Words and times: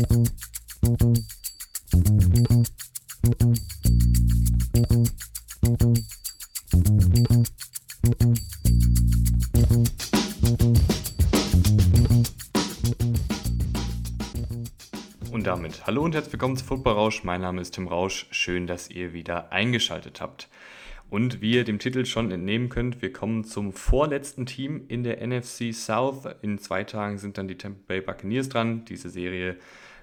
Und 0.00 0.08
damit 15.44 15.86
hallo 15.86 16.02
und 16.02 16.14
herzlich 16.14 16.32
willkommen 16.32 16.56
zu 16.56 16.64
Football 16.64 16.94
Rausch. 16.94 17.22
Mein 17.24 17.42
Name 17.42 17.60
ist 17.60 17.74
Tim 17.74 17.86
Rausch. 17.86 18.26
Schön, 18.30 18.66
dass 18.66 18.88
ihr 18.88 19.12
wieder 19.12 19.52
eingeschaltet 19.52 20.22
habt. 20.22 20.48
Und 21.10 21.42
wie 21.42 21.54
ihr 21.54 21.64
dem 21.64 21.78
Titel 21.78 22.06
schon 22.06 22.30
entnehmen 22.30 22.70
könnt, 22.70 23.02
wir 23.02 23.12
kommen 23.12 23.44
zum 23.44 23.74
vorletzten 23.74 24.46
Team 24.46 24.84
in 24.88 25.02
der 25.02 25.26
NFC 25.26 25.74
South. 25.74 26.26
In 26.40 26.58
zwei 26.58 26.84
Tagen 26.84 27.18
sind 27.18 27.36
dann 27.36 27.48
die 27.48 27.58
Tampa 27.58 27.80
Bay 27.88 28.00
Buccaneers 28.00 28.48
dran. 28.48 28.86
Diese 28.86 29.10
Serie 29.10 29.58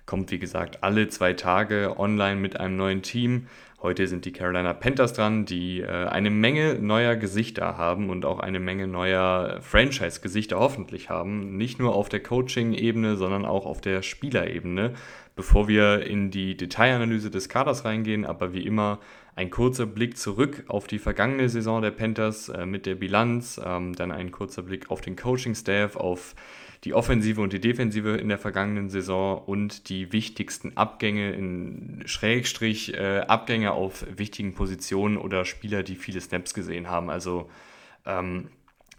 kommt, 0.08 0.32
wie 0.32 0.40
gesagt, 0.40 0.84
alle 0.84 1.10
zwei 1.10 1.34
Tage 1.34 2.00
online 2.00 2.38
mit 2.38 2.60
einem 2.60 2.78
neuen 2.78 3.04
Team. 3.04 3.46
Heute 3.80 4.08
sind 4.08 4.26
die 4.26 4.32
Carolina 4.32 4.74
Panthers 4.74 5.14
dran, 5.14 5.46
die 5.46 5.82
äh, 5.82 6.08
eine 6.08 6.32
Menge 6.32 6.80
neuer 6.82 7.16
Gesichter 7.16 7.78
haben 7.78 8.10
und 8.10 8.26
auch 8.26 8.40
eine 8.40 8.60
Menge 8.60 8.88
neuer 8.88 9.60
Franchise-Gesichter 9.62 10.58
hoffentlich 10.58 11.12
haben. 11.12 11.58
Nicht 11.58 11.78
nur 11.78 11.94
auf 11.94 12.10
der 12.10 12.24
Coaching-Ebene, 12.24 13.18
sondern 13.18 13.46
auch 13.46 13.68
auf 13.68 13.80
der 13.80 14.02
Spielerebene. 14.02 14.94
Bevor 15.36 15.68
wir 15.68 16.08
in 16.08 16.32
die 16.32 16.58
Detailanalyse 16.58 17.30
des 17.30 17.50
Kaders 17.50 17.86
reingehen, 17.86 18.26
aber 18.26 18.54
wie 18.54 18.66
immer 18.66 18.98
ein 19.36 19.52
kurzer 19.52 19.86
Blick 19.86 20.18
zurück 20.18 20.64
auf 20.68 20.88
die 20.88 20.98
vergangene 20.98 21.48
Saison 21.48 21.84
der 21.84 21.92
Panthers 21.92 22.50
äh, 22.50 22.66
mit 22.66 22.88
der 22.88 22.96
Bilanz, 22.96 23.62
ähm, 23.64 23.94
dann 23.94 24.12
ein 24.12 24.32
kurzer 24.32 24.64
Blick 24.64 24.90
auf 24.90 25.02
den 25.02 25.16
Coaching-Staff, 25.16 25.96
auf 25.98 26.34
die 26.84 26.94
Offensive 26.94 27.42
und 27.42 27.54
die 27.54 27.60
Defensive 27.60 28.18
in 28.18 28.30
der 28.30 28.38
vergangenen 28.38 28.90
Saison 28.90 29.42
und 29.46 29.90
die 29.90 30.12
wichtigsten 30.12 30.78
Abgänge 30.78 31.32
in 31.32 32.04
Schrägstrich 32.06 32.94
äh, 32.94 33.20
Abgänge 33.28 33.72
auf 33.72 34.06
wichtigen 34.16 34.54
Positionen 34.54 35.18
oder 35.18 35.46
Spieler, 35.46 35.84
die 35.84 35.96
viele 35.96 36.22
Snaps 36.22 36.54
gesehen 36.54 36.90
haben. 36.90 37.10
Also 37.10 37.50
ähm, 38.06 38.50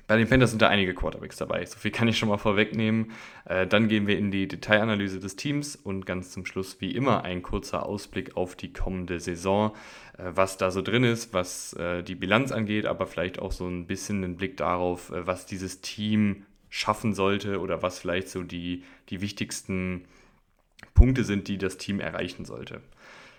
bei 0.08 0.16
den 0.16 0.26
Panthers 0.26 0.50
sind 0.50 0.62
da 0.62 0.68
einige 0.68 0.94
Quarterbacks 0.94 1.36
dabei. 1.36 1.66
So 1.66 1.78
viel 1.78 1.90
kann 1.90 2.08
ich 2.08 2.16
schon 2.16 2.30
mal 2.30 2.38
vorwegnehmen. 2.38 3.12
Äh, 3.44 3.66
dann 3.66 3.88
gehen 3.88 4.06
wir 4.06 4.16
in 4.16 4.30
die 4.30 4.48
Detailanalyse 4.48 5.20
des 5.20 5.36
Teams 5.36 5.76
und 5.76 6.06
ganz 6.06 6.30
zum 6.30 6.46
Schluss 6.46 6.80
wie 6.80 6.92
immer 6.92 7.24
ein 7.24 7.42
kurzer 7.42 7.84
Ausblick 7.84 8.34
auf 8.34 8.56
die 8.56 8.72
kommende 8.72 9.20
Saison, 9.20 9.72
äh, 10.16 10.22
was 10.34 10.56
da 10.56 10.70
so 10.70 10.80
drin 10.80 11.04
ist, 11.04 11.34
was 11.34 11.74
äh, 11.74 12.02
die 12.02 12.14
Bilanz 12.14 12.52
angeht, 12.52 12.86
aber 12.86 13.06
vielleicht 13.06 13.38
auch 13.38 13.52
so 13.52 13.68
ein 13.68 13.86
bisschen 13.86 14.24
einen 14.24 14.36
Blick 14.36 14.56
darauf, 14.56 15.10
äh, 15.10 15.26
was 15.26 15.44
dieses 15.44 15.82
Team 15.82 16.46
schaffen 16.70 17.14
sollte 17.14 17.60
oder 17.60 17.82
was 17.82 17.98
vielleicht 17.98 18.28
so 18.28 18.42
die, 18.42 18.84
die 19.08 19.20
wichtigsten 19.20 20.04
Punkte 20.94 21.24
sind, 21.24 21.48
die 21.48 21.58
das 21.58 21.76
Team 21.76 22.00
erreichen 22.00 22.44
sollte. 22.44 22.80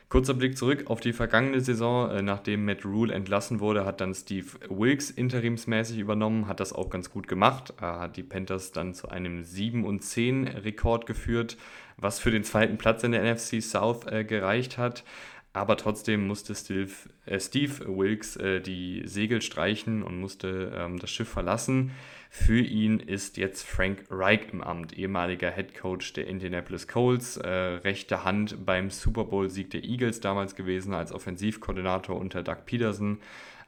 Kurzer 0.09 0.33
Blick 0.33 0.57
zurück 0.57 0.85
auf 0.87 1.01
die 1.01 1.13
vergangene 1.13 1.61
Saison. 1.61 2.09
Äh, 2.09 2.21
nachdem 2.23 2.65
Matt 2.65 2.83
Rule 2.83 3.13
entlassen 3.13 3.59
wurde, 3.59 3.85
hat 3.85 4.01
dann 4.01 4.15
Steve 4.15 4.47
Wilkes 4.67 5.11
interimsmäßig 5.11 5.99
übernommen, 5.99 6.47
hat 6.47 6.59
das 6.59 6.73
auch 6.73 6.89
ganz 6.89 7.11
gut 7.11 7.27
gemacht, 7.27 7.75
hat 7.79 8.17
die 8.17 8.23
Panthers 8.23 8.71
dann 8.71 8.95
zu 8.95 9.09
einem 9.09 9.43
7 9.43 9.85
und 9.85 10.03
10 10.03 10.47
Rekord 10.47 11.05
geführt, 11.05 11.57
was 11.97 12.19
für 12.19 12.31
den 12.31 12.43
zweiten 12.43 12.79
Platz 12.79 13.03
in 13.03 13.11
der 13.11 13.21
NFC 13.23 13.61
South 13.61 14.07
äh, 14.07 14.23
gereicht 14.23 14.79
hat. 14.79 15.03
Aber 15.53 15.77
trotzdem 15.77 16.25
musste 16.25 16.55
Steve, 16.55 16.91
äh, 17.27 17.39
Steve 17.39 17.85
Wilkes 17.85 18.35
äh, 18.37 18.61
die 18.61 19.03
Segel 19.05 19.43
streichen 19.43 20.01
und 20.01 20.19
musste 20.19 20.71
ähm, 20.75 20.97
das 20.97 21.11
Schiff 21.11 21.29
verlassen. 21.29 21.91
Für 22.31 22.59
ihn 22.59 22.99
ist 22.99 23.37
jetzt 23.37 23.67
Frank 23.67 24.05
Reich 24.11 24.41
im 24.53 24.61
Amt, 24.61 24.93
ehemaliger 24.93 25.49
Head 25.49 25.75
Coach 25.75 26.13
der 26.13 26.27
Indianapolis 26.27 26.87
Colts, 26.87 27.37
äh, 27.37 27.49
rechte 27.49 28.23
Hand 28.23 28.67
beim 28.67 28.91
Super 28.91 29.23
Bowl-Sieg 29.23 29.71
der 29.71 29.83
Eagles 29.83 30.19
damals 30.19 30.55
gewesen, 30.55 30.93
als 30.93 31.11
Offensivkoordinator 31.11 32.15
unter 32.15 32.43
Doug 32.43 32.65
Peterson. 32.67 33.19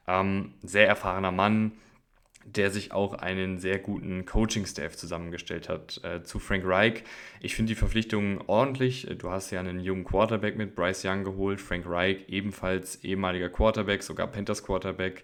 Ähm, 0.08 0.54
sehr 0.62 0.88
erfahrener 0.88 1.32
Mann, 1.32 1.72
der 2.46 2.70
sich 2.70 2.92
auch 2.92 3.16
einen 3.16 3.58
sehr 3.58 3.80
guten 3.80 4.26
Coaching-Staff 4.26 4.96
zusammengestellt 4.96 5.68
hat. 5.68 6.00
Äh, 6.04 6.22
zu 6.22 6.38
Frank 6.38 6.64
Reich, 6.64 7.04
ich 7.40 7.56
finde 7.56 7.72
die 7.72 7.80
Verpflichtung 7.80 8.42
ordentlich. 8.48 9.08
Du 9.18 9.32
hast 9.32 9.50
ja 9.50 9.60
einen 9.60 9.80
jungen 9.80 10.04
Quarterback 10.04 10.56
mit 10.56 10.76
Bryce 10.76 11.06
Young 11.06 11.24
geholt. 11.24 11.60
Frank 11.60 11.86
Reich, 11.88 12.26
ebenfalls 12.28 13.04
ehemaliger 13.04 13.50
Quarterback, 13.50 14.04
sogar 14.04 14.28
Panthers 14.28 14.64
Quarterback 14.64 15.24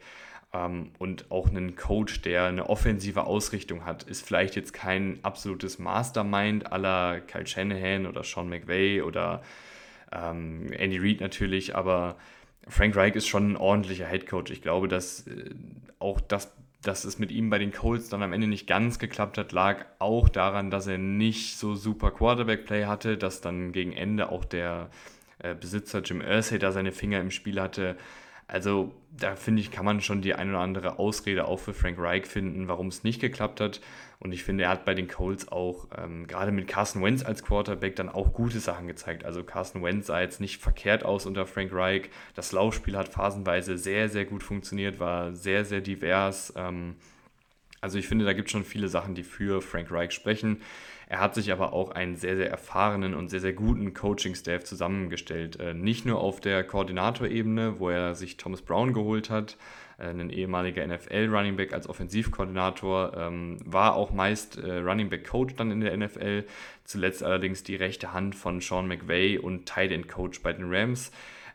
und 0.99 1.31
auch 1.31 1.49
einen 1.49 1.75
Coach, 1.75 2.21
der 2.21 2.45
eine 2.45 2.69
offensive 2.69 3.25
Ausrichtung 3.25 3.85
hat, 3.85 4.03
ist 4.03 4.25
vielleicht 4.25 4.55
jetzt 4.55 4.73
kein 4.73 5.19
absolutes 5.23 5.79
Mastermind 5.79 6.71
aller 6.71 7.21
Kyle 7.21 7.47
Shanahan 7.47 8.05
oder 8.05 8.23
Sean 8.23 8.49
McVay 8.49 9.01
oder 9.01 9.41
ähm, 10.11 10.71
Andy 10.71 10.97
Reid 10.97 11.21
natürlich, 11.21 11.75
aber 11.75 12.15
Frank 12.67 12.95
Reich 12.95 13.15
ist 13.15 13.27
schon 13.27 13.51
ein 13.51 13.57
ordentlicher 13.57 14.07
Head 14.07 14.27
Coach. 14.27 14.51
Ich 14.51 14.61
glaube, 14.61 14.87
dass 14.87 15.27
äh, 15.27 15.49
auch 15.99 16.19
das, 16.21 16.53
dass 16.81 17.05
es 17.05 17.19
mit 17.19 17.31
ihm 17.31 17.49
bei 17.49 17.59
den 17.59 17.71
Colts 17.71 18.09
dann 18.09 18.23
am 18.23 18.33
Ende 18.33 18.47
nicht 18.47 18.67
ganz 18.67 18.99
geklappt 18.99 19.37
hat, 19.37 19.51
lag 19.51 19.85
auch 19.99 20.29
daran, 20.29 20.69
dass 20.69 20.87
er 20.87 20.97
nicht 20.97 21.57
so 21.57 21.75
super 21.75 22.11
Quarterback-Play 22.11 22.85
hatte, 22.85 23.17
dass 23.17 23.41
dann 23.41 23.71
gegen 23.71 23.93
Ende 23.93 24.31
auch 24.31 24.45
der 24.45 24.89
äh, 25.39 25.55
Besitzer 25.55 26.01
Jim 26.01 26.21
Irsay 26.21 26.59
da 26.59 26.71
seine 26.71 26.91
Finger 26.91 27.19
im 27.19 27.31
Spiel 27.31 27.61
hatte. 27.61 27.95
Also 28.47 28.93
da 29.11 29.35
finde 29.35 29.61
ich, 29.61 29.71
kann 29.71 29.83
man 29.83 29.99
schon 29.99 30.21
die 30.21 30.33
ein 30.33 30.49
oder 30.49 30.59
andere 30.59 30.99
Ausrede 30.99 31.45
auch 31.45 31.59
für 31.59 31.73
Frank 31.73 31.97
Reich 31.99 32.25
finden, 32.25 32.69
warum 32.69 32.87
es 32.87 33.03
nicht 33.03 33.19
geklappt 33.19 33.59
hat. 33.59 33.81
Und 34.19 34.31
ich 34.31 34.43
finde, 34.43 34.63
er 34.63 34.69
hat 34.69 34.85
bei 34.85 34.93
den 34.93 35.09
Colts 35.09 35.49
auch 35.49 35.87
ähm, 35.97 36.27
gerade 36.27 36.51
mit 36.51 36.67
Carson 36.67 37.03
Wentz 37.03 37.25
als 37.25 37.43
Quarterback 37.43 37.97
dann 37.97 38.07
auch 38.07 38.31
gute 38.31 38.59
Sachen 38.59 38.87
gezeigt. 38.87 39.25
Also 39.25 39.43
Carson 39.43 39.83
Wentz 39.83 40.07
sah 40.07 40.21
jetzt 40.21 40.39
nicht 40.39 40.61
verkehrt 40.61 41.03
aus 41.03 41.25
unter 41.25 41.45
Frank 41.45 41.73
Reich. 41.73 42.09
Das 42.35 42.53
Laufspiel 42.53 42.97
hat 42.97 43.09
phasenweise 43.09 43.77
sehr, 43.77 44.07
sehr 44.07 44.23
gut 44.23 44.43
funktioniert, 44.43 44.99
war 44.99 45.33
sehr, 45.33 45.65
sehr 45.65 45.81
divers. 45.81 46.53
Ähm, 46.55 46.95
also 47.81 47.99
ich 47.99 48.07
finde, 48.07 48.25
da 48.25 48.33
gibt 48.33 48.47
es 48.47 48.53
schon 48.53 48.63
viele 48.63 48.87
Sachen, 48.87 49.13
die 49.13 49.23
für 49.23 49.61
Frank 49.61 49.91
Reich 49.91 50.13
sprechen. 50.13 50.61
Er 51.09 51.21
hat 51.21 51.35
sich 51.35 51.53
aber 51.53 51.71
auch 51.71 51.91
einen 51.91 52.17
sehr, 52.17 52.35
sehr 52.35 52.49
erfahrenen 52.49 53.13
und 53.13 53.29
sehr, 53.29 53.39
sehr 53.39 53.53
guten 53.53 53.93
Coaching-Staff 53.93 54.65
zusammengestellt. 54.65 55.57
Äh, 55.57 55.73
nicht 55.73 56.05
nur 56.05 56.19
auf 56.19 56.41
der 56.41 56.65
Koordinatorebene, 56.65 57.79
wo 57.79 57.89
er 57.89 58.13
sich 58.13 58.35
Thomas 58.35 58.61
Brown 58.61 58.91
geholt 58.91 59.29
hat, 59.29 59.55
äh, 59.97 60.09
ein 60.09 60.29
ehemaliger 60.29 60.85
NFL-Runningback 60.85 61.71
als 61.71 61.87
Offensivkoordinator, 61.87 63.15
ähm, 63.15 63.57
war 63.63 63.95
auch 63.95 64.11
meist 64.11 64.57
äh, 64.57 64.79
Runningback-Coach 64.79 65.55
dann 65.55 65.71
in 65.71 65.79
der 65.79 65.95
NFL, 65.95 66.43
zuletzt 66.83 67.23
allerdings 67.23 67.63
die 67.63 67.75
rechte 67.75 68.11
Hand 68.11 68.35
von 68.35 68.59
Sean 68.59 68.89
McVay 68.89 69.37
und 69.37 69.65
Tight 69.65 69.93
End 69.93 70.09
Coach 70.09 70.41
bei 70.41 70.51
den 70.51 70.65
Rams. 70.67 71.11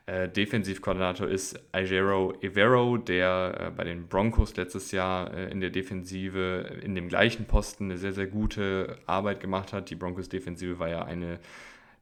Äh, 0.07 0.29
Defensivkoordinator 0.29 1.29
ist 1.29 1.61
Ijero 1.73 2.35
Evero, 2.41 2.97
der 2.97 3.67
äh, 3.69 3.71
bei 3.71 3.85
den 3.85 4.09
Broncos 4.09 4.57
letztes 4.57 4.91
Jahr 4.91 5.33
äh, 5.33 5.51
in 5.51 5.61
der 5.61 5.71
Defensive 5.71 6.81
in 6.83 6.97
dem 6.97 7.09
gleichen 7.09 7.47
Posten 7.47 7.85
eine 7.85 7.99
sehr, 7.99 8.13
sehr 8.13 8.27
gute 8.27 8.99
Arbeit 9.07 9.41
gemacht 9.41 9.73
hat. 9.73 9.91
Die 9.91 9.95
Broncos-Defensive 9.95 10.81
war 10.81 10.89
ja 10.89 11.05
eine 11.05 11.39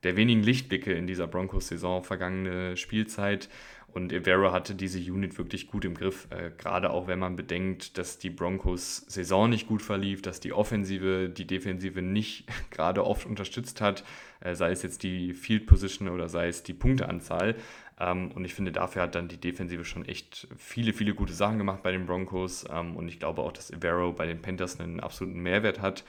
der 0.03 0.16
wenigen 0.16 0.43
Lichtblicke 0.43 0.94
in 0.94 1.06
dieser 1.06 1.27
Broncos-Saison 1.27 2.03
vergangene 2.03 2.78
Spielzeit. 2.78 3.50
Und 3.93 4.12
Evero 4.12 4.53
hatte 4.53 4.77
diese 4.77 5.00
Unit 5.00 5.37
wirklich 5.37 5.67
gut 5.67 5.84
im 5.84 5.94
Griff, 5.94 6.28
äh, 6.31 6.53
gerade 6.56 6.91
auch 6.91 7.09
wenn 7.09 7.19
man 7.19 7.34
bedenkt, 7.34 7.99
dass 7.99 8.19
die 8.19 8.31
Broncos 8.31 8.99
Saison 9.09 9.50
nicht 9.50 9.67
gut 9.67 9.82
verlief, 9.82 10.22
dass 10.22 10.38
die 10.38 10.53
Offensive 10.53 11.28
die 11.28 11.47
Defensive 11.47 12.00
nicht 12.00 12.47
gerade 12.71 13.05
oft 13.05 13.27
unterstützt 13.27 13.81
hat, 13.81 14.05
äh, 14.41 14.55
sei 14.55 14.71
es 14.71 14.82
jetzt 14.82 15.03
die 15.03 15.34
Field 15.34 15.67
Position 15.67 16.09
oder 16.09 16.28
sei 16.28 16.49
es 16.49 16.62
die 16.62 16.75
Punkteanzahl. 16.75 17.56
Ähm, 18.00 18.33
und 18.33 18.44
ich 18.44 18.55
finde, 18.55 18.72
dafür 18.72 19.03
hat 19.03 19.15
dann 19.15 19.28
die 19.28 19.37
Defensive 19.37 19.84
schon 19.84 20.05
echt 20.06 20.49
viele, 20.56 20.93
viele 20.93 21.15
gute 21.15 21.34
Sachen 21.34 21.59
gemacht 21.59 21.83
bei 21.83 21.93
den 21.93 22.06
Broncos. 22.06 22.65
Ähm, 22.72 22.97
und 22.97 23.09
ich 23.09 23.19
glaube 23.19 23.43
auch, 23.43 23.53
dass 23.53 23.71
Evero 23.71 24.12
bei 24.12 24.27
den 24.27 24.41
Panthers 24.41 24.81
einen 24.81 25.00
absoluten 25.00 25.41
Mehrwert 25.41 25.81
hat. 25.81 26.05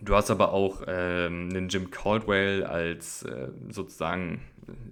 Du 0.00 0.14
hast 0.14 0.30
aber 0.30 0.52
auch 0.52 0.82
ähm, 0.86 1.48
einen 1.50 1.68
Jim 1.68 1.90
Caldwell 1.90 2.64
als 2.64 3.22
äh, 3.22 3.48
sozusagen 3.70 4.42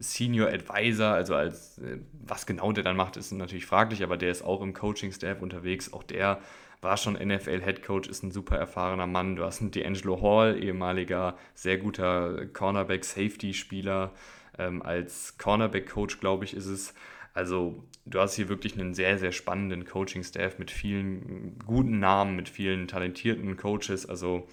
Senior 0.00 0.49
Advisor, 0.49 1.09
also 1.09 1.35
als 1.35 1.79
äh, 1.79 1.99
was 2.12 2.47
genau 2.47 2.73
der 2.73 2.85
dann 2.85 2.97
macht, 2.97 3.17
ist 3.17 3.33
natürlich 3.33 3.67
fraglich, 3.67 4.03
aber 4.03 4.17
der 4.17 4.31
ist 4.31 4.43
auch 4.43 4.62
im 4.62 4.73
Coaching-Staff 4.73 5.43
unterwegs. 5.43 5.93
Auch 5.93 6.03
der 6.03 6.41
war 6.81 6.97
schon 6.97 7.15
NFL-Head 7.15 7.83
Coach, 7.83 8.09
ist 8.09 8.23
ein 8.23 8.33
super 8.33 8.56
erfahrener 8.56 9.06
Mann. 9.06 9.37
Du 9.37 9.44
hast 9.44 9.61
einen 9.61 9.71
D'Angelo 9.71 10.21
Hall, 10.23 10.62
ehemaliger 10.62 11.37
sehr 11.55 11.79
guter 11.79 12.47
Cornerback-Safety-Spieler 12.47 14.12
ähm, 14.59 14.83
als 14.83 15.39
Cornerback-Coach, 15.39 16.21
glaube 16.21 16.45
ich, 16.45 16.55
ist 16.55 16.67
es. 16.67 16.95
Also 17.35 17.83
du 18.05 18.21
hast 18.21 18.35
hier 18.35 18.49
wirklich 18.49 18.79
einen 18.79 18.95
sehr, 18.95 19.19
sehr 19.19 19.33
spannenden 19.33 19.85
Coaching-Staff 19.85 20.59
mit 20.59 20.71
vielen 20.71 21.59
guten 21.65 21.99
Namen, 21.99 22.37
mit 22.37 22.49
vielen 22.49 22.89
talentierten 22.89 23.57
Coaches. 23.57 24.07
Also 24.07 24.47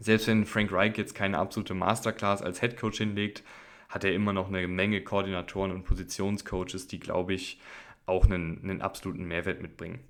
selbst 0.00 0.26
wenn 0.26 0.44
Frank 0.44 0.72
Reich 0.72 0.96
jetzt 0.96 1.14
keine 1.14 1.38
absolute 1.38 1.74
Masterclass 1.74 2.42
als 2.42 2.60
Head 2.60 2.76
Coach 2.76 2.98
hinlegt, 2.98 3.44
hat 3.88 4.04
er 4.04 4.14
immer 4.14 4.32
noch 4.32 4.48
eine 4.48 4.66
Menge 4.66 5.02
Koordinatoren 5.02 5.72
und 5.72 5.84
Positionscoaches, 5.84 6.86
die, 6.86 7.00
glaube 7.00 7.34
ich, 7.34 7.60
auch 8.06 8.24
einen, 8.24 8.60
einen 8.62 8.82
absoluten 8.82 9.24
Mehrwert 9.24 9.62
mitbringen. 9.62 10.00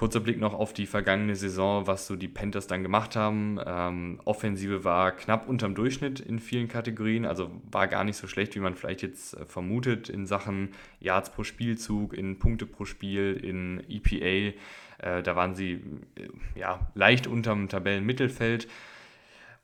Kurzer 0.00 0.20
Blick 0.20 0.40
noch 0.40 0.54
auf 0.54 0.72
die 0.72 0.86
vergangene 0.86 1.36
Saison, 1.36 1.86
was 1.86 2.06
so 2.06 2.16
die 2.16 2.26
Panthers 2.26 2.66
dann 2.66 2.82
gemacht 2.82 3.16
haben. 3.16 3.60
Ähm, 3.66 4.18
Offensive 4.24 4.82
war 4.82 5.12
knapp 5.12 5.46
unterm 5.46 5.74
Durchschnitt 5.74 6.20
in 6.20 6.38
vielen 6.38 6.68
Kategorien, 6.68 7.26
also 7.26 7.50
war 7.70 7.86
gar 7.86 8.04
nicht 8.04 8.16
so 8.16 8.26
schlecht, 8.26 8.54
wie 8.54 8.60
man 8.60 8.76
vielleicht 8.76 9.02
jetzt 9.02 9.34
äh, 9.34 9.44
vermutet 9.44 10.08
in 10.08 10.24
Sachen 10.24 10.70
Yards 11.00 11.28
pro 11.28 11.44
Spielzug, 11.44 12.14
in 12.14 12.38
Punkte 12.38 12.64
pro 12.64 12.86
Spiel, 12.86 13.38
in 13.42 13.82
EPA. 13.90 14.56
Äh, 15.02 15.22
da 15.22 15.36
waren 15.36 15.54
sie 15.54 15.82
äh, 16.14 16.28
ja, 16.58 16.80
leicht 16.94 17.26
unterm 17.26 17.68
Tabellenmittelfeld. 17.68 18.68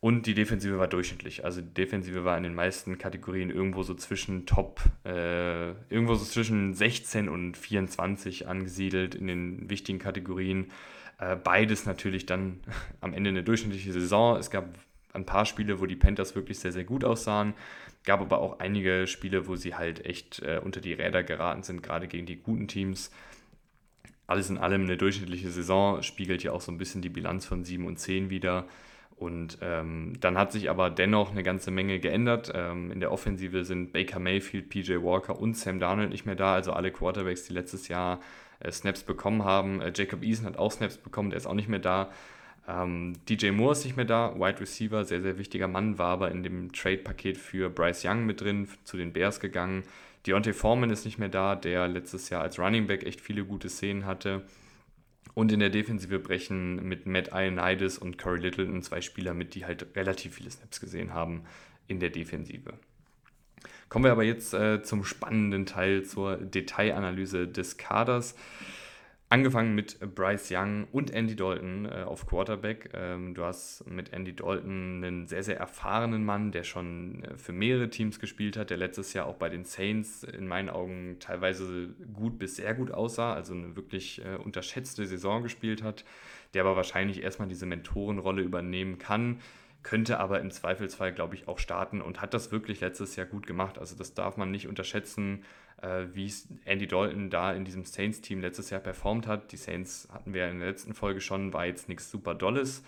Und 0.00 0.26
die 0.26 0.34
Defensive 0.34 0.78
war 0.78 0.88
durchschnittlich. 0.88 1.44
Also 1.44 1.62
die 1.62 1.72
Defensive 1.72 2.24
war 2.24 2.36
in 2.36 2.42
den 2.42 2.54
meisten 2.54 2.98
Kategorien 2.98 3.50
irgendwo 3.50 3.82
so 3.82 3.94
zwischen 3.94 4.46
Top, 4.46 4.80
äh, 5.04 5.70
irgendwo 5.88 6.14
so 6.14 6.24
zwischen 6.24 6.74
16 6.74 7.28
und 7.28 7.56
24 7.56 8.46
angesiedelt 8.46 9.14
in 9.14 9.26
den 9.26 9.70
wichtigen 9.70 9.98
Kategorien. 9.98 10.70
Äh, 11.18 11.36
beides 11.36 11.86
natürlich 11.86 12.26
dann 12.26 12.60
am 13.00 13.14
Ende 13.14 13.30
eine 13.30 13.42
durchschnittliche 13.42 13.92
Saison. 13.92 14.36
Es 14.36 14.50
gab 14.50 14.66
ein 15.14 15.24
paar 15.24 15.46
Spiele, 15.46 15.80
wo 15.80 15.86
die 15.86 15.96
Panthers 15.96 16.34
wirklich 16.34 16.58
sehr, 16.58 16.72
sehr 16.72 16.84
gut 16.84 17.02
aussahen. 17.02 17.54
Gab 18.04 18.20
aber 18.20 18.38
auch 18.38 18.60
einige 18.60 19.06
Spiele, 19.06 19.48
wo 19.48 19.56
sie 19.56 19.74
halt 19.74 20.04
echt 20.04 20.40
äh, 20.40 20.60
unter 20.62 20.80
die 20.80 20.92
Räder 20.92 21.24
geraten 21.24 21.62
sind, 21.62 21.82
gerade 21.82 22.06
gegen 22.06 22.26
die 22.26 22.36
guten 22.36 22.68
Teams. 22.68 23.10
Alles 24.26 24.50
in 24.50 24.58
allem 24.58 24.82
eine 24.82 24.96
durchschnittliche 24.96 25.50
Saison, 25.50 26.02
spiegelt 26.02 26.42
ja 26.42 26.52
auch 26.52 26.60
so 26.60 26.70
ein 26.70 26.78
bisschen 26.78 27.00
die 27.00 27.08
Bilanz 27.08 27.46
von 27.46 27.64
7 27.64 27.86
und 27.86 27.98
10 27.98 28.28
wieder. 28.28 28.66
Und 29.16 29.58
ähm, 29.62 30.12
dann 30.20 30.36
hat 30.36 30.52
sich 30.52 30.68
aber 30.68 30.90
dennoch 30.90 31.30
eine 31.30 31.42
ganze 31.42 31.70
Menge 31.70 31.98
geändert. 32.00 32.52
Ähm, 32.54 32.90
in 32.90 33.00
der 33.00 33.10
Offensive 33.10 33.64
sind 33.64 33.92
Baker 33.92 34.18
Mayfield, 34.18 34.68
PJ 34.68 34.96
Walker 35.02 35.40
und 35.40 35.56
Sam 35.56 35.80
Darnold 35.80 36.10
nicht 36.10 36.26
mehr 36.26 36.34
da, 36.34 36.54
also 36.54 36.72
alle 36.72 36.90
Quarterbacks, 36.90 37.44
die 37.44 37.54
letztes 37.54 37.88
Jahr 37.88 38.20
äh, 38.60 38.70
Snaps 38.70 39.04
bekommen 39.04 39.42
haben. 39.44 39.80
Äh, 39.80 39.92
Jacob 39.94 40.22
Eason 40.22 40.44
hat 40.44 40.58
auch 40.58 40.70
Snaps 40.70 40.98
bekommen, 40.98 41.30
der 41.30 41.38
ist 41.38 41.46
auch 41.46 41.54
nicht 41.54 41.68
mehr 41.68 41.78
da. 41.78 42.10
Ähm, 42.68 43.14
DJ 43.28 43.52
Moore 43.52 43.72
ist 43.72 43.84
nicht 43.84 43.96
mehr 43.96 44.04
da, 44.04 44.34
Wide 44.36 44.60
Receiver, 44.60 45.04
sehr, 45.04 45.22
sehr 45.22 45.38
wichtiger 45.38 45.68
Mann, 45.68 45.98
war 45.98 46.08
aber 46.08 46.30
in 46.30 46.42
dem 46.42 46.72
Trade-Paket 46.72 47.38
für 47.38 47.70
Bryce 47.70 48.04
Young 48.04 48.26
mit 48.26 48.42
drin, 48.42 48.68
zu 48.84 48.98
den 48.98 49.12
Bears 49.14 49.40
gegangen. 49.40 49.84
Deontay 50.26 50.52
Foreman 50.52 50.90
ist 50.90 51.04
nicht 51.04 51.18
mehr 51.18 51.28
da, 51.28 51.54
der 51.54 51.86
letztes 51.88 52.28
Jahr 52.28 52.42
als 52.42 52.58
Running 52.58 52.86
Back 52.86 53.04
echt 53.04 53.20
viele 53.20 53.44
gute 53.44 53.68
Szenen 53.68 54.04
hatte. 54.04 54.42
Und 55.36 55.52
in 55.52 55.60
der 55.60 55.68
Defensive 55.68 56.18
brechen 56.18 56.82
mit 56.88 57.04
Matt 57.04 57.28
Ioannidis 57.30 57.98
und 57.98 58.16
Corey 58.16 58.40
Littleton 58.40 58.82
zwei 58.82 59.02
Spieler 59.02 59.34
mit, 59.34 59.54
die 59.54 59.66
halt 59.66 59.94
relativ 59.94 60.36
viele 60.36 60.50
Snaps 60.50 60.80
gesehen 60.80 61.12
haben 61.12 61.42
in 61.88 62.00
der 62.00 62.08
Defensive. 62.08 62.72
Kommen 63.90 64.06
wir 64.06 64.12
aber 64.12 64.24
jetzt 64.24 64.54
äh, 64.54 64.82
zum 64.82 65.04
spannenden 65.04 65.66
Teil, 65.66 66.04
zur 66.04 66.38
Detailanalyse 66.38 67.46
des 67.48 67.76
Kaders. 67.76 68.34
Angefangen 69.28 69.74
mit 69.74 69.98
Bryce 70.14 70.52
Young 70.52 70.86
und 70.92 71.10
Andy 71.10 71.34
Dalton 71.34 71.86
äh, 71.86 72.04
auf 72.04 72.26
Quarterback. 72.26 72.90
Ähm, 72.94 73.34
du 73.34 73.42
hast 73.42 73.84
mit 73.88 74.12
Andy 74.12 74.36
Dalton 74.36 75.02
einen 75.02 75.26
sehr, 75.26 75.42
sehr 75.42 75.58
erfahrenen 75.58 76.24
Mann, 76.24 76.52
der 76.52 76.62
schon 76.62 77.24
äh, 77.24 77.36
für 77.36 77.52
mehrere 77.52 77.90
Teams 77.90 78.20
gespielt 78.20 78.56
hat, 78.56 78.70
der 78.70 78.76
letztes 78.76 79.14
Jahr 79.14 79.26
auch 79.26 79.34
bei 79.34 79.48
den 79.48 79.64
Saints 79.64 80.22
in 80.22 80.46
meinen 80.46 80.70
Augen 80.70 81.16
teilweise 81.18 81.88
gut 82.14 82.38
bis 82.38 82.54
sehr 82.54 82.72
gut 82.74 82.92
aussah, 82.92 83.34
also 83.34 83.52
eine 83.52 83.74
wirklich 83.74 84.24
äh, 84.24 84.36
unterschätzte 84.36 85.04
Saison 85.06 85.42
gespielt 85.42 85.82
hat, 85.82 86.04
der 86.54 86.62
aber 86.62 86.76
wahrscheinlich 86.76 87.20
erstmal 87.20 87.48
diese 87.48 87.66
Mentorenrolle 87.66 88.42
übernehmen 88.42 88.98
kann 88.98 89.40
könnte 89.82 90.18
aber 90.18 90.40
im 90.40 90.50
Zweifelsfall, 90.50 91.12
glaube 91.12 91.36
ich, 91.36 91.46
auch 91.46 91.60
starten 91.60 92.02
und 92.02 92.20
hat 92.20 92.34
das 92.34 92.50
wirklich 92.50 92.80
letztes 92.80 93.14
Jahr 93.14 93.24
gut 93.24 93.46
gemacht. 93.46 93.78
Also 93.78 93.94
das 93.94 94.14
darf 94.14 94.36
man 94.36 94.50
nicht 94.50 94.66
unterschätzen, 94.66 95.44
äh, 95.44 95.65
wie 95.82 96.32
Andy 96.64 96.86
Dalton 96.86 97.30
da 97.30 97.52
in 97.52 97.64
diesem 97.64 97.84
Saints-Team 97.84 98.40
letztes 98.40 98.70
Jahr 98.70 98.80
performt 98.80 99.26
hat. 99.26 99.52
Die 99.52 99.56
Saints 99.56 100.08
hatten 100.10 100.32
wir 100.32 100.48
in 100.48 100.58
der 100.58 100.68
letzten 100.68 100.94
Folge 100.94 101.20
schon, 101.20 101.52
war 101.52 101.66
jetzt 101.66 101.88
nichts 101.88 102.10
super 102.10 102.34
Dolles. 102.34 102.82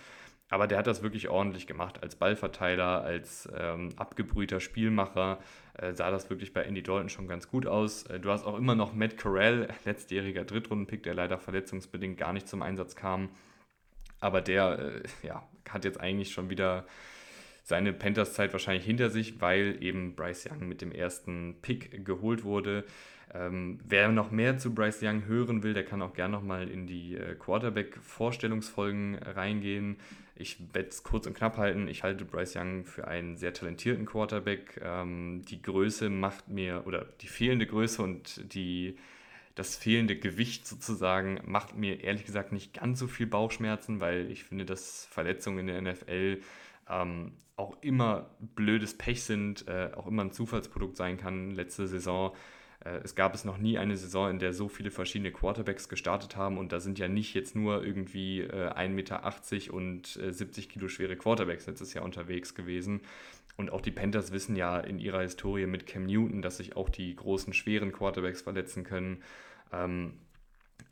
Aber 0.51 0.67
der 0.67 0.79
hat 0.79 0.87
das 0.87 1.03
wirklich 1.03 1.29
ordentlich 1.29 1.67
gemacht. 1.67 2.03
Als 2.03 2.17
Ballverteiler, 2.17 3.03
als 3.03 3.49
ähm, 3.55 3.91
abgebrühter 3.97 4.61
Spielmacher 4.61 5.39
äh, 5.75 5.93
sah 5.93 6.11
das 6.11 6.31
wirklich 6.31 6.55
bei 6.55 6.63
Andy 6.63 6.83
Dalton 6.83 7.11
schon 7.11 7.29
ganz 7.29 7.49
gut 7.49 7.67
aus. 7.67 8.05
Äh, 8.05 8.19
du 8.19 8.31
hast 8.31 8.47
auch 8.47 8.57
immer 8.57 8.75
noch 8.75 8.95
Matt 8.95 9.19
Corral, 9.19 9.69
letztjähriger 9.85 10.45
Drittrundenpick, 10.45 11.03
der 11.03 11.15
leider 11.15 11.39
verletzungsbedingt 11.39 12.17
gar 12.17 12.33
nicht 12.33 12.49
zum 12.49 12.63
Einsatz 12.63 12.97
kam. 12.97 13.29
Aber 14.21 14.41
der 14.41 14.79
äh, 14.79 15.27
ja, 15.27 15.47
hat 15.69 15.85
jetzt 15.85 16.01
eigentlich 16.01 16.33
schon 16.33 16.49
wieder 16.49 16.87
seine 17.69 17.93
Panthers-Zeit 17.93 18.55
wahrscheinlich 18.55 18.87
hinter 18.87 19.11
sich, 19.11 19.43
weil 19.43 19.77
eben 19.83 20.17
Bryce 20.17 20.49
Young 20.51 20.69
mit 20.69 20.81
dem 20.81 20.91
ersten 20.91 21.57
Pick 21.61 22.03
geholt 22.03 22.43
wurde. 22.43 22.85
Ähm, 23.35 23.79
wer 23.87 24.09
noch 24.09 24.31
mehr 24.31 24.57
zu 24.57 24.75
Bryce 24.75 25.03
Young 25.03 25.27
hören 25.27 25.63
will, 25.63 25.75
der 25.75 25.85
kann 25.85 26.01
auch 26.01 26.15
gerne 26.15 26.33
nochmal 26.33 26.71
in 26.71 26.87
die 26.87 27.17
äh, 27.17 27.35
Quarterback-Vorstellungsfolgen 27.35 29.17
reingehen. 29.17 29.99
Ich 30.35 30.57
werde 30.73 30.89
es 30.89 31.03
kurz 31.03 31.27
und 31.27 31.35
knapp 31.37 31.59
halten. 31.59 31.89
Ich 31.89 32.05
halte 32.05 32.25
Bryce 32.25 32.57
Young 32.57 32.87
für 32.87 33.07
einen 33.07 33.37
sehr 33.37 33.53
talentierten 33.53 34.07
Quarterback. 34.07 34.81
Ähm, 34.83 35.43
die 35.47 35.61
Größe 35.61 36.09
macht 36.09 36.49
mir, 36.49 36.85
oder 36.87 37.05
die 37.21 37.29
fehlende 37.29 37.67
Größe 37.67 38.01
und 38.01 38.55
die 38.55 38.97
das 39.57 39.77
fehlende 39.77 40.17
Gewicht 40.17 40.67
sozusagen 40.67 41.41
macht 41.45 41.77
mir 41.77 42.03
ehrlich 42.03 42.25
gesagt 42.25 42.53
nicht 42.53 42.73
ganz 42.73 42.99
so 42.99 43.09
viel 43.09 43.27
Bauchschmerzen, 43.27 44.01
weil 44.01 44.31
ich 44.31 44.45
finde, 44.45 44.65
dass 44.65 45.07
Verletzungen 45.11 45.69
in 45.69 45.85
der 45.85 45.93
NFL 45.93 46.39
ähm, 46.89 47.33
auch 47.57 47.77
immer 47.83 48.31
blödes 48.41 48.97
Pech 48.97 49.25
sind, 49.25 49.67
äh, 49.69 49.91
auch 49.95 50.07
immer 50.07 50.25
ein 50.25 50.33
Zufallsprodukt 50.33 50.97
sein 50.97 51.17
kann. 51.17 51.51
Letzte 51.51 51.89
Saison, 51.89 52.33
äh, 52.85 53.01
es 53.03 53.15
gab 53.15 53.35
es 53.35 53.45
noch 53.45 53.59
nie 53.59 53.79
eine 53.79 53.97
Saison, 53.97 54.31
in 54.31 54.39
der 54.39 54.53
so 54.53 54.69
viele 54.69 54.91
verschiedene 54.91 55.33
Quarterbacks 55.33 55.89
gestartet 55.89 56.37
haben 56.37 56.59
und 56.59 56.73
da 56.73 56.81
sind 56.81 56.99
ja 56.99 57.09
nicht 57.09 57.35
jetzt 57.35 57.57
nur 57.57 57.85
irgendwie 57.85 58.43
äh, 58.43 58.71
1,80 58.71 58.89
Meter 58.91 59.75
und 59.75 60.17
äh, 60.17 60.33
70 60.33 60.69
Kilo 60.69 60.89
schwere 60.89 61.17
Quarterbacks 61.17 61.67
letztes 61.67 61.95
Jahr 61.95 62.05
unterwegs 62.05 62.55
gewesen. 62.55 63.01
Und 63.57 63.73
auch 63.73 63.81
die 63.81 63.91
Panthers 63.91 64.31
wissen 64.31 64.55
ja 64.55 64.79
in 64.79 65.01
ihrer 65.01 65.23
Historie 65.23 65.67
mit 65.67 65.85
Cam 65.87 66.07
Newton, 66.07 66.43
dass 66.43 66.59
sich 66.59 66.77
auch 66.77 66.89
die 66.89 67.15
großen, 67.17 67.53
schweren 67.53 67.91
Quarterbacks 67.91 68.41
verletzen 68.41 68.85
können. 68.85 69.21
Ähm, 69.73 70.13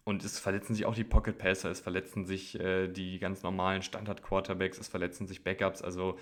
und 0.07 0.25
es 0.25 0.39
verletzen 0.39 0.75
sich 0.75 0.87
auch 0.87 0.95
die 0.95 1.05
Pocket 1.05 1.37
Passer, 1.37 1.69
es 1.69 1.81
verletzen 1.81 2.27
sich 2.27 2.59
äh, 2.61 2.87
die 2.87 3.19
ganz 3.19 3.43
normalen 3.43 3.83
Standard 3.83 4.23
Quarterbacks, 4.23 4.79
es 4.79 4.87
verletzen 4.87 5.27
sich 5.27 5.43
Backups. 5.43 5.83
Also 5.83 6.17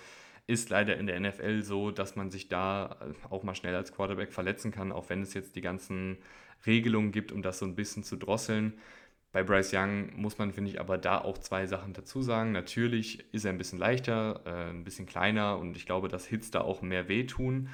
ist 0.46 0.70
leider 0.70 0.96
in 0.96 1.06
der 1.06 1.20
NFL 1.20 1.62
so, 1.62 1.90
dass 1.90 2.16
man 2.16 2.30
sich 2.30 2.48
da 2.48 2.96
äh, 3.02 3.12
auch 3.28 3.42
mal 3.42 3.54
schnell 3.54 3.74
als 3.74 3.92
Quarterback 3.92 4.32
verletzen 4.32 4.72
kann, 4.72 4.90
auch 4.90 5.10
wenn 5.10 5.20
es 5.20 5.34
jetzt 5.34 5.54
die 5.54 5.60
ganzen 5.60 6.16
Regelungen 6.64 7.12
gibt, 7.12 7.30
um 7.30 7.42
das 7.42 7.58
so 7.58 7.66
ein 7.66 7.74
bisschen 7.76 8.04
zu 8.04 8.16
drosseln. 8.16 8.72
Bei 9.32 9.42
Bryce 9.42 9.74
Young 9.74 10.16
muss 10.16 10.38
man, 10.38 10.52
finde 10.54 10.70
ich, 10.70 10.80
aber 10.80 10.96
da 10.96 11.18
auch 11.20 11.36
zwei 11.36 11.66
Sachen 11.66 11.92
dazu 11.92 12.22
sagen. 12.22 12.52
Natürlich 12.52 13.22
ist 13.34 13.44
er 13.44 13.52
ein 13.52 13.58
bisschen 13.58 13.78
leichter, 13.78 14.40
äh, 14.46 14.70
ein 14.70 14.84
bisschen 14.84 15.04
kleiner 15.04 15.58
und 15.58 15.76
ich 15.76 15.84
glaube, 15.84 16.08
dass 16.08 16.24
Hits 16.26 16.50
da 16.50 16.62
auch 16.62 16.80
mehr 16.80 17.08
wehtun. 17.08 17.68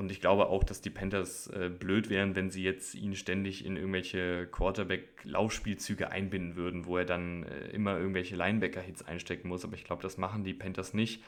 Und 0.00 0.10
ich 0.10 0.22
glaube 0.22 0.46
auch, 0.48 0.64
dass 0.64 0.80
die 0.80 0.88
Panthers 0.88 1.48
äh, 1.48 1.68
blöd 1.68 2.08
wären, 2.08 2.34
wenn 2.34 2.48
sie 2.48 2.62
jetzt 2.62 2.94
ihn 2.94 3.14
ständig 3.14 3.66
in 3.66 3.76
irgendwelche 3.76 4.46
Quarterback-Laufspielzüge 4.50 6.10
einbinden 6.10 6.56
würden, 6.56 6.86
wo 6.86 6.96
er 6.96 7.04
dann 7.04 7.42
äh, 7.42 7.68
immer 7.72 7.98
irgendwelche 7.98 8.34
Linebacker-Hits 8.34 9.02
einstecken 9.02 9.48
muss. 9.48 9.62
Aber 9.62 9.74
ich 9.74 9.84
glaube, 9.84 10.00
das 10.00 10.16
machen 10.16 10.42
die 10.42 10.54
Panthers 10.54 10.94
nicht. 10.94 11.22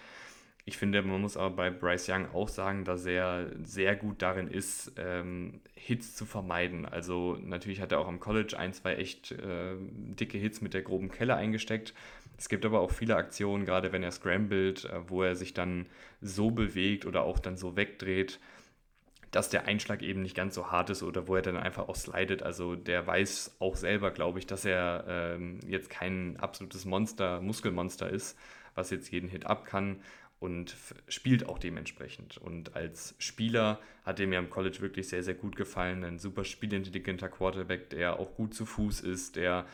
Ich 0.64 0.78
finde, 0.78 1.02
man 1.02 1.20
muss 1.20 1.36
aber 1.36 1.54
bei 1.54 1.70
Bryce 1.70 2.08
Young 2.08 2.30
auch 2.32 2.48
sagen, 2.48 2.86
dass 2.86 3.04
er 3.04 3.50
sehr 3.62 3.94
gut 3.94 4.22
darin 4.22 4.48
ist, 4.48 4.92
ähm, 4.96 5.60
Hits 5.74 6.16
zu 6.16 6.24
vermeiden. 6.24 6.86
Also 6.86 7.36
natürlich 7.42 7.82
hat 7.82 7.92
er 7.92 7.98
auch 7.98 8.08
am 8.08 8.20
College 8.20 8.58
ein, 8.58 8.72
zwei 8.72 8.94
echt 8.94 9.32
äh, 9.32 9.74
dicke 9.78 10.38
Hits 10.38 10.62
mit 10.62 10.72
der 10.72 10.80
groben 10.80 11.10
Kelle 11.10 11.36
eingesteckt. 11.36 11.92
Es 12.38 12.48
gibt 12.48 12.64
aber 12.64 12.80
auch 12.80 12.90
viele 12.90 13.16
Aktionen, 13.16 13.66
gerade 13.66 13.92
wenn 13.92 14.02
er 14.02 14.12
scrambled, 14.12 14.86
äh, 14.86 15.10
wo 15.10 15.22
er 15.22 15.36
sich 15.36 15.52
dann 15.52 15.84
so 16.22 16.50
bewegt 16.50 17.04
oder 17.04 17.24
auch 17.24 17.38
dann 17.38 17.58
so 17.58 17.76
wegdreht, 17.76 18.40
dass 19.32 19.48
der 19.48 19.64
Einschlag 19.64 20.02
eben 20.02 20.22
nicht 20.22 20.36
ganz 20.36 20.54
so 20.54 20.70
hart 20.70 20.90
ist 20.90 21.02
oder 21.02 21.26
wo 21.26 21.34
er 21.34 21.42
dann 21.42 21.56
einfach 21.56 21.88
auch 21.88 21.96
slidet. 21.96 22.42
Also 22.42 22.76
der 22.76 23.06
weiß 23.06 23.56
auch 23.58 23.76
selber, 23.76 24.10
glaube 24.10 24.38
ich, 24.38 24.46
dass 24.46 24.64
er 24.64 25.04
ähm, 25.08 25.58
jetzt 25.66 25.90
kein 25.90 26.36
absolutes 26.36 26.84
Monster, 26.84 27.40
Muskelmonster 27.40 28.08
ist, 28.08 28.38
was 28.74 28.90
jetzt 28.90 29.10
jeden 29.10 29.28
Hit 29.28 29.46
ab 29.46 29.64
kann 29.64 30.00
und 30.38 30.76
spielt 31.08 31.48
auch 31.48 31.58
dementsprechend. 31.58 32.36
Und 32.36 32.76
als 32.76 33.14
Spieler 33.18 33.80
hat 34.04 34.20
er 34.20 34.26
mir 34.26 34.38
am 34.38 34.50
College 34.50 34.80
wirklich 34.80 35.08
sehr, 35.08 35.22
sehr 35.22 35.34
gut 35.34 35.56
gefallen. 35.56 36.04
Ein 36.04 36.18
super 36.18 36.44
spielintelligenter 36.44 37.28
Quarterback, 37.28 37.88
der 37.90 38.18
auch 38.20 38.34
gut 38.34 38.52
zu 38.52 38.66
Fuß 38.66 39.00
ist, 39.00 39.36
der 39.36 39.64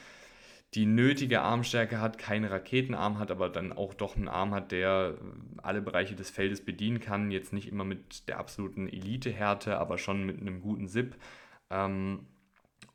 die 0.74 0.86
nötige 0.86 1.40
Armstärke 1.40 2.00
hat, 2.00 2.18
keinen 2.18 2.44
Raketenarm 2.44 3.18
hat, 3.18 3.30
aber 3.30 3.48
dann 3.48 3.72
auch 3.72 3.94
doch 3.94 4.16
einen 4.16 4.28
Arm 4.28 4.52
hat, 4.52 4.70
der 4.70 5.14
äh, 5.14 5.60
alle 5.62 5.80
Bereiche 5.80 6.14
des 6.14 6.30
Feldes 6.30 6.64
bedienen 6.64 7.00
kann. 7.00 7.30
Jetzt 7.30 7.52
nicht 7.52 7.68
immer 7.68 7.84
mit 7.84 8.28
der 8.28 8.38
absoluten 8.38 8.88
Elitehärte, 8.88 9.78
aber 9.78 9.98
schon 9.98 10.24
mit 10.24 10.40
einem 10.40 10.60
guten 10.60 10.88
Zip. 10.88 11.16
Ähm, 11.70 12.26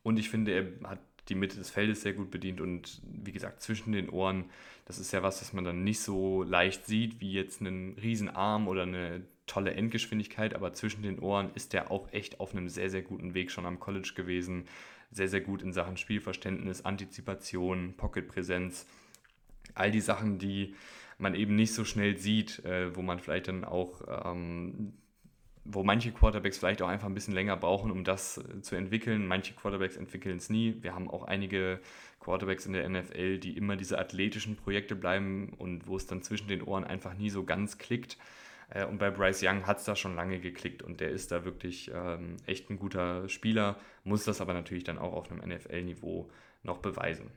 und 0.03 0.19
ich 0.19 0.29
finde, 0.29 0.51
er 0.51 0.89
hat 0.89 0.99
die 1.29 1.35
Mitte 1.35 1.57
des 1.57 1.69
Feldes 1.69 2.01
sehr 2.01 2.13
gut 2.13 2.29
bedient 2.31 2.59
und 2.59 3.01
wie 3.05 3.31
gesagt, 3.31 3.61
zwischen 3.61 3.93
den 3.93 4.09
Ohren 4.09 4.45
Das 4.85 4.99
ist 4.99 5.13
ja 5.13 5.23
was, 5.23 5.41
was 5.41 5.53
man 5.53 5.63
dann 5.63 5.83
nicht 5.83 6.01
so 6.01 6.43
leicht 6.43 6.85
sieht, 6.85 7.21
wie 7.21 7.31
jetzt 7.31 7.61
einen 7.61 7.97
Riesenarm 7.97 8.67
oder 8.67 8.83
eine 8.83 9.25
tolle 9.45 9.73
Endgeschwindigkeit, 9.73 10.53
aber 10.53 10.73
zwischen 10.73 11.03
den 11.03 11.19
Ohren 11.19 11.49
ist 11.55 11.73
der 11.73 11.91
auch 11.91 12.11
echt 12.11 12.39
auf 12.39 12.53
einem 12.53 12.69
sehr, 12.69 12.89
sehr 12.89 13.01
guten 13.01 13.33
Weg 13.33 13.51
schon 13.51 13.65
am 13.65 13.79
College 13.79 14.11
gewesen. 14.15 14.65
Sehr, 15.13 15.27
sehr 15.27 15.41
gut 15.41 15.61
in 15.61 15.73
Sachen 15.73 15.97
Spielverständnis, 15.97 16.85
Antizipation, 16.85 17.93
Pocketpräsenz. 17.95 18.85
All 19.75 19.91
die 19.91 20.01
Sachen, 20.01 20.39
die 20.39 20.75
man 21.17 21.35
eben 21.35 21.55
nicht 21.55 21.73
so 21.73 21.85
schnell 21.85 22.17
sieht, 22.17 22.65
äh, 22.65 22.95
wo 22.95 23.01
man 23.01 23.19
vielleicht 23.19 23.47
dann 23.47 23.63
auch 23.63 24.01
ähm, 24.25 24.93
wo 25.65 25.83
manche 25.83 26.11
Quarterbacks 26.11 26.57
vielleicht 26.57 26.81
auch 26.81 26.89
einfach 26.89 27.07
ein 27.07 27.13
bisschen 27.13 27.33
länger 27.33 27.55
brauchen, 27.55 27.91
um 27.91 28.03
das 28.03 28.37
äh, 28.37 28.61
zu 28.61 28.75
entwickeln. 28.75 29.27
Manche 29.27 29.53
Quarterbacks 29.53 29.95
entwickeln 29.95 30.37
es 30.37 30.49
nie. 30.49 30.75
Wir 30.81 30.93
haben 30.93 31.09
auch 31.09 31.23
einige 31.23 31.79
Quarterbacks 32.19 32.65
in 32.65 32.73
der 32.73 32.87
NFL, 32.87 33.39
die 33.39 33.55
immer 33.55 33.75
diese 33.75 33.97
athletischen 33.97 34.55
Projekte 34.55 34.95
bleiben 34.95 35.53
und 35.57 35.87
wo 35.87 35.95
es 35.95 36.05
dann 36.05 36.21
zwischen 36.21 36.47
den 36.47 36.61
Ohren 36.61 36.83
einfach 36.83 37.13
nie 37.13 37.29
so 37.29 37.43
ganz 37.43 37.77
klickt. 37.77 38.17
Äh, 38.73 38.85
und 38.85 38.97
bei 38.97 39.11
Bryce 39.11 39.43
Young 39.43 39.65
hat 39.65 39.79
es 39.79 39.85
da 39.85 39.95
schon 39.95 40.15
lange 40.15 40.39
geklickt 40.39 40.81
und 40.81 40.99
der 40.99 41.09
ist 41.09 41.31
da 41.31 41.45
wirklich 41.45 41.91
ähm, 41.93 42.37
echt 42.45 42.69
ein 42.69 42.79
guter 42.79 43.29
Spieler, 43.29 43.77
muss 44.03 44.25
das 44.25 44.41
aber 44.41 44.53
natürlich 44.53 44.83
dann 44.83 44.97
auch 44.97 45.13
auf 45.13 45.31
einem 45.31 45.47
NFL-Niveau 45.47 46.29
noch 46.63 46.79
beweisen. 46.79 47.31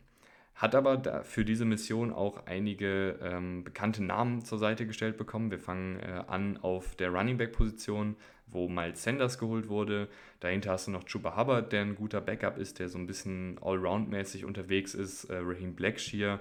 Hat 0.55 0.75
aber 0.75 1.23
für 1.23 1.45
diese 1.45 1.67
Mission 1.67 2.13
auch 2.13 2.47
einige 2.47 3.19
ähm, 3.21 3.63
bekannte 3.63 4.03
Namen 4.03 4.43
zur 4.43 4.59
Seite 4.59 4.87
gestellt 4.87 5.19
bekommen. 5.19 5.51
Wir 5.51 5.59
fangen 5.59 6.01
äh, 6.01 6.23
an 6.29 6.57
auf 6.57 6.97
der 6.97 7.11
Running 7.11 7.37
Back 7.37 7.53
Position, 7.53 8.17
wo 8.47 8.67
Miles 8.67 9.03
Sanders 9.03 9.39
geholt 9.39 9.69
wurde. 9.69 10.09
Dahinter 10.41 10.71
hast 10.71 10.87
du 10.87 10.93
noch 10.93 11.05
Chuba 11.05 11.37
Hubbard, 11.37 11.73
der 11.73 11.83
ein 11.83 11.95
guter 11.95 12.23
Backup 12.23 12.57
ist, 12.57 12.79
der 12.79 12.89
so 12.89 12.97
ein 12.97 13.07
bisschen 13.07 13.59
Allround-mäßig 13.61 14.47
unterwegs 14.47 14.95
ist. 14.95 15.25
Äh, 15.25 15.41
Raheem 15.43 15.75
Blackshear 15.75 16.41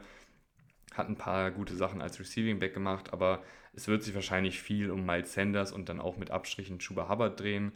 hat 0.93 1.09
ein 1.09 1.17
paar 1.17 1.51
gute 1.51 1.75
Sachen 1.75 2.01
als 2.01 2.17
Receiving 2.17 2.59
Back 2.59 2.73
gemacht, 2.73 3.11
aber 3.11 3.43
es 3.75 3.87
wird 3.87 4.03
sich 4.03 4.15
wahrscheinlich 4.15 4.61
viel 4.61 4.89
um 4.91 5.05
Miles 5.05 5.33
Sanders 5.33 5.71
und 5.71 5.89
dann 5.89 5.99
auch 5.99 6.17
mit 6.17 6.31
Abstrichen 6.31 6.79
Chuba 6.79 7.09
Hubbard 7.09 7.39
drehen. 7.39 7.71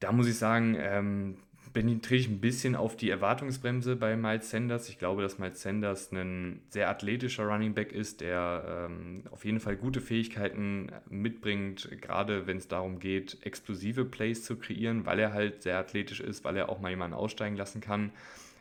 Da 0.00 0.12
muss 0.12 0.26
ich 0.26 0.36
sagen, 0.36 0.76
ähm, 0.78 1.36
bin, 1.72 2.02
trete 2.02 2.22
ich 2.22 2.28
ein 2.28 2.40
bisschen 2.40 2.76
auf 2.76 2.96
die 2.96 3.10
Erwartungsbremse 3.10 3.96
bei 3.96 4.16
Miles 4.16 4.50
Sanders. 4.50 4.88
Ich 4.88 4.98
glaube, 4.98 5.22
dass 5.22 5.38
Miles 5.38 5.62
Sanders 5.62 6.12
ein 6.12 6.60
sehr 6.68 6.90
athletischer 6.90 7.44
Running 7.44 7.74
Back 7.74 7.92
ist, 7.92 8.20
der 8.20 8.88
ähm, 8.90 9.22
auf 9.30 9.44
jeden 9.44 9.60
Fall 9.60 9.76
gute 9.76 10.00
Fähigkeiten 10.00 10.90
mitbringt, 11.08 11.88
gerade 12.00 12.46
wenn 12.46 12.58
es 12.58 12.68
darum 12.68 12.98
geht, 12.98 13.38
explosive 13.42 14.04
Plays 14.04 14.44
zu 14.44 14.56
kreieren, 14.56 15.06
weil 15.06 15.18
er 15.18 15.32
halt 15.32 15.62
sehr 15.62 15.78
athletisch 15.78 16.20
ist, 16.20 16.44
weil 16.44 16.56
er 16.56 16.68
auch 16.68 16.80
mal 16.80 16.90
jemanden 16.90 17.16
aussteigen 17.16 17.56
lassen 17.56 17.80
kann. 17.80 18.12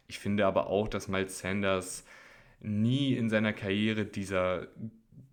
Ich 0.07 0.19
finde 0.19 0.45
aber 0.45 0.67
auch, 0.67 0.87
dass 0.87 1.07
Miles 1.07 1.39
Sanders 1.39 2.05
nie 2.61 3.13
in 3.13 3.29
seiner 3.29 3.53
Karriere 3.53 4.05
dieser 4.05 4.67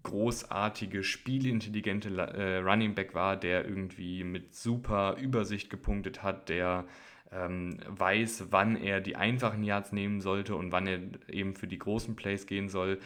großartige, 0.09 1.03
spielintelligente 1.03 2.09
äh, 2.09 2.59
Running 2.59 2.95
Back 2.95 3.15
war, 3.15 3.37
der 3.37 3.65
irgendwie 3.65 4.25
mit 4.25 4.55
super 4.55 5.17
Übersicht 5.21 5.71
gepunktet 5.71 6.23
hat, 6.23 6.49
der 6.49 6.87
ähm, 7.31 7.79
weiß, 7.87 8.47
wann 8.50 8.77
er 8.77 9.00
die 9.00 9.17
einfachen 9.17 9.62
Yards 9.62 9.93
nehmen 9.93 10.21
sollte 10.21 10.57
und 10.57 10.73
wann 10.73 10.87
er 10.87 11.00
eben 11.29 11.55
für 11.55 11.67
die 11.67 11.79
großen 11.79 12.17
Plays 12.17 12.47
gehen 12.47 12.69
soll. 12.69 12.99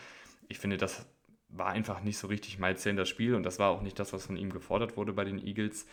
Ich 0.49 0.59
finde, 0.59 0.77
das 0.77 1.07
war 1.49 1.69
einfach 1.69 2.03
nicht 2.03 2.19
so 2.19 2.29
richtig 2.29 2.59
Miles 2.59 2.83
Sanders 2.83 3.09
Spiel 3.09 3.35
und 3.35 3.43
das 3.43 3.59
war 3.59 3.71
auch 3.71 3.83
nicht 3.83 3.99
das, 3.99 4.13
was 4.13 4.27
von 4.27 4.37
ihm 4.37 4.51
gefordert 4.51 4.97
wurde 4.97 5.13
bei 5.13 5.25
den 5.25 5.45
Eagles. 5.45 5.87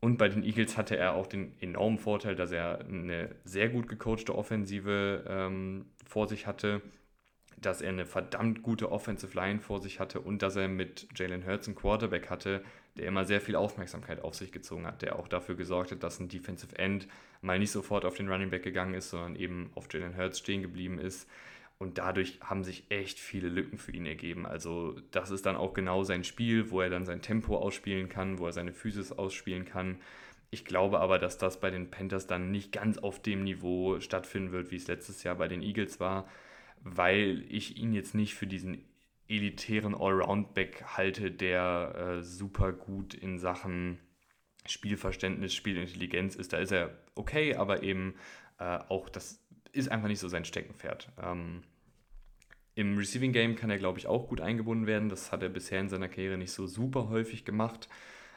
Und 0.00 0.16
bei 0.16 0.28
den 0.28 0.42
Eagles 0.44 0.76
hatte 0.76 0.96
er 0.96 1.14
auch 1.14 1.26
den 1.26 1.54
enormen 1.60 1.98
Vorteil, 1.98 2.34
dass 2.34 2.52
er 2.52 2.80
eine 2.80 3.34
sehr 3.44 3.68
gut 3.68 3.88
gecoachte 3.88 4.34
Offensive 4.34 5.24
ähm, 5.28 5.86
vor 6.06 6.28
sich 6.28 6.46
hatte, 6.46 6.82
dass 7.60 7.82
er 7.82 7.90
eine 7.90 8.06
verdammt 8.06 8.62
gute 8.62 8.90
Offensive 8.90 9.34
Line 9.34 9.60
vor 9.60 9.80
sich 9.80 10.00
hatte 10.00 10.20
und 10.20 10.42
dass 10.42 10.56
er 10.56 10.68
mit 10.68 11.08
Jalen 11.14 11.46
Hurts 11.46 11.66
einen 11.66 11.76
Quarterback 11.76 12.30
hatte, 12.30 12.62
der 12.96 13.06
immer 13.06 13.24
sehr 13.24 13.40
viel 13.40 13.56
Aufmerksamkeit 13.56 14.22
auf 14.22 14.34
sich 14.34 14.52
gezogen 14.52 14.86
hat, 14.86 15.02
der 15.02 15.18
auch 15.18 15.28
dafür 15.28 15.54
gesorgt 15.54 15.92
hat, 15.92 16.02
dass 16.02 16.20
ein 16.20 16.28
Defensive 16.28 16.76
End 16.78 17.06
mal 17.42 17.58
nicht 17.58 17.70
sofort 17.70 18.04
auf 18.04 18.16
den 18.16 18.28
Running 18.28 18.50
Back 18.50 18.62
gegangen 18.62 18.94
ist, 18.94 19.10
sondern 19.10 19.36
eben 19.36 19.70
auf 19.74 19.92
Jalen 19.92 20.16
Hurts 20.16 20.38
stehen 20.38 20.62
geblieben 20.62 20.98
ist. 20.98 21.28
Und 21.78 21.96
dadurch 21.96 22.38
haben 22.42 22.62
sich 22.62 22.84
echt 22.90 23.18
viele 23.18 23.48
Lücken 23.48 23.78
für 23.78 23.92
ihn 23.92 24.04
ergeben. 24.04 24.44
Also 24.44 25.00
das 25.12 25.30
ist 25.30 25.46
dann 25.46 25.56
auch 25.56 25.72
genau 25.72 26.04
sein 26.04 26.24
Spiel, 26.24 26.70
wo 26.70 26.82
er 26.82 26.90
dann 26.90 27.06
sein 27.06 27.22
Tempo 27.22 27.56
ausspielen 27.56 28.10
kann, 28.10 28.38
wo 28.38 28.46
er 28.46 28.52
seine 28.52 28.74
Physis 28.74 29.12
ausspielen 29.12 29.64
kann. 29.64 29.98
Ich 30.50 30.66
glaube 30.66 31.00
aber, 31.00 31.18
dass 31.18 31.38
das 31.38 31.58
bei 31.58 31.70
den 31.70 31.90
Panthers 31.90 32.26
dann 32.26 32.50
nicht 32.50 32.72
ganz 32.72 32.98
auf 32.98 33.22
dem 33.22 33.44
Niveau 33.44 33.98
stattfinden 34.00 34.52
wird, 34.52 34.70
wie 34.70 34.76
es 34.76 34.88
letztes 34.88 35.22
Jahr 35.22 35.36
bei 35.36 35.48
den 35.48 35.62
Eagles 35.62 36.00
war, 36.00 36.28
weil 36.82 37.44
ich 37.48 37.76
ihn 37.76 37.92
jetzt 37.92 38.14
nicht 38.14 38.34
für 38.34 38.46
diesen 38.46 38.84
elitären 39.28 39.94
Allround-Back 39.94 40.84
halte, 40.96 41.30
der 41.30 42.18
äh, 42.18 42.22
super 42.22 42.72
gut 42.72 43.14
in 43.14 43.38
Sachen 43.38 43.98
Spielverständnis, 44.66 45.54
Spielintelligenz 45.54 46.34
ist. 46.34 46.52
Da 46.52 46.58
ist 46.58 46.72
er 46.72 46.98
okay, 47.14 47.54
aber 47.54 47.82
eben 47.82 48.14
äh, 48.58 48.78
auch 48.88 49.08
das 49.08 49.42
ist 49.72 49.90
einfach 49.90 50.08
nicht 50.08 50.18
so 50.18 50.28
sein 50.28 50.44
Steckenpferd. 50.44 51.10
Ähm, 51.22 51.62
Im 52.74 52.98
Receiving 52.98 53.32
Game 53.32 53.54
kann 53.54 53.70
er, 53.70 53.78
glaube 53.78 53.98
ich, 53.98 54.06
auch 54.06 54.28
gut 54.28 54.40
eingebunden 54.40 54.86
werden. 54.86 55.08
Das 55.08 55.32
hat 55.32 55.42
er 55.42 55.48
bisher 55.48 55.80
in 55.80 55.88
seiner 55.88 56.08
Karriere 56.08 56.36
nicht 56.36 56.52
so 56.52 56.66
super 56.66 57.08
häufig 57.08 57.44
gemacht. 57.44 57.88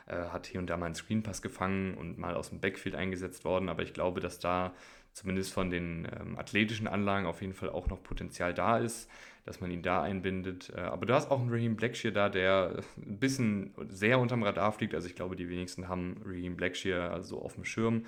Äh, 0.05 0.15
hat 0.15 0.47
hier 0.47 0.59
und 0.59 0.69
da 0.69 0.77
mal 0.77 0.87
einen 0.87 0.95
Screenpass 0.95 1.41
gefangen 1.41 1.95
und 1.95 2.17
mal 2.17 2.35
aus 2.35 2.49
dem 2.49 2.59
Backfield 2.59 2.95
eingesetzt 2.95 3.45
worden, 3.45 3.69
aber 3.69 3.83
ich 3.83 3.93
glaube, 3.93 4.19
dass 4.19 4.37
da 4.37 4.73
zumindest 5.13 5.53
von 5.53 5.69
den 5.69 6.07
ähm, 6.19 6.37
athletischen 6.37 6.87
Anlagen 6.87 7.25
auf 7.25 7.41
jeden 7.41 7.53
Fall 7.53 7.69
auch 7.69 7.87
noch 7.87 8.03
Potenzial 8.03 8.53
da 8.53 8.79
ist, 8.79 9.09
dass 9.45 9.61
man 9.61 9.71
ihn 9.71 9.83
da 9.83 10.01
einbindet. 10.01 10.71
Äh, 10.75 10.81
aber 10.81 11.05
du 11.05 11.13
hast 11.13 11.31
auch 11.31 11.39
einen 11.39 11.51
Raheem 11.51 11.75
Blackshear 11.75 12.11
da, 12.11 12.29
der 12.29 12.81
ein 12.97 13.19
bisschen 13.19 13.73
sehr 13.89 14.19
unterm 14.19 14.43
Radar 14.43 14.71
fliegt. 14.71 14.95
Also 14.95 15.07
ich 15.07 15.15
glaube, 15.15 15.35
die 15.35 15.49
wenigsten 15.49 15.87
haben 15.87 16.21
Raheem 16.25 16.57
Blackshear 16.57 17.11
also 17.11 17.41
auf 17.41 17.53
dem 17.53 17.65
Schirm. 17.65 18.05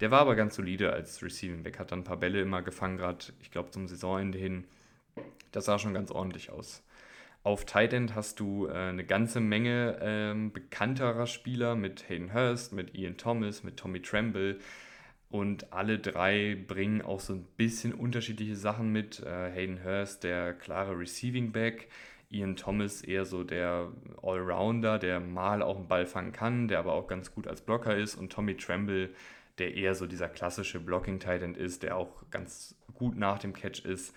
Der 0.00 0.10
war 0.10 0.20
aber 0.20 0.36
ganz 0.36 0.54
solide 0.54 0.92
als 0.92 1.22
Receiving 1.22 1.62
Back, 1.62 1.78
hat 1.78 1.90
dann 1.90 2.00
ein 2.00 2.04
paar 2.04 2.18
Bälle 2.18 2.40
immer 2.40 2.62
gefangen, 2.62 2.98
gerade 2.98 3.26
ich 3.40 3.50
glaube 3.50 3.70
zum 3.70 3.88
Saisonende 3.88 4.38
hin. 4.38 4.64
Das 5.50 5.64
sah 5.64 5.78
schon 5.78 5.94
ganz 5.94 6.10
ordentlich 6.10 6.50
aus. 6.50 6.84
Auf 7.42 7.64
Tight 7.64 7.92
End 7.92 8.14
hast 8.14 8.40
du 8.40 8.66
äh, 8.66 8.72
eine 8.72 9.04
ganze 9.04 9.40
Menge 9.40 9.98
ähm, 10.00 10.52
bekannterer 10.52 11.26
Spieler 11.26 11.74
mit 11.74 12.08
Hayden 12.08 12.34
Hurst, 12.34 12.72
mit 12.72 12.94
Ian 12.94 13.16
Thomas, 13.16 13.62
mit 13.62 13.76
Tommy 13.76 14.02
Tremble. 14.02 14.58
Und 15.30 15.72
alle 15.72 15.98
drei 15.98 16.56
bringen 16.66 17.02
auch 17.02 17.20
so 17.20 17.34
ein 17.34 17.44
bisschen 17.56 17.92
unterschiedliche 17.92 18.56
Sachen 18.56 18.90
mit. 18.92 19.20
Äh, 19.20 19.50
Hayden 19.50 19.84
Hurst, 19.84 20.24
der 20.24 20.54
klare 20.54 20.98
Receiving 20.98 21.52
Back. 21.52 21.88
Ian 22.30 22.56
Thomas 22.56 23.02
eher 23.02 23.24
so 23.24 23.44
der 23.44 23.90
Allrounder, 24.22 24.98
der 24.98 25.20
mal 25.20 25.62
auch 25.62 25.76
einen 25.76 25.88
Ball 25.88 26.06
fangen 26.06 26.32
kann, 26.32 26.68
der 26.68 26.78
aber 26.78 26.92
auch 26.92 27.08
ganz 27.08 27.34
gut 27.34 27.46
als 27.46 27.60
Blocker 27.60 27.96
ist. 27.96 28.16
Und 28.16 28.32
Tommy 28.32 28.56
Tremble, 28.56 29.10
der 29.58 29.74
eher 29.74 29.94
so 29.94 30.06
dieser 30.06 30.28
klassische 30.28 30.80
Blocking-Tight 30.80 31.56
ist, 31.56 31.82
der 31.82 31.96
auch 31.96 32.24
ganz 32.30 32.74
gut 32.94 33.16
nach 33.16 33.38
dem 33.38 33.52
Catch 33.52 33.84
ist. 33.84 34.14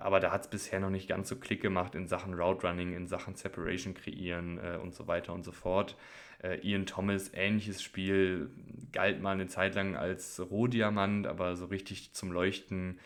Aber 0.00 0.20
da 0.20 0.30
hat 0.30 0.42
es 0.42 0.48
bisher 0.48 0.80
noch 0.80 0.90
nicht 0.90 1.08
ganz 1.08 1.28
so 1.28 1.36
Klick 1.36 1.60
gemacht 1.60 1.94
in 1.94 2.06
Sachen 2.06 2.34
Route 2.34 2.66
Running, 2.66 2.94
in 2.94 3.06
Sachen 3.06 3.34
Separation 3.34 3.94
kreieren 3.94 4.58
äh, 4.58 4.76
und 4.76 4.94
so 4.94 5.06
weiter 5.06 5.32
und 5.32 5.44
so 5.44 5.52
fort. 5.52 5.96
Äh, 6.42 6.60
Ian 6.66 6.86
Thomas, 6.86 7.32
ähnliches 7.34 7.82
Spiel, 7.82 8.50
galt 8.92 9.20
mal 9.20 9.32
eine 9.32 9.48
Zeit 9.48 9.74
lang 9.74 9.96
als 9.96 10.40
Rohdiamant, 10.50 11.26
aber 11.26 11.56
so 11.56 11.66
richtig 11.66 12.12
zum 12.12 12.32
Leuchten 12.32 12.98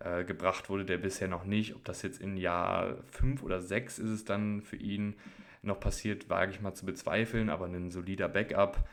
äh, 0.00 0.24
gebracht 0.24 0.68
wurde 0.68 0.84
der 0.84 0.98
bisher 0.98 1.28
noch 1.28 1.44
nicht. 1.44 1.74
Ob 1.74 1.84
das 1.84 2.02
jetzt 2.02 2.20
in 2.20 2.36
Jahr 2.36 2.96
5 3.10 3.42
oder 3.42 3.60
6 3.60 3.98
ist 3.98 4.10
es 4.10 4.24
dann 4.24 4.62
für 4.62 4.76
ihn 4.76 5.14
noch 5.62 5.78
passiert, 5.78 6.28
wage 6.30 6.52
ich 6.52 6.60
mal 6.60 6.74
zu 6.74 6.86
bezweifeln, 6.86 7.50
aber 7.50 7.66
ein 7.66 7.90
solider 7.90 8.28
Backup. 8.28 8.88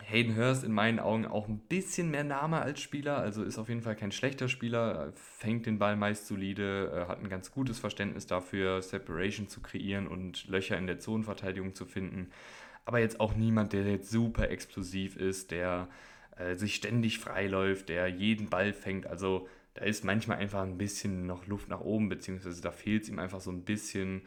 Hayden 0.00 0.36
Hurst 0.36 0.64
in 0.64 0.72
meinen 0.72 0.98
Augen 0.98 1.26
auch 1.26 1.48
ein 1.48 1.58
bisschen 1.58 2.10
mehr 2.10 2.24
Name 2.24 2.60
als 2.60 2.80
Spieler, 2.80 3.18
also 3.18 3.44
ist 3.44 3.58
auf 3.58 3.68
jeden 3.68 3.82
Fall 3.82 3.96
kein 3.96 4.12
schlechter 4.12 4.48
Spieler, 4.48 5.12
fängt 5.14 5.66
den 5.66 5.78
Ball 5.78 5.96
meist 5.96 6.26
solide, 6.26 6.92
äh, 6.94 7.08
hat 7.08 7.20
ein 7.20 7.28
ganz 7.28 7.50
gutes 7.52 7.78
Verständnis 7.78 8.26
dafür, 8.26 8.82
Separation 8.82 9.48
zu 9.48 9.60
kreieren 9.60 10.08
und 10.08 10.48
Löcher 10.48 10.76
in 10.76 10.86
der 10.86 10.98
Zonenverteidigung 10.98 11.74
zu 11.74 11.86
finden 11.86 12.28
aber 12.84 12.98
jetzt 12.98 13.20
auch 13.20 13.34
niemand, 13.34 13.72
der 13.72 13.84
jetzt 13.84 14.10
super 14.10 14.50
explosiv 14.50 15.16
ist, 15.16 15.50
der 15.50 15.88
äh, 16.36 16.54
sich 16.54 16.74
ständig 16.74 17.18
freiläuft, 17.18 17.88
der 17.88 18.08
jeden 18.08 18.48
Ball 18.48 18.72
fängt. 18.72 19.06
Also 19.06 19.48
da 19.74 19.84
ist 19.84 20.04
manchmal 20.04 20.38
einfach 20.38 20.62
ein 20.62 20.78
bisschen 20.78 21.26
noch 21.26 21.46
Luft 21.46 21.68
nach 21.68 21.80
oben, 21.80 22.08
beziehungsweise 22.08 22.60
da 22.60 22.72
fehlt 22.72 23.04
es 23.04 23.08
ihm 23.08 23.18
einfach 23.18 23.40
so 23.40 23.50
ein 23.50 23.64
bisschen, 23.64 24.22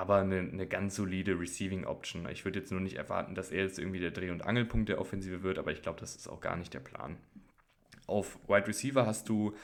aber 0.00 0.16
eine, 0.16 0.38
eine 0.38 0.66
ganz 0.66 0.96
solide 0.96 1.38
Receiving 1.38 1.84
Option. 1.84 2.26
Ich 2.32 2.46
würde 2.46 2.58
jetzt 2.58 2.72
nur 2.72 2.80
nicht 2.80 2.96
erwarten, 2.96 3.34
dass 3.34 3.50
er 3.50 3.64
jetzt 3.64 3.78
irgendwie 3.78 4.00
der 4.00 4.12
Dreh- 4.12 4.30
und 4.30 4.46
Angelpunkt 4.46 4.88
der 4.88 4.98
Offensive 4.98 5.42
wird, 5.42 5.58
aber 5.58 5.72
ich 5.72 5.82
glaube, 5.82 6.00
das 6.00 6.16
ist 6.16 6.26
auch 6.26 6.40
gar 6.40 6.56
nicht 6.56 6.72
der 6.72 6.80
Plan. 6.80 7.18
Auf 8.06 8.38
Wide 8.48 8.66
Receiver 8.66 9.04
hast 9.04 9.28
du 9.28 9.54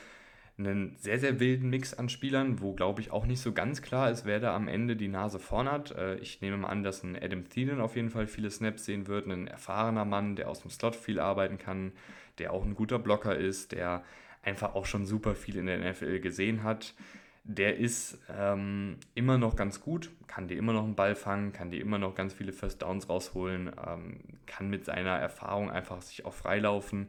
einen 0.59 0.95
sehr, 0.99 1.19
sehr 1.19 1.40
wilden 1.40 1.71
Mix 1.71 1.95
an 1.95 2.11
Spielern, 2.11 2.61
wo, 2.61 2.75
glaube 2.75 3.00
ich, 3.00 3.11
auch 3.11 3.25
nicht 3.25 3.40
so 3.40 3.52
ganz 3.52 3.81
klar 3.81 4.11
ist, 4.11 4.26
wer 4.26 4.38
da 4.38 4.55
am 4.55 4.69
Ende 4.69 4.95
die 4.95 5.09
Nase 5.09 5.38
vorn 5.38 5.73
hat. 5.73 5.93
Äh, 5.93 6.16
ich 6.16 6.43
nehme 6.43 6.59
mal 6.59 6.69
an, 6.69 6.83
dass 6.83 7.02
ein 7.02 7.16
Adam 7.16 7.49
Thielen 7.49 7.81
auf 7.81 7.97
jeden 7.97 8.11
Fall 8.11 8.26
viele 8.26 8.50
Snaps 8.50 8.85
sehen 8.85 9.07
wird, 9.07 9.26
ein 9.26 9.47
erfahrener 9.47 10.05
Mann, 10.05 10.37
der 10.37 10.50
aus 10.50 10.61
dem 10.61 10.71
Slot 10.71 10.97
viel 10.97 11.19
arbeiten 11.19 11.57
kann, 11.57 11.93
der 12.38 12.52
auch 12.52 12.64
ein 12.64 12.75
guter 12.75 12.99
Blocker 12.99 13.35
ist, 13.35 13.73
der 13.73 14.05
einfach 14.43 14.75
auch 14.75 14.85
schon 14.85 15.07
super 15.07 15.35
viel 15.35 15.57
in 15.57 15.66
der 15.66 15.78
NFL 15.78 16.21
gesehen 16.21 16.62
hat. 16.62 16.95
Der 17.49 17.76
ist 17.76 18.19
ähm, 18.37 18.97
immer 19.15 19.38
noch 19.38 19.55
ganz 19.55 19.81
gut, 19.81 20.11
kann 20.26 20.49
dir 20.49 20.59
immer 20.59 20.73
noch 20.73 20.83
einen 20.83 20.97
Ball 20.97 21.15
fangen, 21.15 21.53
kann 21.53 21.71
dir 21.71 21.81
immer 21.81 21.99
noch 21.99 22.15
ganz 22.15 22.35
viele 22.35 22.53
First 22.53 22.83
Downs 22.83 23.09
rausholen, 23.09 23.71
ähm, 23.87 24.19
kann 24.47 24.69
mit 24.69 24.85
seiner 24.85 25.17
Erfahrung 25.17 25.71
einfach 25.71 26.03
sich 26.03 26.25
auch 26.25 26.35
freilaufen. 26.35 27.09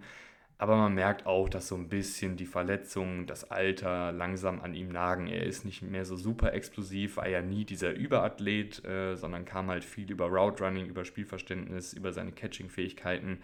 Aber 0.60 0.76
man 0.76 0.94
merkt 0.94 1.26
auch, 1.28 1.50
dass 1.50 1.68
so 1.68 1.76
ein 1.76 1.90
bisschen 1.90 2.36
die 2.36 2.48
Verletzungen, 2.48 3.28
das 3.28 3.52
Alter 3.52 4.12
langsam 4.12 4.62
an 4.62 4.74
ihm 4.74 4.90
nagen. 4.90 5.28
Er 5.28 5.44
ist 5.44 5.66
nicht 5.66 5.84
mehr 5.84 6.06
so 6.06 6.16
super 6.16 6.54
explosiv, 6.54 7.18
war 7.18 7.28
ja 7.28 7.42
nie 7.42 7.64
dieser 7.64 7.94
Überathlet, 7.94 8.84
äh, 8.86 9.16
sondern 9.16 9.46
kam 9.46 9.70
halt 9.70 9.86
viel 9.86 10.10
über 10.12 10.26
Route 10.28 10.64
Running, 10.64 10.88
über 10.88 11.06
Spielverständnis, 11.06 11.94
über 11.94 12.12
seine 12.12 12.32
Catching-Fähigkeiten. 12.32 13.40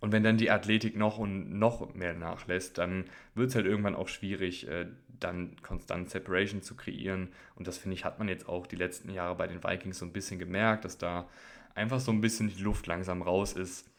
Und 0.00 0.12
wenn 0.12 0.22
dann 0.22 0.36
die 0.36 0.50
Athletik 0.50 0.96
noch 0.96 1.16
und 1.16 1.58
noch 1.58 1.94
mehr 1.94 2.12
nachlässt, 2.12 2.76
dann 2.76 3.06
wird 3.34 3.48
es 3.48 3.54
halt 3.54 3.64
irgendwann 3.64 3.94
auch 3.94 4.08
schwierig, 4.08 4.68
äh, 4.68 4.86
dann 5.24 5.56
konstant 5.62 6.10
Separation 6.10 6.62
zu 6.62 6.76
kreieren. 6.76 7.32
Und 7.56 7.66
das 7.66 7.78
finde 7.78 7.96
ich, 7.96 8.04
hat 8.04 8.18
man 8.18 8.28
jetzt 8.28 8.48
auch 8.48 8.66
die 8.66 8.76
letzten 8.76 9.10
Jahre 9.10 9.34
bei 9.34 9.46
den 9.46 9.64
Vikings 9.64 9.98
so 9.98 10.06
ein 10.06 10.12
bisschen 10.12 10.38
gemerkt, 10.38 10.84
dass 10.84 10.98
da 10.98 11.28
einfach 11.74 12.00
so 12.00 12.12
ein 12.12 12.20
bisschen 12.20 12.48
die 12.48 12.62
Luft 12.62 12.86
langsam 12.86 13.22
raus 13.22 13.54
ist. 13.54 13.90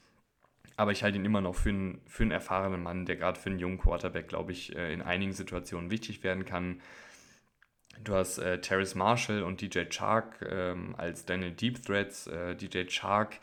Aber 0.78 0.92
ich 0.92 1.04
halte 1.04 1.18
ihn 1.18 1.26
immer 1.26 1.42
noch 1.42 1.56
für 1.56 1.70
einen, 1.70 2.02
für 2.06 2.24
einen 2.24 2.32
erfahrenen 2.32 2.84
Mann, 2.84 3.06
der 3.06 3.16
gerade 3.16 3.40
für 3.40 3.50
einen 3.50 3.60
jungen 3.60 3.78
Quarterback, 3.78 4.28
glaube 4.28 4.52
ich, 4.52 4.76
äh, 4.76 4.94
in 4.94 5.02
einigen 5.02 5.34
Situationen 5.34 5.90
wichtig 5.90 6.24
werden 6.24 6.46
kann. 6.46 6.82
Du 8.04 8.14
hast 8.14 8.40
äh, 8.40 8.60
Terrace 8.60 8.96
Marshall 8.96 9.44
und 9.44 9.62
DJ 9.62 9.86
Chark 9.90 10.46
ähm, 10.50 10.96
als 10.98 11.26
deine 11.26 11.52
Deep 11.52 11.82
Threats. 11.84 12.28
Äh, 12.28 12.56
DJ 12.56 12.86
Chark 12.88 13.40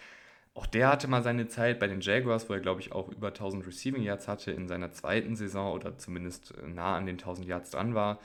auch 0.55 0.67
der 0.67 0.89
hatte 0.89 1.09
mal 1.09 1.23
seine 1.23 1.49
Zeit 1.49 1.79
bei 1.79 1.87
den 1.87 2.01
Jaguars, 2.01 2.49
wo 2.49 2.53
er, 2.53 2.61
glaube 2.61 2.81
ich, 2.81 2.93
auch 2.93 3.09
über 3.09 3.29
1000 3.29 3.67
Receiving 3.67 4.03
Yards 4.03 4.29
hatte 4.29 4.51
in 4.51 4.69
seiner 4.69 4.93
zweiten 4.93 5.35
Saison 5.35 5.73
oder 5.73 5.97
zumindest 5.97 6.55
äh, 6.59 6.69
nah 6.69 6.97
an 6.97 7.07
den 7.07 7.17
1000 7.17 7.47
Yards 7.47 7.71
dran 7.71 7.95
war. 7.95 8.21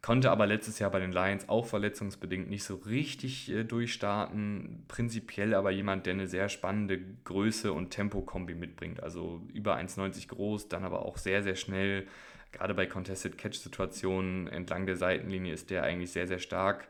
Konnte 0.00 0.30
aber 0.30 0.46
letztes 0.46 0.78
Jahr 0.78 0.92
bei 0.92 1.00
den 1.00 1.10
Lions 1.10 1.48
auch 1.48 1.66
verletzungsbedingt 1.66 2.48
nicht 2.48 2.62
so 2.62 2.76
richtig 2.76 3.50
äh, 3.50 3.64
durchstarten. 3.64 4.84
Prinzipiell 4.86 5.54
aber 5.54 5.72
jemand, 5.72 6.06
der 6.06 6.14
eine 6.14 6.28
sehr 6.28 6.48
spannende 6.48 7.00
Größe 7.24 7.72
und 7.72 7.90
Tempo-Kombi 7.90 8.54
mitbringt. 8.54 9.02
Also 9.02 9.42
über 9.52 9.76
1,90 9.76 10.28
groß, 10.28 10.68
dann 10.68 10.84
aber 10.84 11.04
auch 11.04 11.18
sehr, 11.18 11.42
sehr 11.42 11.56
schnell. 11.56 12.06
Gerade 12.52 12.74
bei 12.74 12.86
Contested 12.86 13.36
Catch-Situationen 13.36 14.46
entlang 14.46 14.86
der 14.86 14.96
Seitenlinie 14.96 15.52
ist 15.52 15.70
der 15.70 15.82
eigentlich 15.82 16.12
sehr, 16.12 16.28
sehr 16.28 16.38
stark 16.38 16.86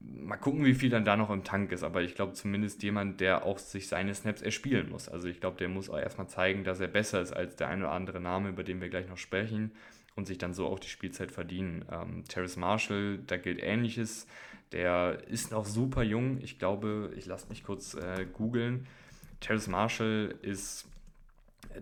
mal 0.00 0.36
gucken, 0.36 0.64
wie 0.64 0.74
viel 0.74 0.90
dann 0.90 1.04
da 1.04 1.16
noch 1.16 1.30
im 1.30 1.44
Tank 1.44 1.72
ist. 1.72 1.82
Aber 1.82 2.02
ich 2.02 2.14
glaube 2.14 2.32
zumindest 2.32 2.82
jemand, 2.82 3.20
der 3.20 3.44
auch 3.44 3.58
sich 3.58 3.88
seine 3.88 4.14
Snaps 4.14 4.42
erspielen 4.42 4.90
muss. 4.90 5.08
Also 5.08 5.28
ich 5.28 5.40
glaube, 5.40 5.58
der 5.58 5.68
muss 5.68 5.90
auch 5.90 5.98
erstmal 5.98 6.28
zeigen, 6.28 6.64
dass 6.64 6.80
er 6.80 6.88
besser 6.88 7.20
ist 7.20 7.32
als 7.32 7.56
der 7.56 7.68
ein 7.68 7.80
oder 7.80 7.92
andere 7.92 8.20
Name, 8.20 8.48
über 8.48 8.64
den 8.64 8.80
wir 8.80 8.88
gleich 8.88 9.08
noch 9.08 9.18
sprechen 9.18 9.72
und 10.16 10.26
sich 10.26 10.38
dann 10.38 10.54
so 10.54 10.66
auch 10.66 10.78
die 10.78 10.88
Spielzeit 10.88 11.30
verdienen. 11.30 11.84
Ähm, 11.90 12.24
Terrace 12.28 12.56
Marshall, 12.56 13.18
da 13.26 13.36
gilt 13.36 13.62
Ähnliches. 13.62 14.26
Der 14.72 15.18
ist 15.28 15.50
noch 15.50 15.66
super 15.66 16.02
jung. 16.02 16.38
Ich 16.40 16.58
glaube, 16.58 17.12
ich 17.16 17.26
lasse 17.26 17.48
mich 17.48 17.64
kurz 17.64 17.94
äh, 17.94 18.26
googeln. 18.32 18.86
Terrace 19.40 19.68
Marshall 19.68 20.34
ist 20.42 20.86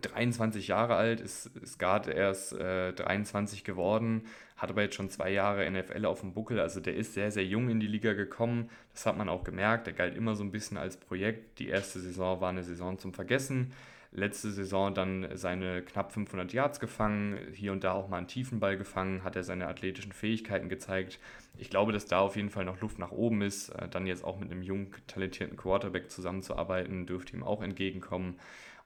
23 0.00 0.68
Jahre 0.68 0.96
alt, 0.96 1.20
ist, 1.20 1.46
ist 1.56 1.78
gerade 1.78 2.12
erst 2.12 2.52
äh, 2.52 2.92
23 2.92 3.64
geworden, 3.64 4.24
hat 4.56 4.70
aber 4.70 4.82
jetzt 4.82 4.96
schon 4.96 5.08
zwei 5.08 5.30
Jahre 5.30 5.70
NFL 5.70 6.04
auf 6.04 6.20
dem 6.20 6.34
Buckel. 6.34 6.60
Also 6.60 6.80
der 6.80 6.94
ist 6.94 7.14
sehr, 7.14 7.30
sehr 7.30 7.44
jung 7.44 7.70
in 7.70 7.80
die 7.80 7.86
Liga 7.86 8.12
gekommen. 8.12 8.70
Das 8.92 9.06
hat 9.06 9.16
man 9.16 9.28
auch 9.28 9.44
gemerkt. 9.44 9.86
Der 9.86 9.94
galt 9.94 10.16
immer 10.16 10.34
so 10.34 10.44
ein 10.44 10.50
bisschen 10.50 10.76
als 10.76 10.96
Projekt. 10.96 11.58
Die 11.58 11.68
erste 11.68 12.00
Saison 12.00 12.40
war 12.40 12.50
eine 12.50 12.64
Saison 12.64 12.98
zum 12.98 13.14
Vergessen. 13.14 13.72
Letzte 14.10 14.50
Saison 14.50 14.94
dann 14.94 15.28
seine 15.34 15.82
knapp 15.82 16.12
500 16.12 16.52
Yards 16.54 16.80
gefangen, 16.80 17.38
hier 17.52 17.72
und 17.72 17.84
da 17.84 17.92
auch 17.92 18.08
mal 18.08 18.16
einen 18.16 18.26
Tiefenball 18.26 18.78
gefangen, 18.78 19.22
hat 19.22 19.36
er 19.36 19.44
seine 19.44 19.68
athletischen 19.68 20.12
Fähigkeiten 20.12 20.70
gezeigt. 20.70 21.18
Ich 21.58 21.68
glaube, 21.68 21.92
dass 21.92 22.06
da 22.06 22.20
auf 22.20 22.34
jeden 22.34 22.48
Fall 22.48 22.64
noch 22.64 22.80
Luft 22.80 22.98
nach 22.98 23.12
oben 23.12 23.42
ist. 23.42 23.68
Äh, 23.68 23.88
dann 23.88 24.06
jetzt 24.06 24.24
auch 24.24 24.38
mit 24.38 24.50
einem 24.50 24.62
jung 24.62 24.94
talentierten 25.06 25.58
Quarterback 25.58 26.10
zusammenzuarbeiten, 26.10 27.06
dürfte 27.06 27.36
ihm 27.36 27.42
auch 27.42 27.62
entgegenkommen 27.62 28.38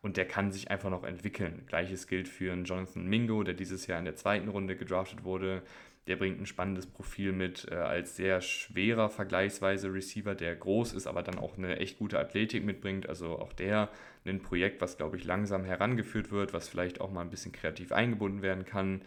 und 0.03 0.17
der 0.17 0.27
kann 0.27 0.51
sich 0.53 0.71
einfach 0.71 0.91
noch 0.91 1.05
entwickeln. 1.05 1.63
Gleiches 1.69 2.09
gilt 2.09 2.29
für 2.29 2.53
einen 2.53 2.65
Jonathan 2.65 3.07
Mingo, 3.07 3.43
der 3.45 3.55
dieses 3.55 3.87
Jahr 3.87 4.01
in 4.01 4.05
der 4.05 4.17
zweiten 4.17 4.49
Runde 4.49 4.77
gedraftet 4.77 5.25
wurde. 5.25 5.63
Der 6.09 6.17
bringt 6.17 6.41
ein 6.41 6.47
spannendes 6.47 6.87
Profil 6.87 7.31
mit 7.31 7.69
äh, 7.71 7.77
als 7.77 8.17
sehr 8.17 8.41
schwerer 8.41 9.09
vergleichsweise 9.09 9.95
Receiver, 9.95 10.35
der 10.35 10.57
groß 10.57 10.95
ist, 10.95 11.07
aber 11.07 11.23
dann 11.23 11.39
auch 11.39 11.57
eine 11.57 11.77
echt 11.77 11.99
gute 11.99 12.19
Athletik 12.19 12.65
mitbringt. 12.65 13.09
Also 13.09 13.39
auch 13.39 13.53
der 13.53 13.89
ein 14.25 14.43
Projekt, 14.43 14.81
was 14.81 14.97
glaube 14.97 15.17
ich 15.17 15.25
langsam 15.25 15.65
herangeführt 15.65 16.33
wird, 16.33 16.53
was 16.53 16.69
vielleicht 16.69 17.01
auch 17.01 17.13
mal 17.13 17.21
ein 17.21 17.31
bisschen 17.31 17.53
kreativ 17.53 17.93
eingebunden 17.93 18.43
werden 18.43 18.65
kann. 18.65 19.03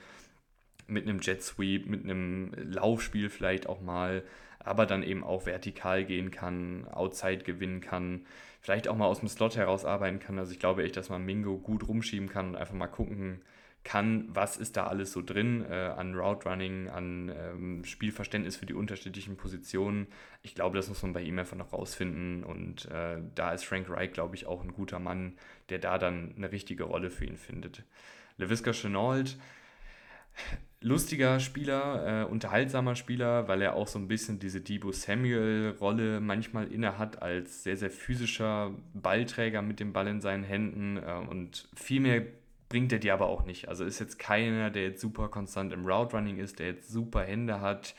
Mit 0.88 1.04
einem 1.04 1.20
Jet 1.20 1.44
Sweep, 1.44 1.88
mit 1.88 2.06
einem 2.06 2.52
Laufspiel 2.56 3.30
vielleicht 3.30 3.68
auch 3.68 3.82
mal, 3.82 4.24
aber 4.60 4.86
dann 4.86 5.04
eben 5.04 5.26
auch 5.26 5.46
vertikal 5.46 6.06
gehen 6.06 6.32
kann, 6.32 6.88
Outside 6.88 7.44
gewinnen 7.44 7.82
kann 7.82 8.22
vielleicht 8.66 8.88
auch 8.88 8.96
mal 8.96 9.06
aus 9.06 9.20
dem 9.20 9.30
Slot 9.30 9.58
heraus 9.58 9.86
arbeiten 9.86 10.18
kann. 10.18 10.40
Also 10.40 10.52
ich 10.52 10.58
glaube 10.58 10.84
echt, 10.84 10.98
dass 10.98 11.10
man 11.10 11.24
Mingo 11.24 11.60
gut 11.60 11.88
rumschieben 11.88 12.28
kann 12.28 12.50
und 12.50 12.56
einfach 12.56 12.74
mal 12.74 12.88
gucken 12.88 13.44
kann, 13.84 14.26
was 14.30 14.58
ist 14.58 14.76
da 14.76 14.88
alles 14.88 15.12
so 15.12 15.22
drin 15.22 15.64
äh, 15.70 15.94
an 15.96 16.16
Route 16.16 16.50
Running, 16.50 16.90
an 16.90 17.30
ähm, 17.30 17.86
Spielverständnis 17.86 18.56
für 18.56 18.66
die 18.66 18.74
unterschiedlichen 18.74 19.38
Positionen. 19.38 20.08
Ich 20.42 20.56
glaube, 20.56 20.78
das 20.78 20.90
muss 20.90 21.04
man 21.04 21.14
bei 21.14 21.22
ihm 21.22 21.38
einfach 21.38 21.56
noch 21.56 21.74
rausfinden 21.74 22.44
und 22.44 22.86
äh, 22.86 23.18
da 23.36 23.52
ist 23.52 23.66
Frank 23.66 23.88
Reich, 23.88 24.12
glaube 24.14 24.36
ich, 24.36 24.48
auch 24.48 24.64
ein 24.64 24.74
guter 24.74 24.98
Mann, 24.98 25.34
der 25.70 25.78
da 25.78 26.00
dann 26.00 26.34
eine 26.36 26.52
richtige 26.52 26.86
Rolle 26.86 27.12
für 27.12 27.26
ihn 27.26 27.38
findet. 27.38 27.84
LeVisca 28.38 28.72
Chenault, 28.72 29.38
lustiger 30.82 31.40
Spieler, 31.40 32.24
äh, 32.24 32.26
unterhaltsamer 32.26 32.96
Spieler, 32.96 33.48
weil 33.48 33.62
er 33.62 33.76
auch 33.76 33.88
so 33.88 33.98
ein 33.98 34.08
bisschen 34.08 34.40
diese 34.40 34.62
Debo 34.62 34.92
Samuel-Rolle 34.92 36.20
manchmal 36.20 36.72
inne 36.72 36.98
hat 37.00 37.22
als 37.22 37.64
sehr, 37.64 37.76
sehr 37.76 37.90
physischer 37.90 38.72
Ballträger 38.94 39.62
mit 39.62 39.80
dem 39.80 39.94
Ball 39.94 40.08
in 40.08 40.22
seinen 40.22 40.44
Händen 40.44 40.98
äh, 40.98 41.14
und 41.30 41.68
viel 41.76 42.02
mehr 42.02 42.24
bringt 42.70 42.92
er 42.92 43.00
dir 43.00 43.14
aber 43.14 43.28
auch 43.28 43.46
nicht. 43.46 43.68
Also 43.68 43.84
ist 43.84 44.00
jetzt 44.00 44.20
keiner, 44.20 44.70
der 44.70 44.84
jetzt 44.84 45.02
super 45.02 45.30
konstant 45.30 45.74
im 45.74 45.86
Route 45.86 46.16
Running 46.16 46.38
ist, 46.38 46.60
der 46.60 46.68
jetzt 46.68 46.90
super 46.90 47.24
Hände 47.24 47.62
hat 47.62 47.96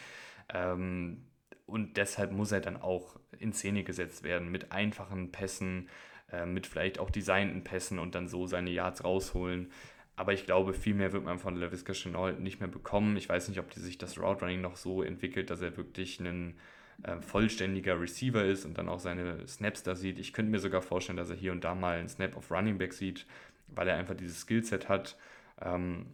ähm, 0.53 1.22
und 1.66 1.96
deshalb 1.96 2.31
muss 2.31 2.53
er 2.53 2.61
dann 2.61 2.77
auch 2.77 3.18
in 3.38 3.53
Szene 3.53 3.83
gesetzt 3.83 4.22
werden 4.22 4.51
mit 4.51 4.70
einfachen 4.70 5.33
Pässen, 5.33 5.88
äh, 6.31 6.46
mit 6.46 6.66
vielleicht 6.66 6.99
auch 7.01 7.11
designten 7.11 7.64
Pässen 7.64 7.99
und 7.99 8.14
dann 8.14 8.29
so 8.29 8.46
seine 8.46 8.70
Yards 8.70 9.03
rausholen. 9.03 9.72
Aber 10.16 10.33
ich 10.33 10.46
glaube, 10.46 10.72
viel 10.72 10.94
mehr 10.94 11.12
wird 11.12 11.24
man 11.24 11.38
von 11.38 11.57
LaVisca 11.57 11.92
Chenault 11.92 12.40
nicht 12.40 12.59
mehr 12.61 12.70
bekommen. 12.70 13.16
Ich 13.18 13.29
weiß 13.29 13.48
nicht, 13.48 13.61
ob 13.61 13.70
die 13.70 13.81
sich 13.81 13.98
das 13.98 14.18
Route 14.18 14.40
Running 14.40 14.62
noch 14.62 14.76
so 14.76 15.02
entwickelt, 15.02 15.50
dass 15.50 15.61
er 15.61 15.76
wirklich 15.76 16.18
ein 16.20 16.55
äh, 17.02 17.20
vollständiger 17.20 18.00
Receiver 18.00 18.42
ist 18.42 18.64
und 18.64 18.79
dann 18.79 18.88
auch 18.88 18.98
seine 18.98 19.46
Snaps 19.46 19.83
da 19.83 19.94
sieht. 19.94 20.18
Ich 20.18 20.33
könnte 20.33 20.50
mir 20.50 20.59
sogar 20.59 20.81
vorstellen, 20.81 21.18
dass 21.18 21.29
er 21.29 21.37
hier 21.37 21.52
und 21.52 21.64
da 21.64 21.74
mal 21.74 21.98
einen 21.98 22.09
Snap 22.09 22.35
auf 22.37 22.50
Running 22.50 22.79
Back 22.79 22.94
sieht, 22.94 23.26
weil 23.68 23.88
er 23.88 23.96
einfach 23.96 24.14
dieses 24.14 24.40
Skillset 24.40 24.88
hat. 24.88 25.16
Ähm, 25.61 26.07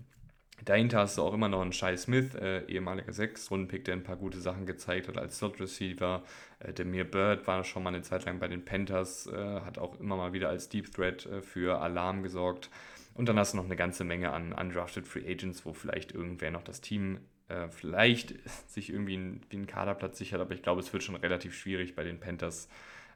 dahinter 0.65 0.99
hast 0.99 1.19
du 1.19 1.23
auch 1.23 1.35
immer 1.35 1.49
noch 1.49 1.63
einen 1.63 1.73
Shai 1.73 1.97
Smith, 1.97 2.35
äh, 2.35 2.65
ehemaliger 2.67 3.13
Sechs-Runden-Pick, 3.13 3.85
der 3.85 3.95
ein 3.95 4.03
paar 4.03 4.17
gute 4.17 4.41
Sachen 4.41 4.67
gezeigt 4.67 5.07
hat 5.07 5.19
als 5.19 5.39
Slot-Receiver. 5.39 6.25
Äh, 6.59 6.73
der 6.73 6.87
Mir 6.87 7.05
Bird 7.09 7.47
war 7.47 7.63
schon 7.63 7.85
mal 7.85 7.91
eine 7.95 8.03
Zeit 8.03 8.25
lang 8.25 8.41
bei 8.41 8.49
den 8.49 8.65
Panthers, 8.65 9.29
äh, 9.29 9.61
hat 9.61 9.79
auch 9.79 10.01
immer 10.01 10.17
mal 10.17 10.33
wieder 10.33 10.49
als 10.49 10.69
Deep 10.69 10.93
Threat 10.93 11.27
äh, 11.27 11.43
für 11.43 11.81
Alarm 11.81 12.25
gesorgt. 12.25 12.71
Und 13.15 13.29
dann 13.29 13.39
hast 13.39 13.53
du 13.53 13.57
noch 13.59 13.65
eine 13.65 13.77
ganze 13.77 14.05
Menge 14.05 14.33
an 14.33 14.53
undrafted 14.53 15.07
Free 15.07 15.31
Agents, 15.31 15.67
wo 15.67 15.73
vielleicht 15.73 16.13
irgendwer 16.13 16.51
noch 16.51 16.63
das 16.63 16.81
Team 16.81 17.19
äh, 17.49 17.69
vielleicht 17.69 18.35
sich 18.69 18.91
irgendwie 18.91 19.15
einen, 19.15 19.41
einen 19.53 19.67
Kaderplatz 19.67 20.19
sichert, 20.19 20.41
aber 20.41 20.55
ich 20.55 20.63
glaube, 20.63 20.81
es 20.81 20.93
wird 20.93 21.03
schon 21.03 21.17
relativ 21.17 21.55
schwierig 21.55 21.95
bei 21.95 22.05
den 22.05 22.21
Panthers 22.21 22.69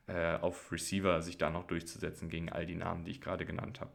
äh, 0.06 0.36
auf 0.36 0.70
Receiver 0.70 1.20
sich 1.22 1.38
da 1.38 1.50
noch 1.50 1.66
durchzusetzen 1.66 2.28
gegen 2.28 2.50
all 2.50 2.66
die 2.66 2.76
Namen, 2.76 3.04
die 3.04 3.10
ich 3.10 3.20
gerade 3.20 3.44
genannt 3.44 3.80
habe. 3.80 3.92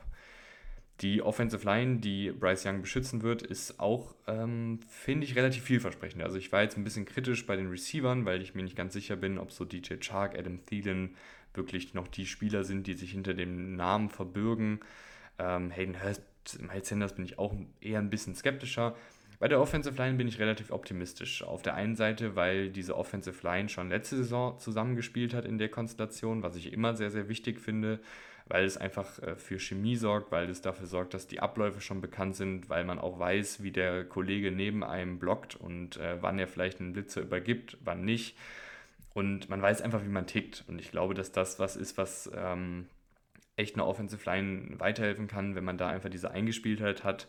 Die 0.99 1.23
Offensive 1.23 1.65
Line, 1.65 1.97
die 1.97 2.31
Bryce 2.31 2.65
Young 2.65 2.81
beschützen 2.81 3.23
wird, 3.23 3.41
ist 3.41 3.79
auch, 3.79 4.13
ähm, 4.27 4.79
finde 4.87 5.25
ich, 5.25 5.35
relativ 5.35 5.63
vielversprechend. 5.63 6.21
Also 6.21 6.37
ich 6.37 6.51
war 6.51 6.61
jetzt 6.61 6.77
ein 6.77 6.83
bisschen 6.83 7.05
kritisch 7.05 7.47
bei 7.47 7.55
den 7.55 7.69
Receivern, 7.69 8.25
weil 8.25 8.41
ich 8.41 8.53
mir 8.53 8.61
nicht 8.61 8.75
ganz 8.75 8.93
sicher 8.93 9.15
bin, 9.15 9.39
ob 9.39 9.51
so 9.51 9.65
DJ 9.65 9.95
Chark, 9.99 10.37
Adam 10.37 10.63
Thielen 10.65 11.15
wirklich 11.55 11.95
noch 11.95 12.07
die 12.07 12.27
Spieler 12.27 12.63
sind, 12.63 12.85
die 12.85 12.93
sich 12.93 13.11
hinter 13.11 13.33
dem 13.33 13.75
Namen 13.75 14.09
verbürgen. 14.09 14.79
Ähm, 15.41 15.71
Hayden 15.71 15.95
Miles 16.60 16.88
Sanders 16.88 17.15
bin 17.15 17.25
ich 17.25 17.39
auch 17.39 17.54
eher 17.82 17.99
ein 17.99 18.10
bisschen 18.10 18.36
skeptischer. 18.36 18.95
Bei 19.39 19.47
der 19.47 19.60
Offensive 19.60 19.97
Line 19.97 20.17
bin 20.17 20.27
ich 20.27 20.39
relativ 20.39 20.71
optimistisch. 20.71 21.41
Auf 21.43 21.63
der 21.63 21.73
einen 21.73 21.95
Seite, 21.95 22.36
weil 22.36 22.69
diese 22.69 22.95
Offensive 22.95 23.45
Line 23.45 23.69
schon 23.69 23.89
letzte 23.89 24.17
Saison 24.17 24.60
zusammengespielt 24.60 25.34
hat 25.34 25.45
in 25.45 25.58
der 25.58 25.69
Konstellation, 25.69 26.43
was 26.43 26.56
ich 26.56 26.71
immer 26.71 26.95
sehr, 26.95 27.10
sehr 27.10 27.27
wichtig 27.27 27.60
finde, 27.60 27.99
weil 28.45 28.65
es 28.65 28.77
einfach 28.77 29.17
äh, 29.19 29.36
für 29.36 29.58
Chemie 29.60 29.95
sorgt, 29.95 30.32
weil 30.32 30.47
es 30.47 30.62
dafür 30.62 30.86
sorgt, 30.86 31.15
dass 31.15 31.27
die 31.27 31.39
Abläufe 31.39 31.82
schon 31.82 32.01
bekannt 32.01 32.36
sind, 32.36 32.69
weil 32.69 32.84
man 32.84 32.99
auch 32.99 33.17
weiß, 33.17 33.63
wie 33.63 33.71
der 33.71 34.04
Kollege 34.04 34.51
neben 34.51 34.84
einem 34.84 35.17
blockt 35.17 35.56
und 35.56 35.97
äh, 35.97 36.21
wann 36.21 36.38
er 36.38 36.47
vielleicht 36.47 36.80
einen 36.80 36.93
Blitzer 36.93 37.21
übergibt, 37.21 37.77
wann 37.84 38.06
nicht. 38.06 38.38
Und 39.15 39.49
man 39.49 39.62
weiß 39.62 39.82
einfach, 39.82 40.04
wie 40.04 40.10
man 40.10 40.27
tickt. 40.27 40.63
Und 40.67 40.80
ich 40.80 40.91
glaube, 40.91 41.15
dass 41.15 41.32
das 41.32 41.58
was 41.60 41.75
ist, 41.75 41.97
was 41.97 42.30
ähm, 42.36 42.86
echt 43.62 43.76
eine 43.76 43.86
Offensive 43.86 44.30
Line 44.30 44.80
weiterhelfen 44.80 45.28
kann, 45.28 45.56
wenn 45.56 45.63
man 45.63 45.78
da 45.78 45.88
einfach 45.89 46.10
diese 46.10 46.32
Eingespieltheit 46.32 47.04
hat. 47.04 47.28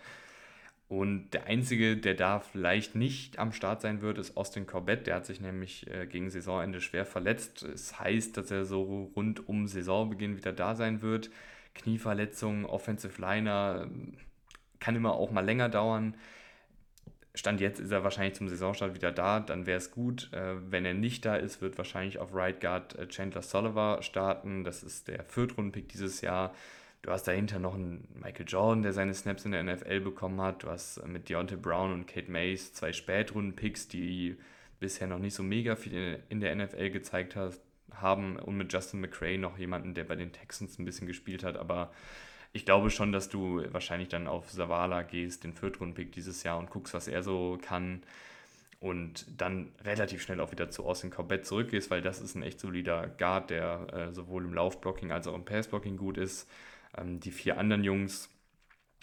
Und 0.88 1.30
der 1.30 1.46
Einzige, 1.46 1.96
der 1.96 2.14
da 2.14 2.40
vielleicht 2.40 2.94
nicht 2.94 3.38
am 3.38 3.52
Start 3.52 3.80
sein 3.80 4.02
wird, 4.02 4.18
ist 4.18 4.36
Austin 4.36 4.66
Corbett. 4.66 5.06
Der 5.06 5.14
hat 5.14 5.24
sich 5.24 5.40
nämlich 5.40 5.86
äh, 5.90 6.06
gegen 6.06 6.28
Saisonende 6.28 6.82
schwer 6.82 7.06
verletzt. 7.06 7.62
Es 7.62 7.98
heißt, 7.98 8.36
dass 8.36 8.50
er 8.50 8.66
so 8.66 9.10
rund 9.16 9.48
um 9.48 9.66
Saisonbeginn 9.66 10.36
wieder 10.36 10.52
da 10.52 10.74
sein 10.74 11.00
wird. 11.00 11.30
Knieverletzung, 11.74 12.66
Offensive 12.66 13.18
Liner, 13.20 13.88
kann 14.80 14.94
immer 14.94 15.14
auch 15.14 15.30
mal 15.30 15.44
länger 15.44 15.70
dauern. 15.70 16.14
Stand 17.34 17.62
jetzt 17.62 17.80
ist 17.80 17.90
er 17.90 18.04
wahrscheinlich 18.04 18.34
zum 18.34 18.48
Saisonstart 18.48 18.94
wieder 18.94 19.10
da, 19.10 19.40
dann 19.40 19.64
wäre 19.64 19.78
es 19.78 19.90
gut. 19.90 20.30
Äh, 20.32 20.70
wenn 20.70 20.84
er 20.84 20.92
nicht 20.92 21.24
da 21.24 21.36
ist, 21.36 21.62
wird 21.62 21.78
wahrscheinlich 21.78 22.18
auf 22.18 22.34
Right 22.34 22.60
Guard 22.60 22.98
äh, 22.98 23.08
Chandler 23.08 23.40
Sullivan 23.40 24.02
starten. 24.02 24.64
Das 24.64 24.82
ist 24.82 25.08
der 25.08 25.24
Viertrunden-Pick 25.24 25.88
dieses 25.88 26.20
Jahr. 26.20 26.54
Du 27.00 27.10
hast 27.10 27.24
dahinter 27.24 27.58
noch 27.58 27.74
einen 27.74 28.06
Michael 28.22 28.46
Jordan, 28.46 28.82
der 28.82 28.92
seine 28.92 29.14
Snaps 29.14 29.44
in 29.46 29.52
der 29.52 29.64
NFL 29.64 30.00
bekommen 30.00 30.40
hat. 30.42 30.62
Du 30.62 30.68
hast 30.68 31.04
mit 31.06 31.28
Deontay 31.28 31.56
Brown 31.56 31.92
und 31.92 32.06
Kate 32.06 32.30
Mays 32.30 32.74
zwei 32.74 32.92
Spätrunden-Picks, 32.92 33.88
die 33.88 34.36
bisher 34.78 35.08
noch 35.08 35.18
nicht 35.18 35.34
so 35.34 35.42
mega 35.42 35.74
viel 35.74 36.22
in 36.28 36.40
der 36.40 36.54
NFL 36.54 36.90
gezeigt 36.90 37.36
haben. 37.90 38.36
Und 38.36 38.56
mit 38.56 38.72
Justin 38.72 39.00
McRae 39.00 39.38
noch 39.38 39.58
jemanden, 39.58 39.94
der 39.94 40.04
bei 40.04 40.16
den 40.16 40.32
Texans 40.32 40.78
ein 40.78 40.84
bisschen 40.84 41.06
gespielt 41.08 41.42
hat. 41.42 41.56
Aber 41.56 41.90
ich 42.52 42.64
glaube 42.64 42.90
schon, 42.90 43.12
dass 43.12 43.28
du 43.28 43.62
wahrscheinlich 43.72 44.08
dann 44.08 44.26
auf 44.26 44.48
Zavala 44.50 45.02
gehst, 45.02 45.44
den 45.44 45.54
Viertrunden-Pick 45.54 46.12
dieses 46.12 46.42
Jahr 46.42 46.58
und 46.58 46.70
guckst, 46.70 46.94
was 46.94 47.08
er 47.08 47.22
so 47.22 47.58
kann. 47.62 48.02
Und 48.78 49.26
dann 49.40 49.72
relativ 49.84 50.22
schnell 50.22 50.40
auch 50.40 50.50
wieder 50.50 50.70
zu 50.70 50.84
Austin 50.84 51.10
Corbett 51.10 51.46
zurückgehst, 51.46 51.90
weil 51.90 52.02
das 52.02 52.20
ist 52.20 52.34
ein 52.34 52.42
echt 52.42 52.58
solider 52.60 53.08
Guard, 53.16 53.50
der 53.50 53.86
äh, 53.92 54.12
sowohl 54.12 54.44
im 54.44 54.54
Laufblocking 54.54 55.12
als 55.12 55.26
auch 55.28 55.34
im 55.36 55.44
Passblocking 55.44 55.96
gut 55.96 56.18
ist. 56.18 56.48
Ähm, 56.96 57.20
die 57.20 57.30
vier 57.30 57.58
anderen 57.58 57.84
Jungs 57.84 58.28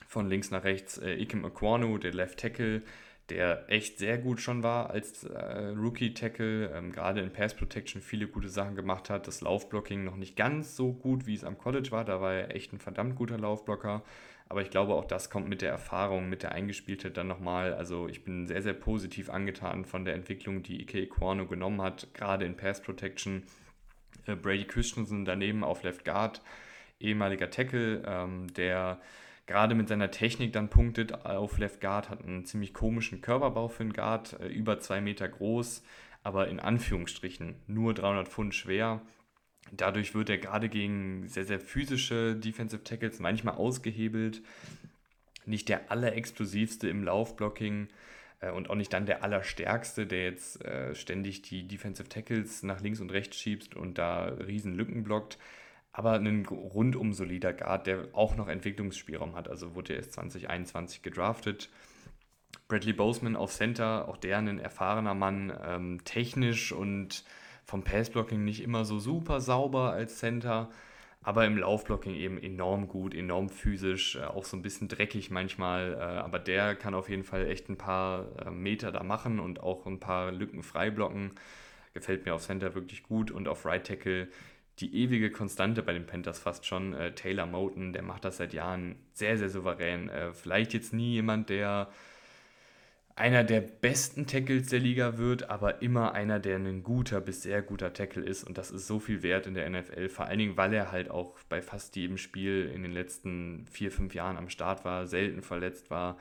von 0.08 0.28
links 0.28 0.52
nach 0.52 0.64
rechts, 0.64 0.98
äh, 0.98 1.14
Ikem 1.14 1.46
Aquanu, 1.46 1.98
der 1.98 2.14
Left 2.14 2.40
Tackle, 2.40 2.84
der 3.30 3.70
echt 3.70 4.00
sehr 4.00 4.18
gut 4.18 4.40
schon 4.40 4.64
war 4.64 4.90
als 4.90 5.24
äh, 5.24 5.68
Rookie-Tackle, 5.70 6.72
ähm, 6.76 6.92
gerade 6.92 7.22
in 7.22 7.32
Pass 7.32 7.54
Protection 7.54 8.02
viele 8.02 8.28
gute 8.28 8.50
Sachen 8.50 8.76
gemacht 8.76 9.10
hat. 9.10 9.28
Das 9.28 9.42
Laufblocking 9.42 10.04
noch 10.04 10.16
nicht 10.16 10.36
ganz 10.36 10.76
so 10.76 10.94
gut, 10.94 11.26
wie 11.26 11.34
es 11.34 11.44
am 11.44 11.58
College 11.58 11.92
war. 11.92 12.06
Da 12.06 12.22
war 12.22 12.34
er 12.34 12.56
echt 12.56 12.74
ein 12.74 12.80
verdammt 12.80 13.16
guter 13.16 13.38
Laufblocker. 13.38 14.04
Aber 14.48 14.62
ich 14.62 14.72
glaube, 14.72 14.96
auch 14.96 15.06
das 15.06 15.30
kommt 15.30 15.48
mit 15.48 15.62
der 15.62 15.70
Erfahrung, 15.70 16.28
mit 16.28 16.42
der 16.42 16.54
Eingespieltheit 16.54 17.18
dann 17.18 17.28
nochmal. 17.28 17.74
Also 17.74 18.08
ich 18.08 18.24
bin 18.24 18.48
sehr, 18.48 18.64
sehr 18.64 18.74
positiv 18.74 19.30
angetan 19.30 19.86
von 19.86 20.06
der 20.06 20.16
Entwicklung, 20.16 20.64
die 20.64 20.82
Ike 20.82 21.00
Equano 21.00 21.46
genommen 21.46 21.82
hat, 21.82 22.14
gerade 22.14 22.46
in 22.46 22.58
Pass 22.58 22.82
Protection. 22.82 23.44
Äh, 24.26 24.36
Brady 24.36 24.66
Christensen 24.66 25.26
daneben 25.26 25.64
auf 25.64 25.84
Left 25.84 26.04
Guard 26.04 26.42
ehemaliger 27.00 27.50
Tackle, 27.50 28.04
ähm, 28.06 28.54
der 28.54 29.00
gerade 29.50 29.74
mit 29.74 29.88
seiner 29.88 30.12
Technik 30.12 30.54
dann 30.54 30.70
punktet 30.70 31.26
auf 31.26 31.58
Left 31.58 31.82
Guard, 31.82 32.10
hat 32.10 32.24
einen 32.24 32.46
ziemlich 32.46 32.72
komischen 32.72 33.20
Körperbau 33.20 33.68
für 33.68 33.82
einen 33.82 33.94
Guard, 33.94 34.40
äh, 34.40 34.48
über 34.48 34.80
zwei 34.80 35.02
Meter 35.02 35.28
groß, 35.28 35.84
aber 36.22 36.50
in 36.50 36.60
Anführungsstrichen 36.60 37.56
nur 37.66 37.96
300 37.96 38.28
Pfund 38.28 38.54
schwer. 38.54 39.02
Dadurch 39.72 40.14
wird 40.14 40.30
er 40.30 40.38
gerade 40.38 40.70
gegen 40.70 41.28
sehr, 41.28 41.46
sehr 41.46 41.60
physische 41.60 42.36
Defensive 42.36 42.84
Tackles 42.84 43.20
manchmal 43.20 43.56
ausgehebelt. 43.56 44.44
Nicht 45.48 45.68
der 45.68 45.92
allerexplosivste 45.92 46.88
im 46.88 47.04
Laufblocking 47.04 47.88
äh, 48.42 48.52
und 48.52 48.70
auch 48.70 48.76
nicht 48.76 48.94
dann 48.94 49.08
der 49.08 49.24
allerstärkste, 49.24 50.06
der 50.06 50.26
jetzt 50.26 50.64
äh, 50.64 50.94
ständig 50.94 51.42
die 51.42 51.68
Defensive 51.68 52.08
Tackles 52.08 52.62
nach 52.62 52.82
links 52.82 53.00
und 53.00 53.12
rechts 53.12 53.38
schiebt 53.38 53.76
und 53.76 53.98
da 53.98 54.26
riesen 54.26 54.76
Lücken 54.76 55.04
blockt 55.04 55.40
aber 55.92 56.14
ein 56.14 56.46
rundum 56.46 57.14
solider 57.14 57.54
Guard, 57.54 57.88
der 57.88 58.08
auch 58.14 58.36
noch 58.36 58.48
Entwicklungsspielraum 58.48 59.36
hat. 59.36 59.48
Also 59.48 59.76
wurde 59.76 59.94
er 59.94 59.98
erst 59.98 60.14
2021 60.14 61.02
gedraftet. 61.02 61.70
Bradley 62.68 62.94
Boseman 62.94 63.36
auf 63.36 63.52
Center, 63.52 64.08
auch 64.08 64.18
der 64.18 64.38
ein 64.38 64.60
erfahrener 64.60 65.16
Mann, 65.16 65.52
ähm, 65.64 66.04
technisch 66.04 66.72
und 66.72 67.24
vom 67.66 67.84
Passblocking 67.84 68.44
nicht 68.44 68.64
immer 68.64 68.86
so 68.86 69.00
super 69.00 69.42
sauber 69.42 69.92
als 69.92 70.20
Center, 70.20 70.70
aber 71.22 71.46
im 71.46 71.58
Laufblocking 71.58 72.16
eben 72.16 72.38
enorm 72.38 72.88
gut, 72.88 73.14
enorm 73.14 73.50
physisch, 73.50 74.16
äh, 74.16 74.24
auch 74.24 74.46
so 74.46 74.56
ein 74.56 74.62
bisschen 74.62 74.88
dreckig 74.88 75.32
manchmal, 75.32 75.94
äh, 75.94 75.98
aber 75.98 76.40
der 76.40 76.76
kann 76.76 76.94
auf 76.94 77.10
jeden 77.10 77.24
Fall 77.24 77.48
echt 77.48 77.70
ein 77.70 77.78
paar 77.78 78.28
äh, 78.46 78.52
Meter 78.52 78.92
da 78.92 79.04
machen 79.04 79.40
und 79.40 79.62
auch 79.62 79.86
ein 79.86 80.00
paar 80.00 80.32
Lücken 80.32 80.64
frei 80.64 80.90
blocken. 80.92 81.32
Gefällt 81.94 82.26
mir 82.26 82.36
auf 82.36 82.44
Center 82.44 82.76
wirklich 82.76 83.04
gut 83.04 83.32
und 83.32 83.48
auf 83.48 83.66
Right 83.66 83.86
Tackle 83.86 84.30
die 84.80 84.96
ewige 84.96 85.32
Konstante 85.32 85.84
bei 85.84 85.94
den 85.94 86.06
Panthers 86.06 86.40
fast 86.40 86.66
schon. 86.66 86.94
Äh, 86.94 87.14
Taylor 87.14 87.46
Moten, 87.46 87.94
der 87.94 88.04
macht 88.04 88.26
das 88.26 88.38
seit 88.38 88.54
Jahren 88.54 88.96
sehr, 89.14 89.38
sehr 89.38 89.50
souverän. 89.50 90.10
Äh, 90.10 90.34
vielleicht 90.34 90.74
jetzt 90.74 90.94
nie 90.94 91.14
jemand, 91.14 91.50
der 91.50 91.90
einer 93.20 93.44
der 93.44 93.60
besten 93.60 94.28
Tackles 94.28 94.70
der 94.70 94.80
Liga 94.80 95.18
wird, 95.18 95.50
aber 95.50 95.82
immer 95.82 96.14
einer, 96.14 96.40
der 96.40 96.56
ein 96.56 96.84
guter 96.84 97.20
bis 97.20 97.44
sehr 97.44 97.62
guter 97.62 97.92
Tackle 97.92 98.24
ist. 98.24 98.46
Und 98.46 98.58
das 98.58 98.72
ist 98.72 98.88
so 98.88 99.00
viel 99.00 99.24
wert 99.24 99.46
in 99.46 99.56
der 99.56 99.70
NFL. 99.70 100.08
Vor 100.08 100.26
allen 100.26 100.40
Dingen, 100.40 100.58
weil 100.58 100.74
er 100.74 100.92
halt 100.92 101.12
auch 101.12 101.38
bei 101.50 101.62
fast 101.62 101.98
jedem 101.98 102.18
Spiel 102.18 102.72
in 102.74 102.82
den 102.82 102.94
letzten 102.94 103.68
vier, 103.68 103.92
fünf 103.92 104.16
Jahren 104.16 104.38
am 104.38 104.50
Start 104.50 104.86
war, 104.86 105.06
selten 105.06 105.42
verletzt 105.42 105.90
war. 105.90 106.18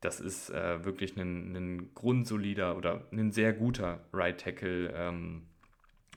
Das 0.00 0.18
ist 0.18 0.50
äh, 0.50 0.84
wirklich 0.84 1.16
ein, 1.16 1.54
ein 1.54 1.94
grundsolider 1.94 2.76
oder 2.76 3.06
ein 3.12 3.30
sehr 3.30 3.52
guter 3.52 4.00
Right 4.12 4.40
Tackle. 4.40 4.92
Ähm, 4.92 5.42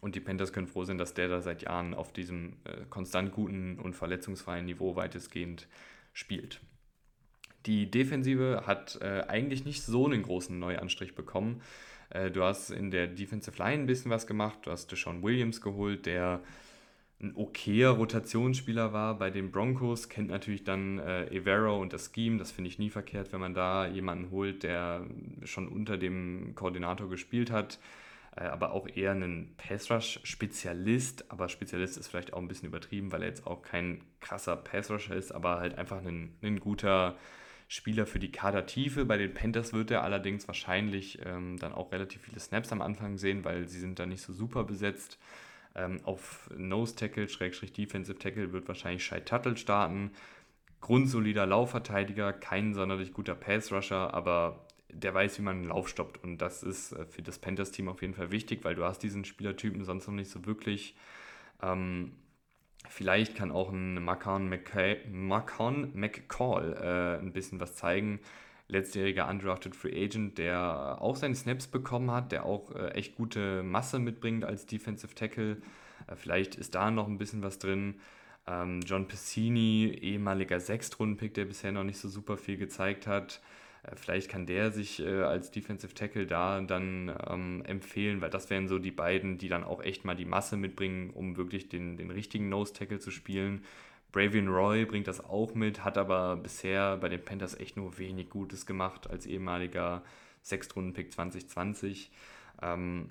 und 0.04 0.16
die 0.16 0.20
Panthers 0.20 0.52
können 0.52 0.68
froh 0.68 0.84
sein, 0.84 0.98
dass 0.98 1.14
der 1.14 1.30
da 1.30 1.42
seit 1.42 1.62
Jahren 1.62 1.94
auf 1.94 2.12
diesem 2.12 2.58
äh, 2.66 2.84
konstant 2.90 3.32
guten 3.32 3.80
und 3.80 3.96
verletzungsfreien 3.96 4.66
Niveau 4.66 4.98
weitestgehend 4.98 5.68
spielt. 6.12 6.60
Die 7.66 7.90
Defensive 7.90 8.64
hat 8.68 9.00
äh, 9.02 9.24
eigentlich 9.30 9.64
nicht 9.64 9.82
so 9.82 10.06
einen 10.06 10.22
großen 10.22 10.60
Neuanstrich 10.60 11.16
bekommen. 11.16 11.62
Äh, 12.10 12.32
du 12.32 12.44
hast 12.44 12.70
in 12.70 12.92
der 12.92 13.08
Defensive 13.08 13.58
Line 13.58 13.84
ein 13.84 13.86
bisschen 13.86 14.12
was 14.12 14.28
gemacht. 14.28 14.60
Du 14.64 14.72
hast 14.72 14.92
Deshaun 14.92 15.24
Williams 15.24 15.62
geholt, 15.62 16.06
der 16.06 16.42
ein 17.22 17.34
okayer 17.38 17.92
Rotationsspieler 17.92 18.92
war 18.92 19.18
bei 19.18 19.30
den 19.30 19.52
Broncos, 19.52 20.10
kennt 20.10 20.28
natürlich 20.28 20.66
dann 20.66 21.00
äh, 21.00 21.28
Evero 21.28 21.80
und 21.82 21.94
das 21.94 22.12
Scheme. 22.14 22.38
Das 22.38 22.52
finde 22.52 22.68
ich 22.70 22.78
nie 22.78 22.90
verkehrt, 22.90 23.32
wenn 23.32 23.40
man 23.40 23.54
da 23.54 23.88
jemanden 23.88 24.32
holt, 24.32 24.64
der 24.64 25.06
schon 25.46 25.70
unter 25.70 25.98
dem 25.98 26.56
Koordinator 26.56 27.10
gespielt 27.10 27.50
hat. 27.50 27.80
Äh, 28.36 28.46
aber 28.46 28.72
auch 28.72 28.88
eher 28.88 29.12
ein 29.12 29.54
Pass-Rush-Spezialist. 29.58 31.32
Aber 31.32 31.50
Spezialist 31.50 31.98
ist 31.98 32.08
vielleicht 32.08 32.34
auch 32.34 32.40
ein 32.40 32.48
bisschen 32.48 32.68
übertrieben, 32.68 33.12
weil 33.12 33.22
er 33.22 33.30
jetzt 33.30 33.48
auch 33.48 33.62
kein 33.62 34.04
krasser 34.20 34.56
Pass-Rusher 34.56 35.16
ist, 35.16 35.32
aber 35.32 35.58
halt 35.58 35.78
einfach 35.78 36.04
ein, 36.04 36.36
ein 36.42 36.60
guter 36.60 37.18
Spieler 37.68 38.06
für 38.06 38.20
die 38.20 38.32
Kadertiefe. 38.32 39.06
Bei 39.06 39.18
den 39.18 39.34
Panthers 39.34 39.74
wird 39.74 39.92
er 39.92 40.04
allerdings 40.04 40.48
wahrscheinlich 40.48 41.20
ähm, 41.26 41.58
dann 41.58 41.74
auch 41.74 41.92
relativ 41.92 42.22
viele 42.22 42.40
Snaps 42.40 42.72
am 42.72 42.82
Anfang 42.82 43.18
sehen, 43.18 43.44
weil 43.46 43.68
sie 43.68 43.80
sind 43.80 44.00
da 44.00 44.06
nicht 44.06 44.22
so 44.22 44.34
super 44.34 44.64
besetzt. 44.64 45.18
Ähm, 45.76 46.00
auf 46.04 46.50
Nose 46.56 46.96
Tackle, 46.96 47.28
Schrägstrich 47.28 47.74
Defensive 47.74 48.20
Tackle 48.20 48.54
wird 48.54 48.68
wahrscheinlich 48.68 49.04
Shai 49.04 49.22
Tuttle 49.22 49.58
starten. 49.58 50.12
Grundsolider 50.82 51.46
Laufverteidiger, 51.46 52.34
kein 52.34 52.74
sonderlich 52.74 53.14
guter 53.14 53.36
Pass-Rusher, 53.36 54.14
aber 54.14 54.68
der 54.94 55.14
weiß, 55.14 55.40
wie 55.40 55.44
man 55.44 55.58
einen 55.58 55.68
Lauf 55.68 55.90
stoppt. 55.90 56.24
Und 56.24 56.40
das 56.40 56.64
ist 56.64 56.94
äh, 56.94 57.06
für 57.06 57.22
das 57.22 57.40
Panthers-Team 57.40 57.90
auf 57.90 58.02
jeden 58.02 58.14
Fall 58.14 58.32
wichtig, 58.32 58.64
weil 58.64 58.76
du 58.76 58.84
hast 58.84 59.00
diesen 59.00 59.26
Spielertypen 59.26 59.84
sonst 59.84 60.08
noch 60.08 60.14
nicht 60.14 60.30
so 60.30 60.46
wirklich. 60.46 60.96
Ähm, 61.62 62.14
vielleicht 62.88 63.36
kann 63.36 63.52
auch 63.52 63.72
ein 63.72 64.04
Macon, 64.04 64.50
McCall 64.50 66.78
äh, 66.82 67.20
ein 67.20 67.34
bisschen 67.34 67.60
was 67.60 67.76
zeigen. 67.76 68.20
Letztjähriger 68.68 69.30
undrafted 69.30 69.76
Free 69.76 70.06
Agent, 70.06 70.38
der 70.38 70.98
auch 71.02 71.16
seine 71.16 71.36
Snaps 71.36 71.68
bekommen 71.68 72.12
hat, 72.12 72.32
der 72.32 72.46
auch 72.46 72.72
äh, 72.72 72.92
echt 72.92 73.16
gute 73.16 73.62
Masse 73.62 74.00
mitbringt 74.00 74.46
als 74.46 74.66
Defensive 74.66 75.14
Tackle. 75.14 75.62
Äh, 76.08 76.16
vielleicht 76.16 76.56
ist 76.56 76.76
da 76.76 76.92
noch 76.92 77.08
ein 77.08 77.18
bisschen 77.18 77.44
was 77.44 77.60
drin. 77.60 78.00
Ähm, 78.48 78.82
John 78.82 79.08
Pessini, 79.08 79.98
ehemaliger 80.02 80.60
Sechstrunden-Pick, 80.60 81.34
der 81.34 81.46
bisher 81.46 81.72
noch 81.72 81.84
nicht 81.84 81.98
so 81.98 82.10
super 82.10 82.38
viel 82.38 82.58
gezeigt 82.58 83.08
hat. 83.08 83.42
Äh, 83.84 83.96
vielleicht 83.96 84.30
kann 84.30 84.46
der 84.46 84.72
sich 84.72 85.00
äh, 85.00 85.22
als 85.24 85.52
Defensive 85.52 85.94
Tackle 85.94 86.26
da 86.26 86.62
dann 86.62 87.16
ähm, 87.30 87.64
empfehlen, 87.66 88.22
weil 88.22 88.30
das 88.30 88.50
wären 88.50 88.68
so 88.68 88.80
die 88.80 88.92
beiden, 88.92 89.38
die 89.38 89.50
dann 89.50 89.64
auch 89.64 89.82
echt 89.82 90.06
mal 90.06 90.16
die 90.16 90.26
Masse 90.26 90.58
mitbringen, 90.58 91.12
um 91.12 91.38
wirklich 91.38 91.70
den, 91.70 91.98
den 91.98 92.12
richtigen 92.12 92.50
Nose 92.50 92.74
Tackle 92.74 93.00
zu 93.00 93.12
spielen. 93.12 93.64
Bravian 94.12 94.48
Roy 94.48 94.86
bringt 94.86 95.08
das 95.08 95.24
auch 95.24 95.56
mit, 95.56 95.84
hat 95.84 95.98
aber 95.98 96.38
bisher 96.38 96.98
bei 96.98 97.10
den 97.10 97.24
Panthers 97.24 97.60
echt 97.60 97.78
nur 97.78 97.98
wenig 97.98 98.30
Gutes 98.30 98.66
gemacht 98.66 99.10
als 99.10 99.26
ehemaliger 99.26 100.04
Sechstrunden-Pick 100.44 101.12
2020. 101.12 102.12
Ähm, 102.62 103.10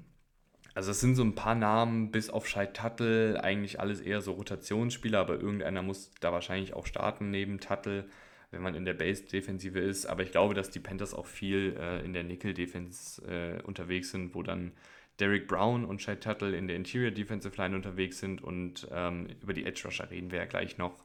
also 0.75 0.93
es 0.93 1.01
sind 1.01 1.17
so 1.17 1.23
ein 1.23 1.35
paar 1.35 1.55
Namen, 1.55 2.13
bis 2.13 2.31
auf 2.31 2.49
Scheid 2.49 2.77
Tuttle, 2.77 3.43
eigentlich 3.43 3.81
alles 3.81 4.01
eher 4.01 4.23
so 4.23 4.33
Rotationsspieler, 4.33 5.19
aber 5.19 5.35
irgendeiner 5.35 5.83
muss 5.83 6.13
da 6.21 6.33
wahrscheinlich 6.33 6.73
auch 6.73 6.87
starten 6.87 7.31
neben 7.31 7.61
Tuttle 7.61 8.07
wenn 8.53 8.63
man 8.63 8.75
in 8.75 8.85
der 8.85 8.95
Base-Defensive 8.95 9.81
ist. 9.81 10.07
Aber 10.07 10.23
ich 10.23 10.31
glaube, 10.31 10.55
dass 10.55 10.71
die 10.71 10.79
Panthers 10.79 11.15
auch 11.15 11.27
viel 11.27 11.77
äh, 11.79 12.05
in 12.05 12.13
der 12.13 12.23
Nickel-Defense 12.23 13.23
äh, 13.27 13.63
unterwegs 13.63 14.11
sind, 14.11 14.35
wo 14.35 14.43
dann 14.43 14.73
Derek 15.19 15.49
Brown 15.49 15.85
und 15.85 16.01
Shai 16.01 16.17
Tuttle 16.17 16.57
in 16.57 16.69
der 16.69 16.77
Interior 16.77 17.11
Defensive 17.11 17.57
Line 17.57 17.75
unterwegs 17.75 18.19
sind 18.19 18.43
und 18.43 18.87
ähm, 18.93 19.29
über 19.43 19.53
die 19.53 19.65
Edge 19.65 19.83
Rusher 19.85 20.11
reden 20.11 20.31
wir 20.31 20.39
ja 20.39 20.47
gleich 20.47 20.79
noch. 20.79 21.05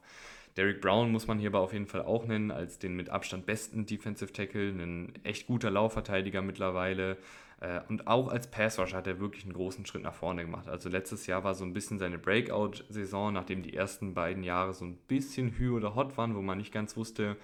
Derek 0.56 0.80
Brown 0.80 1.12
muss 1.12 1.26
man 1.26 1.38
hier 1.38 1.50
aber 1.50 1.60
auf 1.60 1.72
jeden 1.72 1.86
Fall 1.86 2.02
auch 2.02 2.26
nennen, 2.26 2.50
als 2.50 2.78
den 2.78 2.96
mit 2.96 3.10
Abstand 3.10 3.46
besten 3.46 3.86
Defensive 3.86 4.32
Tackle, 4.32 4.70
ein 4.70 5.12
echt 5.24 5.46
guter 5.46 5.70
Laufverteidiger 5.70 6.42
mittlerweile. 6.42 7.16
Äh, 7.60 7.80
und 7.88 8.06
auch 8.06 8.28
als 8.28 8.50
Passrusher 8.50 8.96
hat 8.96 9.06
er 9.06 9.20
wirklich 9.20 9.44
einen 9.44 9.52
großen 9.52 9.84
Schritt 9.86 10.02
nach 10.02 10.14
vorne 10.14 10.42
gemacht. 10.42 10.68
Also 10.68 10.88
letztes 10.88 11.26
Jahr 11.26 11.44
war 11.44 11.54
so 11.54 11.64
ein 11.64 11.72
bisschen 11.72 11.98
seine 11.98 12.18
Breakout-Saison, 12.18 13.32
nachdem 13.32 13.62
die 13.62 13.74
ersten 13.74 14.14
beiden 14.14 14.44
Jahre 14.44 14.74
so 14.74 14.84
ein 14.84 14.96
bisschen 15.08 15.58
hü 15.58 15.70
oder 15.70 15.94
hot 15.94 16.16
waren, 16.16 16.36
wo 16.36 16.42
man 16.42 16.58
nicht 16.58 16.72
ganz 16.72 16.96
wusste, 16.96 17.36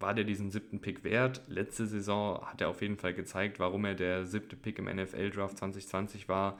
war 0.00 0.14
der 0.14 0.24
diesen 0.24 0.50
siebten 0.50 0.80
Pick 0.80 1.04
wert. 1.04 1.42
Letzte 1.46 1.86
Saison 1.86 2.44
hat 2.44 2.60
er 2.60 2.68
auf 2.68 2.82
jeden 2.82 2.96
Fall 2.96 3.14
gezeigt, 3.14 3.60
warum 3.60 3.84
er 3.84 3.94
der 3.94 4.26
siebte 4.26 4.56
Pick 4.56 4.78
im 4.78 4.86
NFL-Draft 4.86 5.58
2020 5.58 6.28
war. 6.28 6.58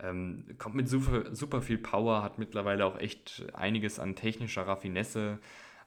Ähm, 0.00 0.44
kommt 0.58 0.74
mit 0.76 0.88
super, 0.88 1.34
super 1.34 1.60
viel 1.60 1.78
Power, 1.78 2.22
hat 2.22 2.38
mittlerweile 2.38 2.84
auch 2.84 2.98
echt 2.98 3.44
einiges 3.52 3.98
an 3.98 4.16
technischer 4.16 4.66
Raffinesse 4.66 5.38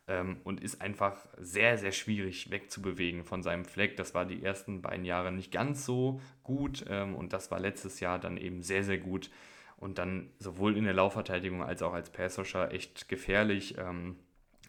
ähm, 0.08 0.38
und 0.44 0.62
ist 0.62 0.82
einfach 0.82 1.18
sehr, 1.38 1.78
sehr 1.78 1.92
schwierig 1.92 2.50
wegzubewegen 2.50 3.24
von 3.24 3.44
seinem 3.44 3.66
Fleck. 3.66 3.98
Das 3.98 4.14
war 4.14 4.26
die 4.26 4.44
ersten 4.44 4.82
beiden 4.82 5.06
Jahre 5.06 5.32
nicht 5.32 5.52
ganz 5.52 5.86
so 5.86 6.22
gut 6.44 6.86
ähm, 6.90 7.16
und 7.16 7.34
das 7.34 7.52
war 7.52 7.60
letztes 7.60 8.00
Jahr 8.00 8.20
dann 8.20 8.38
eben 8.38 8.64
sehr, 8.64 8.84
sehr 8.84 8.98
gut 8.98 9.30
und 9.78 9.98
dann 9.98 10.32
sowohl 10.40 10.78
in 10.78 10.86
der 10.86 10.94
Laufverteidigung 10.94 11.62
als 11.64 11.82
auch 11.82 11.94
als 11.94 12.10
Passrusher 12.10 12.72
echt 12.72 13.10
gefährlich. 13.10 13.78
Ähm, 13.78 14.18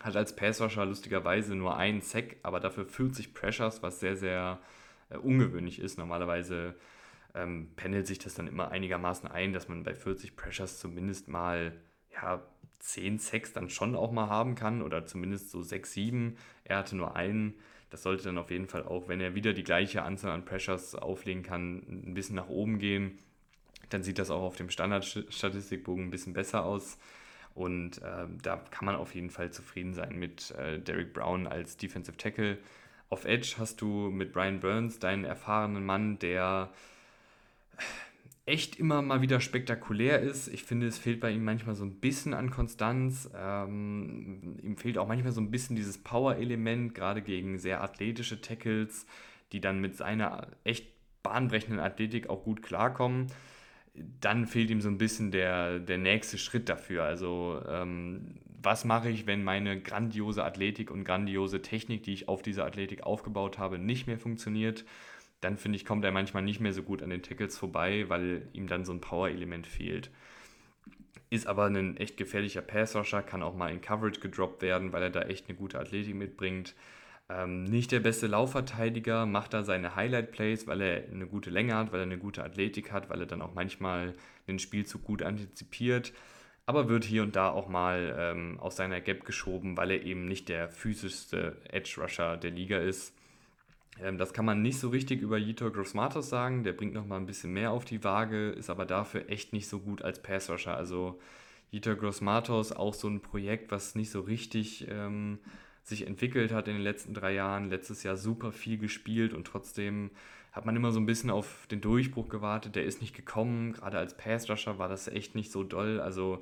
hat 0.00 0.16
als 0.16 0.36
Passrusher 0.36 0.86
lustigerweise 0.86 1.56
nur 1.56 1.76
einen 1.76 2.02
Sack, 2.02 2.36
aber 2.42 2.60
dafür 2.60 2.86
40 2.86 3.34
Pressures, 3.34 3.82
was 3.82 4.00
sehr, 4.00 4.16
sehr 4.16 4.60
äh, 5.10 5.16
ungewöhnlich 5.16 5.80
ist. 5.80 5.98
Normalerweise 5.98 6.76
ähm, 7.34 7.70
pendelt 7.74 8.06
sich 8.06 8.18
das 8.18 8.34
dann 8.34 8.46
immer 8.46 8.70
einigermaßen 8.70 9.28
ein, 9.28 9.52
dass 9.52 9.68
man 9.68 9.82
bei 9.82 9.94
40 9.94 10.36
Pressures 10.36 10.78
zumindest 10.78 11.28
mal 11.28 11.72
ja, 12.12 12.42
10 12.80 13.18
Sacks 13.18 13.52
dann 13.52 13.70
schon 13.70 13.94
auch 13.94 14.12
mal 14.12 14.28
haben 14.28 14.54
kann 14.54 14.82
oder 14.82 15.06
zumindest 15.06 15.50
so 15.50 15.62
6, 15.62 15.92
7. 15.92 16.36
Er 16.64 16.78
hatte 16.78 16.96
nur 16.96 17.16
einen. 17.16 17.54
Das 17.90 18.02
sollte 18.02 18.24
dann 18.24 18.38
auf 18.38 18.50
jeden 18.50 18.68
Fall 18.68 18.82
auch, 18.82 19.08
wenn 19.08 19.20
er 19.20 19.34
wieder 19.34 19.52
die 19.52 19.64
gleiche 19.64 20.02
Anzahl 20.02 20.32
an 20.32 20.44
Pressures 20.44 20.94
auflegen 20.94 21.42
kann, 21.42 21.78
ein 21.88 22.14
bisschen 22.14 22.36
nach 22.36 22.48
oben 22.48 22.78
gehen. 22.78 23.18
Dann 23.88 24.02
sieht 24.02 24.18
das 24.18 24.30
auch 24.30 24.42
auf 24.42 24.56
dem 24.56 24.68
Standardstatistikbogen 24.68 26.06
ein 26.06 26.10
bisschen 26.10 26.34
besser 26.34 26.64
aus. 26.64 26.98
Und 27.54 28.02
äh, 28.02 28.26
da 28.42 28.56
kann 28.70 28.84
man 28.84 28.94
auf 28.94 29.14
jeden 29.14 29.30
Fall 29.30 29.50
zufrieden 29.50 29.94
sein 29.94 30.18
mit 30.18 30.52
äh, 30.52 30.78
Derek 30.78 31.12
Brown 31.14 31.46
als 31.46 31.76
Defensive 31.76 32.16
Tackle. 32.16 32.58
Auf 33.10 33.24
Edge 33.24 33.54
hast 33.58 33.80
du 33.80 34.10
mit 34.10 34.32
Brian 34.32 34.60
Burns 34.60 34.98
deinen 34.98 35.24
erfahrenen 35.24 35.84
Mann, 35.84 36.18
der 36.18 36.70
echt 38.48 38.76
immer 38.76 39.02
mal 39.02 39.20
wieder 39.20 39.40
spektakulär 39.40 40.20
ist. 40.20 40.48
Ich 40.48 40.64
finde, 40.64 40.86
es 40.86 40.98
fehlt 40.98 41.20
bei 41.20 41.30
ihm 41.30 41.44
manchmal 41.44 41.74
so 41.74 41.84
ein 41.84 42.00
bisschen 42.00 42.32
an 42.32 42.50
Konstanz. 42.50 43.30
Ähm, 43.36 44.56
ihm 44.62 44.76
fehlt 44.76 44.96
auch 44.96 45.06
manchmal 45.06 45.32
so 45.32 45.40
ein 45.40 45.50
bisschen 45.50 45.76
dieses 45.76 45.98
Power-Element, 45.98 46.94
gerade 46.94 47.20
gegen 47.20 47.58
sehr 47.58 47.82
athletische 47.82 48.40
Tackles, 48.40 49.06
die 49.52 49.60
dann 49.60 49.80
mit 49.80 49.96
seiner 49.96 50.48
echt 50.64 50.88
bahnbrechenden 51.22 51.78
Athletik 51.78 52.30
auch 52.30 52.42
gut 52.42 52.62
klarkommen. 52.62 53.26
Dann 53.94 54.46
fehlt 54.46 54.70
ihm 54.70 54.80
so 54.80 54.88
ein 54.88 54.98
bisschen 54.98 55.30
der, 55.30 55.78
der 55.78 55.98
nächste 55.98 56.38
Schritt 56.38 56.68
dafür. 56.68 57.04
Also, 57.04 57.60
ähm, 57.68 58.36
was 58.62 58.84
mache 58.84 59.10
ich, 59.10 59.26
wenn 59.26 59.44
meine 59.44 59.80
grandiose 59.80 60.44
Athletik 60.44 60.90
und 60.90 61.04
grandiose 61.04 61.62
Technik, 61.62 62.02
die 62.02 62.12
ich 62.12 62.28
auf 62.28 62.42
dieser 62.42 62.64
Athletik 62.64 63.02
aufgebaut 63.02 63.58
habe, 63.58 63.78
nicht 63.78 64.06
mehr 64.06 64.18
funktioniert? 64.18 64.84
Dann 65.40 65.56
finde 65.56 65.76
ich, 65.76 65.84
kommt 65.84 66.04
er 66.04 66.12
manchmal 66.12 66.42
nicht 66.42 66.60
mehr 66.60 66.72
so 66.72 66.82
gut 66.82 67.02
an 67.02 67.10
den 67.10 67.22
Tackles 67.22 67.56
vorbei, 67.56 68.06
weil 68.08 68.48
ihm 68.52 68.66
dann 68.66 68.84
so 68.84 68.92
ein 68.92 69.00
Power-Element 69.00 69.66
fehlt. 69.66 70.10
Ist 71.30 71.46
aber 71.46 71.66
ein 71.66 71.96
echt 71.96 72.16
gefährlicher 72.16 72.62
Passrusher, 72.62 73.22
kann 73.22 73.42
auch 73.42 73.54
mal 73.54 73.70
in 73.72 73.80
Coverage 73.80 74.20
gedroppt 74.20 74.62
werden, 74.62 74.92
weil 74.92 75.02
er 75.02 75.10
da 75.10 75.22
echt 75.22 75.48
eine 75.48 75.58
gute 75.58 75.78
Athletik 75.78 76.14
mitbringt. 76.14 76.74
Ähm, 77.28 77.64
nicht 77.64 77.92
der 77.92 78.00
beste 78.00 78.26
Laufverteidiger, 78.26 79.26
macht 79.26 79.52
da 79.52 79.62
seine 79.62 79.94
Highlight-Plays, 79.94 80.66
weil 80.66 80.80
er 80.80 81.04
eine 81.12 81.26
gute 81.26 81.50
Länge 81.50 81.74
hat, 81.74 81.92
weil 81.92 82.00
er 82.00 82.06
eine 82.06 82.18
gute 82.18 82.42
Athletik 82.42 82.90
hat, 82.90 83.10
weil 83.10 83.20
er 83.20 83.26
dann 83.26 83.42
auch 83.42 83.54
manchmal 83.54 84.14
den 84.46 84.58
Spielzug 84.58 85.04
gut 85.04 85.22
antizipiert. 85.22 86.14
Aber 86.64 86.88
wird 86.88 87.04
hier 87.04 87.22
und 87.22 87.36
da 87.36 87.50
auch 87.50 87.68
mal 87.68 88.14
ähm, 88.18 88.58
aus 88.60 88.76
seiner 88.76 89.00
Gap 89.00 89.24
geschoben, 89.24 89.76
weil 89.76 89.90
er 89.90 90.02
eben 90.02 90.24
nicht 90.24 90.48
der 90.48 90.68
physischste 90.70 91.56
Edge-Rusher 91.70 92.38
der 92.38 92.50
Liga 92.50 92.78
ist. 92.78 93.17
Ähm, 94.02 94.18
das 94.18 94.32
kann 94.32 94.44
man 94.44 94.62
nicht 94.62 94.78
so 94.78 94.88
richtig 94.88 95.20
über 95.20 95.38
Yitor 95.38 95.72
Grossmatos 95.72 96.28
sagen. 96.28 96.64
Der 96.64 96.72
bringt 96.72 96.94
nochmal 96.94 97.20
ein 97.20 97.26
bisschen 97.26 97.52
mehr 97.52 97.72
auf 97.72 97.84
die 97.84 98.02
Waage, 98.04 98.50
ist 98.50 98.70
aber 98.70 98.86
dafür 98.86 99.28
echt 99.28 99.52
nicht 99.52 99.68
so 99.68 99.80
gut 99.80 100.02
als 100.02 100.22
Passrusher. 100.22 100.76
Also 100.76 101.18
Yitor 101.70 101.96
Grossmatos 101.96 102.72
auch 102.72 102.94
so 102.94 103.08
ein 103.08 103.20
Projekt, 103.20 103.70
was 103.70 103.94
nicht 103.94 104.10
so 104.10 104.20
richtig 104.20 104.86
ähm, 104.88 105.38
sich 105.82 106.06
entwickelt 106.06 106.52
hat 106.52 106.68
in 106.68 106.74
den 106.74 106.82
letzten 106.82 107.14
drei 107.14 107.34
Jahren. 107.34 107.70
Letztes 107.70 108.02
Jahr 108.02 108.16
super 108.16 108.52
viel 108.52 108.78
gespielt 108.78 109.34
und 109.34 109.46
trotzdem 109.46 110.10
hat 110.52 110.66
man 110.66 110.76
immer 110.76 110.92
so 110.92 111.00
ein 111.00 111.06
bisschen 111.06 111.30
auf 111.30 111.66
den 111.70 111.80
Durchbruch 111.80 112.28
gewartet. 112.28 112.74
Der 112.74 112.84
ist 112.84 113.00
nicht 113.00 113.14
gekommen. 113.14 113.74
Gerade 113.74 113.98
als 113.98 114.16
Passrusher 114.16 114.78
war 114.78 114.88
das 114.88 115.08
echt 115.08 115.34
nicht 115.34 115.52
so 115.52 115.62
doll. 115.62 116.00
Also 116.00 116.40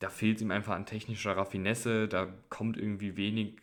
da 0.00 0.10
fehlt 0.10 0.40
ihm 0.40 0.50
einfach 0.50 0.74
an 0.74 0.86
technischer 0.86 1.36
Raffinesse. 1.36 2.08
Da 2.08 2.28
kommt 2.50 2.76
irgendwie 2.76 3.16
wenig 3.16 3.54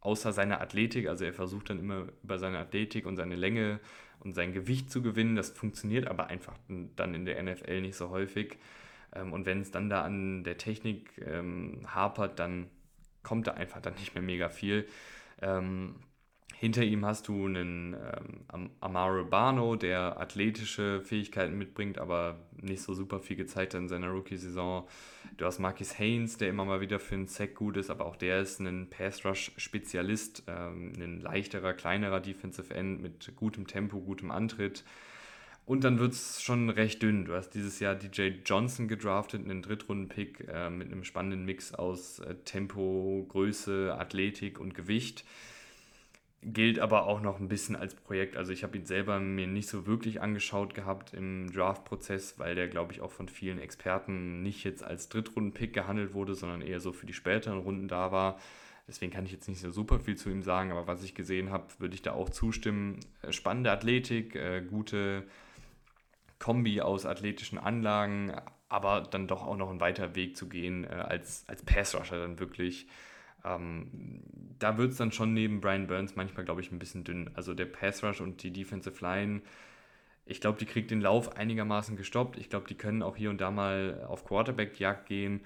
außer 0.00 0.32
seiner 0.32 0.60
Athletik. 0.60 1.08
Also 1.08 1.24
er 1.24 1.32
versucht 1.32 1.70
dann 1.70 1.78
immer 1.78 2.06
über 2.22 2.38
seine 2.38 2.58
Athletik 2.58 3.06
und 3.06 3.16
seine 3.16 3.36
Länge 3.36 3.80
und 4.20 4.34
sein 4.34 4.52
Gewicht 4.52 4.90
zu 4.90 5.02
gewinnen. 5.02 5.36
Das 5.36 5.50
funktioniert 5.50 6.06
aber 6.06 6.28
einfach 6.28 6.56
dann 6.96 7.14
in 7.14 7.24
der 7.24 7.42
NFL 7.42 7.80
nicht 7.80 7.96
so 7.96 8.10
häufig. 8.10 8.58
Ähm, 9.14 9.32
und 9.32 9.46
wenn 9.46 9.60
es 9.60 9.70
dann 9.70 9.88
da 9.88 10.02
an 10.02 10.44
der 10.44 10.58
Technik 10.58 11.10
ähm, 11.24 11.86
hapert, 11.86 12.38
dann 12.38 12.68
kommt 13.22 13.46
da 13.46 13.52
einfach 13.52 13.80
dann 13.80 13.94
nicht 13.94 14.14
mehr 14.14 14.22
mega 14.22 14.48
viel. 14.48 14.86
Ähm, 15.40 15.96
hinter 16.60 16.82
ihm 16.82 17.06
hast 17.06 17.28
du 17.28 17.46
einen 17.46 17.94
ähm, 18.52 18.70
Amaro 18.80 19.24
Bano, 19.24 19.76
der 19.76 20.20
athletische 20.20 21.00
Fähigkeiten 21.02 21.56
mitbringt, 21.56 21.98
aber 21.98 22.40
nicht 22.60 22.82
so 22.82 22.94
super 22.94 23.20
viel 23.20 23.36
gezeigt 23.36 23.74
hat 23.74 23.80
in 23.80 23.88
seiner 23.88 24.08
Rookie-Saison. 24.08 24.88
Du 25.36 25.44
hast 25.44 25.60
Marcus 25.60 26.00
Haynes, 26.00 26.36
der 26.36 26.48
immer 26.48 26.64
mal 26.64 26.80
wieder 26.80 26.98
für 26.98 27.14
einen 27.14 27.28
Sack 27.28 27.54
gut 27.54 27.76
ist, 27.76 27.90
aber 27.90 28.06
auch 28.06 28.16
der 28.16 28.40
ist 28.40 28.58
ein 28.58 28.90
Pass-Rush-Spezialist, 28.90 30.42
ähm, 30.48 30.94
ein 30.98 31.20
leichterer, 31.20 31.74
kleinerer 31.74 32.18
Defensive 32.18 32.74
End 32.74 33.00
mit 33.00 33.36
gutem 33.36 33.68
Tempo, 33.68 34.00
gutem 34.00 34.32
Antritt. 34.32 34.82
Und 35.64 35.84
dann 35.84 36.00
wird 36.00 36.14
es 36.14 36.42
schon 36.42 36.70
recht 36.70 37.00
dünn. 37.02 37.24
Du 37.24 37.34
hast 37.34 37.50
dieses 37.50 37.78
Jahr 37.78 37.94
DJ 37.94 38.30
Johnson 38.44 38.88
gedraftet, 38.88 39.44
einen 39.44 39.62
Drittrunden-Pick 39.62 40.48
äh, 40.48 40.70
mit 40.70 40.90
einem 40.90 41.04
spannenden 41.04 41.44
Mix 41.44 41.72
aus 41.72 42.18
äh, 42.18 42.34
Tempo, 42.44 43.24
Größe, 43.28 43.94
Athletik 43.96 44.58
und 44.58 44.74
Gewicht 44.74 45.24
gilt 46.42 46.78
aber 46.78 47.06
auch 47.06 47.20
noch 47.20 47.40
ein 47.40 47.48
bisschen 47.48 47.74
als 47.74 47.94
Projekt. 47.94 48.36
Also 48.36 48.52
ich 48.52 48.62
habe 48.62 48.76
ihn 48.76 48.86
selber 48.86 49.18
mir 49.18 49.46
nicht 49.46 49.68
so 49.68 49.86
wirklich 49.86 50.20
angeschaut 50.20 50.74
gehabt 50.74 51.12
im 51.12 51.50
Draft-Prozess, 51.52 52.38
weil 52.38 52.54
der, 52.54 52.68
glaube 52.68 52.92
ich, 52.92 53.00
auch 53.00 53.10
von 53.10 53.28
vielen 53.28 53.58
Experten 53.58 54.42
nicht 54.42 54.64
jetzt 54.64 54.84
als 54.84 55.08
Drittrunden-Pick 55.08 55.72
gehandelt 55.72 56.14
wurde, 56.14 56.34
sondern 56.34 56.62
eher 56.62 56.80
so 56.80 56.92
für 56.92 57.06
die 57.06 57.12
späteren 57.12 57.58
Runden 57.58 57.88
da 57.88 58.12
war. 58.12 58.38
Deswegen 58.86 59.12
kann 59.12 59.26
ich 59.26 59.32
jetzt 59.32 59.48
nicht 59.48 59.60
so 59.60 59.70
super 59.70 60.00
viel 60.00 60.16
zu 60.16 60.30
ihm 60.30 60.42
sagen, 60.42 60.70
aber 60.70 60.86
was 60.86 61.02
ich 61.02 61.14
gesehen 61.14 61.50
habe, 61.50 61.66
würde 61.78 61.94
ich 61.94 62.02
da 62.02 62.12
auch 62.12 62.30
zustimmen. 62.30 63.00
Äh, 63.22 63.32
spannende 63.32 63.70
Athletik, 63.70 64.34
äh, 64.34 64.62
gute 64.62 65.24
Kombi 66.38 66.80
aus 66.80 67.04
athletischen 67.04 67.58
Anlagen, 67.58 68.32
aber 68.68 69.02
dann 69.02 69.26
doch 69.26 69.44
auch 69.44 69.56
noch 69.56 69.70
ein 69.70 69.80
weiter 69.80 70.14
Weg 70.14 70.36
zu 70.36 70.48
gehen 70.48 70.84
äh, 70.84 70.88
als, 70.88 71.44
als 71.48 71.62
Pass-Rusher 71.62 72.18
dann 72.18 72.38
wirklich. 72.38 72.86
Ähm, 73.48 74.22
da 74.58 74.76
wird 74.76 74.92
es 74.92 74.98
dann 74.98 75.12
schon 75.12 75.34
neben 75.34 75.60
Brian 75.60 75.86
Burns 75.86 76.16
manchmal, 76.16 76.44
glaube 76.44 76.60
ich, 76.60 76.72
ein 76.72 76.78
bisschen 76.78 77.04
dünn. 77.04 77.30
Also 77.34 77.54
der 77.54 77.66
Pass 77.66 78.02
Rush 78.02 78.20
und 78.20 78.42
die 78.42 78.52
Defensive 78.52 79.02
Line, 79.04 79.42
ich 80.26 80.40
glaube, 80.40 80.58
die 80.58 80.66
kriegt 80.66 80.90
den 80.90 81.00
Lauf 81.00 81.36
einigermaßen 81.36 81.96
gestoppt. 81.96 82.38
Ich 82.38 82.50
glaube, 82.50 82.68
die 82.68 82.76
können 82.76 83.02
auch 83.02 83.16
hier 83.16 83.30
und 83.30 83.40
da 83.40 83.50
mal 83.50 84.04
auf 84.08 84.24
Quarterback-Jagd 84.24 85.06
gehen. 85.06 85.40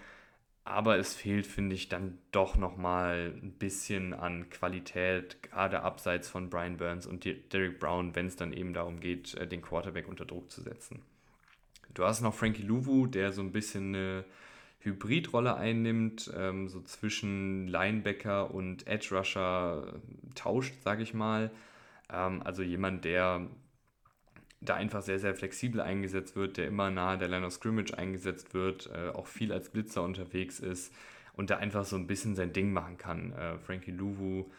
Aber 0.65 0.97
es 0.97 1.15
fehlt, 1.15 1.47
finde 1.47 1.75
ich, 1.75 1.89
dann 1.89 2.19
doch 2.31 2.57
nochmal 2.57 3.35
ein 3.43 3.53
bisschen 3.53 4.15
an 4.15 4.49
Qualität, 4.49 5.43
gerade 5.43 5.83
abseits 5.83 6.29
von 6.29 6.51
Brian 6.51 6.77
Burns 6.77 7.07
und 7.07 7.25
Derek 7.25 7.81
Brown, 7.81 8.15
wenn 8.15 8.27
es 8.27 8.37
dann 8.37 8.53
eben 8.53 8.73
darum 8.73 9.01
geht, 9.01 9.35
äh, 9.35 9.47
den 9.47 9.61
Quarterback 9.61 10.09
unter 10.09 10.25
Druck 10.25 10.51
zu 10.51 10.63
setzen. 10.63 11.03
Du 11.95 12.05
hast 12.05 12.21
noch 12.21 12.35
Frankie 12.35 12.63
Louvu, 12.63 13.07
der 13.07 13.33
so 13.33 13.43
ein 13.43 13.53
bisschen 13.53 13.95
eine 13.95 14.25
Hybridrolle 14.85 15.57
einnimmt, 15.57 16.31
ähm, 16.37 16.69
so 16.69 16.81
zwischen 16.83 17.69
Linebacker 17.69 18.53
und 18.53 18.87
Edge 18.87 19.15
Rusher 19.17 20.01
tauscht, 20.35 20.75
sage 20.83 21.03
ich 21.03 21.15
mal. 21.15 21.51
Ähm, 22.11 22.43
also 22.43 22.63
jemand, 22.63 23.05
der 23.05 23.47
da 24.61 24.75
einfach 24.75 25.03
sehr, 25.03 25.19
sehr 25.19 25.35
flexibel 25.35 25.81
eingesetzt 25.81 26.37
wird, 26.37 26.57
der 26.57 26.69
immer 26.69 26.91
nahe 26.91 27.19
der 27.19 27.29
Line 27.29 27.47
of 27.47 27.53
Scrimmage 27.53 27.97
eingesetzt 27.97 28.55
wird, 28.55 28.91
äh, 28.93 29.11
auch 29.11 29.27
viel 29.27 29.53
als 29.53 29.71
Blitzer 29.71 30.03
unterwegs 30.03 30.61
ist 30.61 30.95
und 31.35 31.51
da 31.51 31.57
einfach 31.57 31.85
so 31.85 31.97
ein 31.97 32.07
bisschen 32.07 32.37
sein 32.37 32.53
Ding 32.53 32.73
machen 32.73 32.97
kann. 32.97 33.33
Äh, 33.33 33.59
Frankie 33.59 33.91
Louvu 33.91 34.51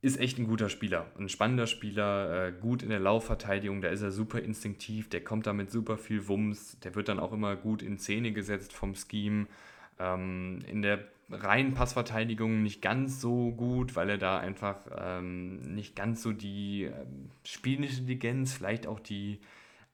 ist 0.00 0.20
echt 0.20 0.38
ein 0.38 0.46
guter 0.46 0.68
Spieler, 0.68 1.10
ein 1.18 1.28
spannender 1.28 1.66
Spieler, 1.66 2.46
äh, 2.46 2.52
gut 2.52 2.82
in 2.82 2.90
der 2.90 3.00
Laufverteidigung, 3.00 3.80
da 3.80 3.88
ist 3.88 4.02
er 4.02 4.12
super 4.12 4.40
instinktiv, 4.40 5.08
der 5.08 5.24
kommt 5.24 5.46
damit 5.46 5.70
super 5.70 5.98
viel 5.98 6.28
Wumms, 6.28 6.78
der 6.80 6.94
wird 6.94 7.08
dann 7.08 7.18
auch 7.18 7.32
immer 7.32 7.56
gut 7.56 7.82
in 7.82 7.98
Szene 7.98 8.32
gesetzt 8.32 8.72
vom 8.72 8.94
Scheme. 8.94 9.46
Ähm, 9.98 10.60
in 10.68 10.82
der 10.82 11.08
reinen 11.30 11.74
Passverteidigung 11.74 12.62
nicht 12.62 12.80
ganz 12.80 13.20
so 13.20 13.50
gut, 13.50 13.96
weil 13.96 14.08
er 14.08 14.18
da 14.18 14.38
einfach 14.38 14.78
ähm, 14.96 15.74
nicht 15.74 15.96
ganz 15.96 16.22
so 16.22 16.32
die 16.32 16.84
ähm, 16.84 17.30
Spielintelligenz, 17.44 18.52
vielleicht 18.52 18.86
auch 18.86 19.00
die 19.00 19.40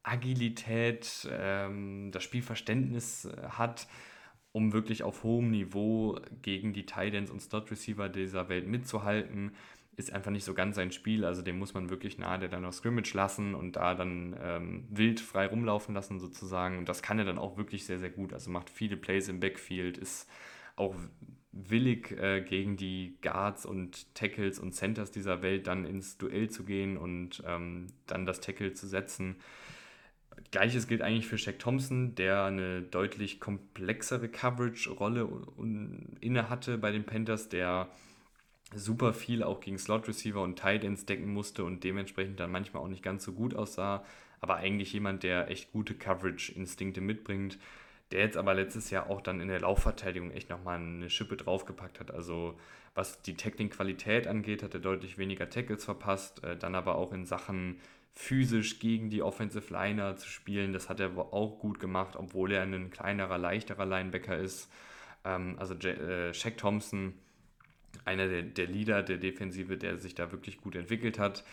Agilität, 0.07 1.27
das 1.27 2.23
Spielverständnis 2.23 3.25
äh, 3.25 3.49
hat, 3.49 3.89
um 4.53 4.75
wirklich 4.75 5.03
auf 5.03 5.23
hohem 5.23 5.51
Niveau 5.51 6.21
gegen 6.43 6.75
die 6.75 6.85
Titans 6.85 7.31
und 7.31 7.41
Slot 7.41 7.71
Receiver 7.71 8.11
dieser 8.11 8.51
Welt 8.51 8.69
mitzuhalten 8.69 9.53
ist 9.97 10.13
einfach 10.13 10.31
nicht 10.31 10.45
so 10.45 10.55
ganz 10.55 10.77
sein 10.77 10.93
Spiel. 10.93 11.25
Also 11.25 11.43
den 11.43 11.59
muss 11.59 11.75
man 11.75 11.91
wirklich 11.91 12.19
nahe 12.19 12.39
der 12.39 12.49
dann 12.49 12.65
auf 12.65 12.75
Scrimmage 12.75 13.15
lassen 13.15 13.55
und 13.55 13.77
da 13.77 13.95
dann 13.95 14.37
ähm, 14.41 14.85
wild 14.91 15.21
frei 15.21 15.47
rumlaufen 15.47 15.95
lassen 15.95 16.19
sozusagen. 16.19 16.79
Und 16.79 16.89
das 16.89 17.03
kann 17.03 17.19
er 17.19 17.25
dann 17.25 17.39
auch 17.39 17.57
wirklich 17.57 17.87
sehr, 17.87 17.99
sehr 17.99 18.11
gut. 18.11 18.33
Also 18.33 18.51
macht 18.51 18.71
viele 18.71 18.97
Plays 18.97 19.29
im 19.29 19.41
Backfield, 19.41 19.99
ist 19.99 20.29
auch 20.77 20.95
willig 21.53 22.11
äh, 22.13 22.43
gegen 22.43 22.77
die 22.77 23.17
Guards 23.23 23.65
und 23.65 24.15
Tackles 24.15 24.59
und 24.59 24.73
Centers 24.73 25.11
dieser 25.13 25.43
Welt 25.43 25.67
dann 25.67 25.85
ins 25.85 26.19
Duell 26.19 26.51
zu 26.51 26.65
gehen 26.65 26.97
und 26.97 27.43
ähm, 27.47 27.87
dann 28.07 28.27
das 28.27 28.41
Tackle 28.41 28.73
zu 28.73 28.89
setzen. 28.89 29.37
Gleiches 30.51 30.89
gilt 30.89 31.03
eigentlich 31.03 31.27
für 31.27 31.39
Shaq 31.39 31.61
Thompson, 31.61 32.17
der 32.17 32.45
eine 32.45 32.83
deutlich 32.83 33.39
komplexere 33.39 34.29
Coverage-Rolle 34.29 35.29
inne 36.21 36.51
hatte 36.51 36.77
bei 36.79 36.91
den 36.91 37.05
Panthers, 37.05 37.49
der 37.49 37.89
super 38.75 39.13
viel 39.15 39.43
auch 39.43 39.61
gegen 39.61 39.79
Slot 39.79 40.09
Receiver 40.09 40.43
und 40.43 40.59
Tight 40.59 40.85
Ends 40.85 41.07
decken 41.07 41.33
musste 41.33 41.65
und 41.65 41.85
dementsprechend 41.85 42.41
dann 42.41 42.51
manchmal 42.51 42.83
auch 42.83 42.89
nicht 42.89 43.03
ganz 43.03 43.25
so 43.25 43.33
gut 43.33 43.55
aussah, 43.55 44.05
aber 44.41 44.57
eigentlich 44.57 44.93
jemand, 44.93 45.23
der 45.23 45.51
echt 45.51 45.73
gute 45.73 45.95
Coverage-Instinkte 45.95 47.01
mitbringt, 47.01 47.59
der 48.13 48.21
jetzt 48.21 48.37
aber 48.37 48.55
letztes 48.55 48.91
Jahr 48.91 49.09
auch 49.09 49.21
dann 49.21 49.41
in 49.41 49.49
der 49.49 49.61
Laufverteidigung 49.61 50.31
echt 50.31 50.51
nochmal 50.51 50.79
eine 50.79 51.11
Schippe 51.11 51.37
draufgepackt 51.37 52.01
hat. 52.01 52.11
Also 52.11 52.59
was 52.95 53.23
die 53.23 53.35
Tackling-Qualität 53.35 54.27
angeht, 54.27 54.63
hat 54.63 54.75
er 54.75 54.81
deutlich 54.81 55.19
weniger 55.19 55.49
Tackles 55.51 55.85
verpasst, 55.85 56.45
äh, 56.45 56.57
dann 56.57 56.75
aber 56.75 56.97
auch 56.97 57.13
in 57.13 57.25
Sachen 57.27 57.81
physisch 58.13 58.79
gegen 58.79 59.11
die 59.11 59.23
Offensive 59.23 59.73
Liner 59.73 60.17
zu 60.17 60.29
spielen, 60.29 60.73
das 60.73 60.89
hat 60.89 61.01
er 61.01 61.19
auch 61.19 61.59
gut 61.59 61.81
gemacht, 61.81 62.15
obwohl 62.17 62.53
er 62.53 62.63
ein 62.63 62.91
kleinerer, 62.91 63.39
leichterer 63.39 63.85
Linebacker 63.85 64.39
ist. 64.39 64.71
Ähm, 65.25 65.57
also 65.59 65.75
äh, 65.75 66.33
Shaq 66.33 66.57
Thompson 66.57 67.15
einer 68.05 68.29
der, 68.29 68.43
der 68.43 68.67
Leader 68.67 69.03
der 69.03 69.19
Defensive, 69.19 69.77
der 69.77 69.99
sich 69.99 70.15
da 70.15 70.33
wirklich 70.33 70.61
gut 70.61 70.77
entwickelt 70.77 71.19
hat. 71.19 71.45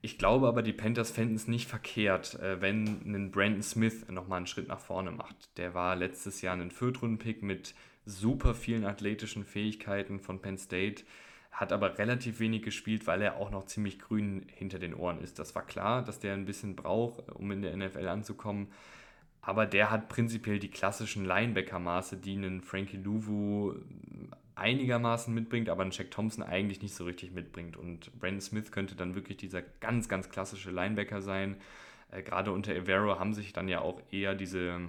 Ich 0.00 0.16
glaube 0.16 0.46
aber, 0.46 0.62
die 0.62 0.72
Panthers 0.72 1.10
fänden 1.10 1.34
es 1.34 1.48
nicht 1.48 1.68
verkehrt, 1.68 2.34
äh, 2.40 2.60
wenn 2.60 3.02
ein 3.04 3.30
Brandon 3.32 3.62
Smith 3.62 4.06
nochmal 4.08 4.38
einen 4.38 4.46
Schritt 4.46 4.68
nach 4.68 4.78
vorne 4.78 5.10
macht. 5.10 5.56
Der 5.58 5.74
war 5.74 5.96
letztes 5.96 6.40
Jahr 6.40 6.54
ein 6.54 6.70
Viertrunden-Pick 6.70 7.42
mit 7.42 7.74
super 8.06 8.54
vielen 8.54 8.84
athletischen 8.84 9.44
Fähigkeiten 9.44 10.20
von 10.20 10.40
Penn 10.40 10.56
State, 10.56 11.04
hat 11.50 11.72
aber 11.72 11.98
relativ 11.98 12.38
wenig 12.38 12.62
gespielt, 12.62 13.06
weil 13.08 13.20
er 13.22 13.36
auch 13.36 13.50
noch 13.50 13.66
ziemlich 13.66 13.98
grün 13.98 14.46
hinter 14.54 14.78
den 14.78 14.94
Ohren 14.94 15.20
ist. 15.20 15.40
Das 15.40 15.54
war 15.56 15.66
klar, 15.66 16.04
dass 16.04 16.20
der 16.20 16.34
ein 16.34 16.44
bisschen 16.44 16.76
braucht, 16.76 17.30
um 17.32 17.50
in 17.50 17.62
der 17.62 17.76
NFL 17.76 18.06
anzukommen. 18.06 18.68
Aber 19.40 19.66
der 19.66 19.90
hat 19.90 20.08
prinzipiell 20.08 20.60
die 20.60 20.70
klassischen 20.70 21.24
Linebacker-Maße, 21.24 22.18
die 22.18 22.36
einen 22.36 22.60
Frankie 22.60 22.98
Louvu 22.98 23.74
einigermaßen 24.58 25.32
mitbringt, 25.32 25.68
aber 25.68 25.84
ein 25.84 25.90
Jack 25.90 26.10
Thompson 26.10 26.42
eigentlich 26.42 26.82
nicht 26.82 26.94
so 26.94 27.04
richtig 27.04 27.32
mitbringt. 27.32 27.76
Und 27.76 28.18
Brandon 28.18 28.40
Smith 28.40 28.72
könnte 28.72 28.96
dann 28.96 29.14
wirklich 29.14 29.36
dieser 29.36 29.62
ganz, 29.62 30.08
ganz 30.08 30.28
klassische 30.28 30.70
Linebacker 30.70 31.22
sein. 31.22 31.56
Äh, 32.10 32.22
Gerade 32.22 32.52
unter 32.52 32.74
Evero 32.74 33.18
haben 33.18 33.32
sich 33.32 33.52
dann 33.52 33.68
ja 33.68 33.80
auch 33.80 34.00
eher 34.10 34.34
diese 34.34 34.88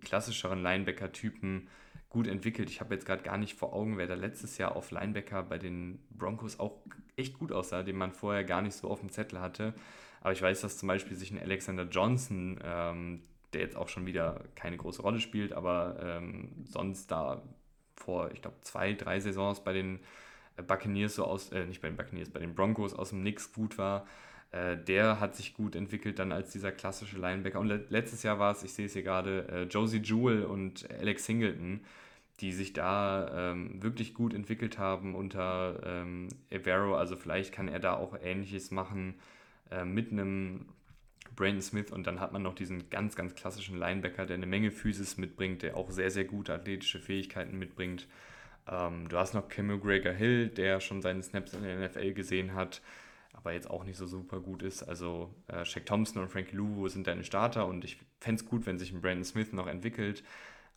klassischeren 0.00 0.62
Linebacker-Typen 0.62 1.68
gut 2.08 2.26
entwickelt. 2.26 2.70
Ich 2.70 2.80
habe 2.80 2.94
jetzt 2.94 3.06
gerade 3.06 3.22
gar 3.22 3.36
nicht 3.36 3.54
vor 3.54 3.72
Augen, 3.72 3.98
wer 3.98 4.06
da 4.06 4.14
letztes 4.14 4.58
Jahr 4.58 4.74
auf 4.74 4.90
Linebacker 4.90 5.42
bei 5.42 5.58
den 5.58 5.98
Broncos 6.10 6.58
auch 6.58 6.78
echt 7.16 7.38
gut 7.38 7.52
aussah, 7.52 7.82
den 7.82 7.96
man 7.96 8.12
vorher 8.12 8.44
gar 8.44 8.62
nicht 8.62 8.74
so 8.74 8.88
auf 8.88 9.00
dem 9.00 9.10
Zettel 9.10 9.40
hatte. 9.40 9.74
Aber 10.20 10.32
ich 10.32 10.42
weiß, 10.42 10.60
dass 10.62 10.78
zum 10.78 10.88
Beispiel 10.88 11.16
sich 11.16 11.30
ein 11.30 11.38
Alexander 11.38 11.84
Johnson, 11.84 12.58
ähm, 12.64 13.22
der 13.52 13.60
jetzt 13.60 13.76
auch 13.76 13.88
schon 13.88 14.06
wieder 14.06 14.44
keine 14.54 14.76
große 14.76 15.02
Rolle 15.02 15.20
spielt, 15.20 15.52
aber 15.52 15.98
ähm, 16.02 16.64
sonst 16.64 17.10
da 17.10 17.42
vor, 17.96 18.30
ich 18.32 18.42
glaube, 18.42 18.56
zwei, 18.62 18.92
drei 18.92 19.20
Saisons 19.20 19.62
bei 19.64 19.72
den 19.72 20.00
äh, 20.56 20.62
Buccaneers 20.62 21.16
so 21.16 21.24
aus, 21.24 21.50
äh, 21.52 21.66
nicht 21.66 21.80
bei 21.80 21.88
den 21.88 21.96
Buccaneers, 21.96 22.30
bei 22.30 22.40
den 22.40 22.54
Broncos 22.54 22.94
aus 22.94 23.10
dem 23.10 23.22
Nix 23.22 23.52
gut 23.52 23.78
war. 23.78 24.06
Äh, 24.52 24.76
der 24.76 25.20
hat 25.20 25.36
sich 25.36 25.54
gut 25.54 25.74
entwickelt 25.74 26.18
dann 26.18 26.32
als 26.32 26.50
dieser 26.50 26.72
klassische 26.72 27.18
Linebacker. 27.18 27.60
Und 27.60 27.68
le 27.68 27.84
letztes 27.88 28.22
Jahr 28.22 28.38
war 28.38 28.52
es, 28.52 28.62
ich 28.62 28.72
sehe 28.72 28.86
es 28.86 28.92
hier 28.92 29.02
gerade, 29.02 29.48
äh, 29.48 29.62
Josie 29.64 29.98
Jewell 29.98 30.44
und 30.44 30.88
Alex 30.90 31.24
Singleton, 31.24 31.80
die 32.40 32.52
sich 32.52 32.72
da 32.72 33.52
ähm, 33.52 33.82
wirklich 33.82 34.14
gut 34.14 34.34
entwickelt 34.34 34.78
haben 34.78 35.14
unter 35.14 35.80
ähm, 35.84 36.28
Evero. 36.50 36.96
Also 36.96 37.16
vielleicht 37.16 37.52
kann 37.52 37.68
er 37.68 37.80
da 37.80 37.94
auch 37.94 38.16
Ähnliches 38.20 38.70
machen 38.70 39.14
äh, 39.70 39.84
mit 39.84 40.12
einem 40.12 40.66
Brandon 41.36 41.62
Smith 41.62 41.92
und 41.92 42.06
dann 42.06 42.20
hat 42.20 42.32
man 42.32 42.42
noch 42.42 42.54
diesen 42.54 42.90
ganz, 42.90 43.14
ganz 43.14 43.34
klassischen 43.34 43.78
Linebacker, 43.78 44.26
der 44.26 44.34
eine 44.34 44.46
Menge 44.46 44.70
Physis 44.70 45.18
mitbringt, 45.18 45.62
der 45.62 45.76
auch 45.76 45.90
sehr, 45.90 46.10
sehr 46.10 46.24
gute 46.24 46.54
athletische 46.54 46.98
Fähigkeiten 46.98 47.58
mitbringt. 47.58 48.08
Ähm, 48.66 49.08
du 49.08 49.16
hast 49.16 49.34
noch 49.34 49.48
Kim 49.48 49.80
Gregor 49.80 50.12
Hill, 50.12 50.48
der 50.48 50.80
schon 50.80 51.02
seine 51.02 51.22
Snaps 51.22 51.54
in 51.54 51.62
der 51.62 51.88
NFL 51.88 52.12
gesehen 52.14 52.54
hat, 52.54 52.82
aber 53.32 53.52
jetzt 53.52 53.70
auch 53.70 53.84
nicht 53.84 53.96
so 53.96 54.06
super 54.06 54.40
gut 54.40 54.62
ist. 54.62 54.82
Also 54.82 55.34
äh, 55.48 55.64
Shaq 55.64 55.86
Thompson 55.86 56.22
und 56.22 56.30
Frankie 56.30 56.56
Louvu 56.56 56.88
sind 56.88 57.06
deine 57.06 57.22
Starter 57.22 57.66
und 57.66 57.84
ich 57.84 57.98
fände 58.20 58.42
es 58.42 58.48
gut, 58.48 58.66
wenn 58.66 58.78
sich 58.78 58.92
ein 58.92 59.00
Brandon 59.00 59.24
Smith 59.24 59.52
noch 59.52 59.66
entwickelt. 59.66 60.24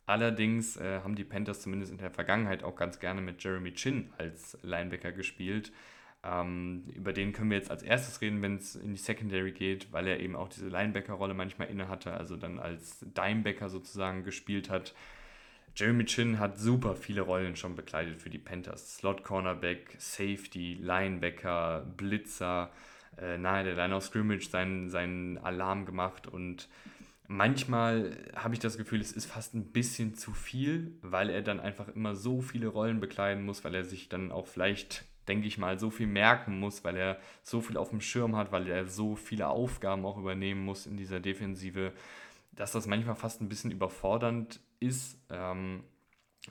Allerdings 0.06 0.76
äh, 0.76 1.00
haben 1.04 1.14
die 1.14 1.24
Panthers 1.24 1.62
zumindest 1.62 1.92
in 1.92 1.98
der 1.98 2.10
Vergangenheit 2.10 2.64
auch 2.64 2.74
ganz 2.74 2.98
gerne 2.98 3.20
mit 3.20 3.42
Jeremy 3.42 3.72
Chin 3.74 4.12
als 4.18 4.58
Linebacker 4.62 5.12
gespielt. 5.12 5.72
Ähm, 6.22 6.84
über 6.94 7.12
den 7.12 7.32
können 7.32 7.50
wir 7.50 7.56
jetzt 7.56 7.70
als 7.70 7.82
erstes 7.82 8.20
reden, 8.20 8.42
wenn 8.42 8.56
es 8.56 8.76
in 8.76 8.92
die 8.92 9.00
Secondary 9.00 9.52
geht, 9.52 9.92
weil 9.92 10.06
er 10.06 10.20
eben 10.20 10.36
auch 10.36 10.48
diese 10.48 10.68
Linebacker-Rolle 10.68 11.32
manchmal 11.32 11.68
inne 11.68 11.88
hatte, 11.88 12.12
also 12.12 12.36
dann 12.36 12.58
als 12.58 12.98
Dimebacker 13.00 13.70
sozusagen 13.70 14.22
gespielt 14.22 14.68
hat. 14.68 14.94
Jeremy 15.74 16.04
Chin 16.04 16.38
hat 16.38 16.58
super 16.58 16.94
viele 16.94 17.22
Rollen 17.22 17.56
schon 17.56 17.74
bekleidet 17.74 18.20
für 18.20 18.28
die 18.28 18.38
Panthers. 18.38 18.96
Slot 18.96 19.24
Cornerback, 19.24 19.94
Safety, 19.98 20.74
Linebacker, 20.74 21.86
Blitzer, 21.96 22.70
äh, 23.16 23.38
nahe 23.38 23.64
der 23.64 23.74
Line 23.74 23.94
of 23.94 24.04
Scrimmage 24.04 24.48
seinen, 24.50 24.90
seinen 24.90 25.38
Alarm 25.38 25.86
gemacht 25.86 26.26
und 26.26 26.68
manchmal 27.28 28.16
habe 28.34 28.54
ich 28.54 28.60
das 28.60 28.76
Gefühl, 28.76 29.00
es 29.00 29.12
ist 29.12 29.26
fast 29.26 29.54
ein 29.54 29.72
bisschen 29.72 30.14
zu 30.14 30.32
viel, 30.32 30.98
weil 31.00 31.30
er 31.30 31.42
dann 31.42 31.60
einfach 31.60 31.88
immer 31.88 32.14
so 32.14 32.40
viele 32.42 32.66
Rollen 32.66 33.00
bekleiden 33.00 33.44
muss, 33.44 33.64
weil 33.64 33.74
er 33.74 33.84
sich 33.84 34.08
dann 34.08 34.32
auch 34.32 34.48
vielleicht 34.48 35.04
denke 35.30 35.46
ich 35.46 35.58
mal, 35.58 35.78
so 35.78 35.90
viel 35.90 36.08
merken 36.08 36.58
muss, 36.58 36.82
weil 36.82 36.96
er 36.96 37.18
so 37.42 37.60
viel 37.60 37.76
auf 37.76 37.90
dem 37.90 38.00
Schirm 38.00 38.34
hat, 38.34 38.50
weil 38.50 38.66
er 38.68 38.86
so 38.86 39.14
viele 39.14 39.48
Aufgaben 39.48 40.04
auch 40.04 40.18
übernehmen 40.18 40.64
muss 40.64 40.86
in 40.86 40.96
dieser 40.96 41.20
Defensive, 41.20 41.92
dass 42.52 42.72
das 42.72 42.88
manchmal 42.88 43.14
fast 43.14 43.40
ein 43.40 43.48
bisschen 43.48 43.70
überfordernd 43.70 44.60
ist. 44.80 45.18
Ähm, 45.30 45.84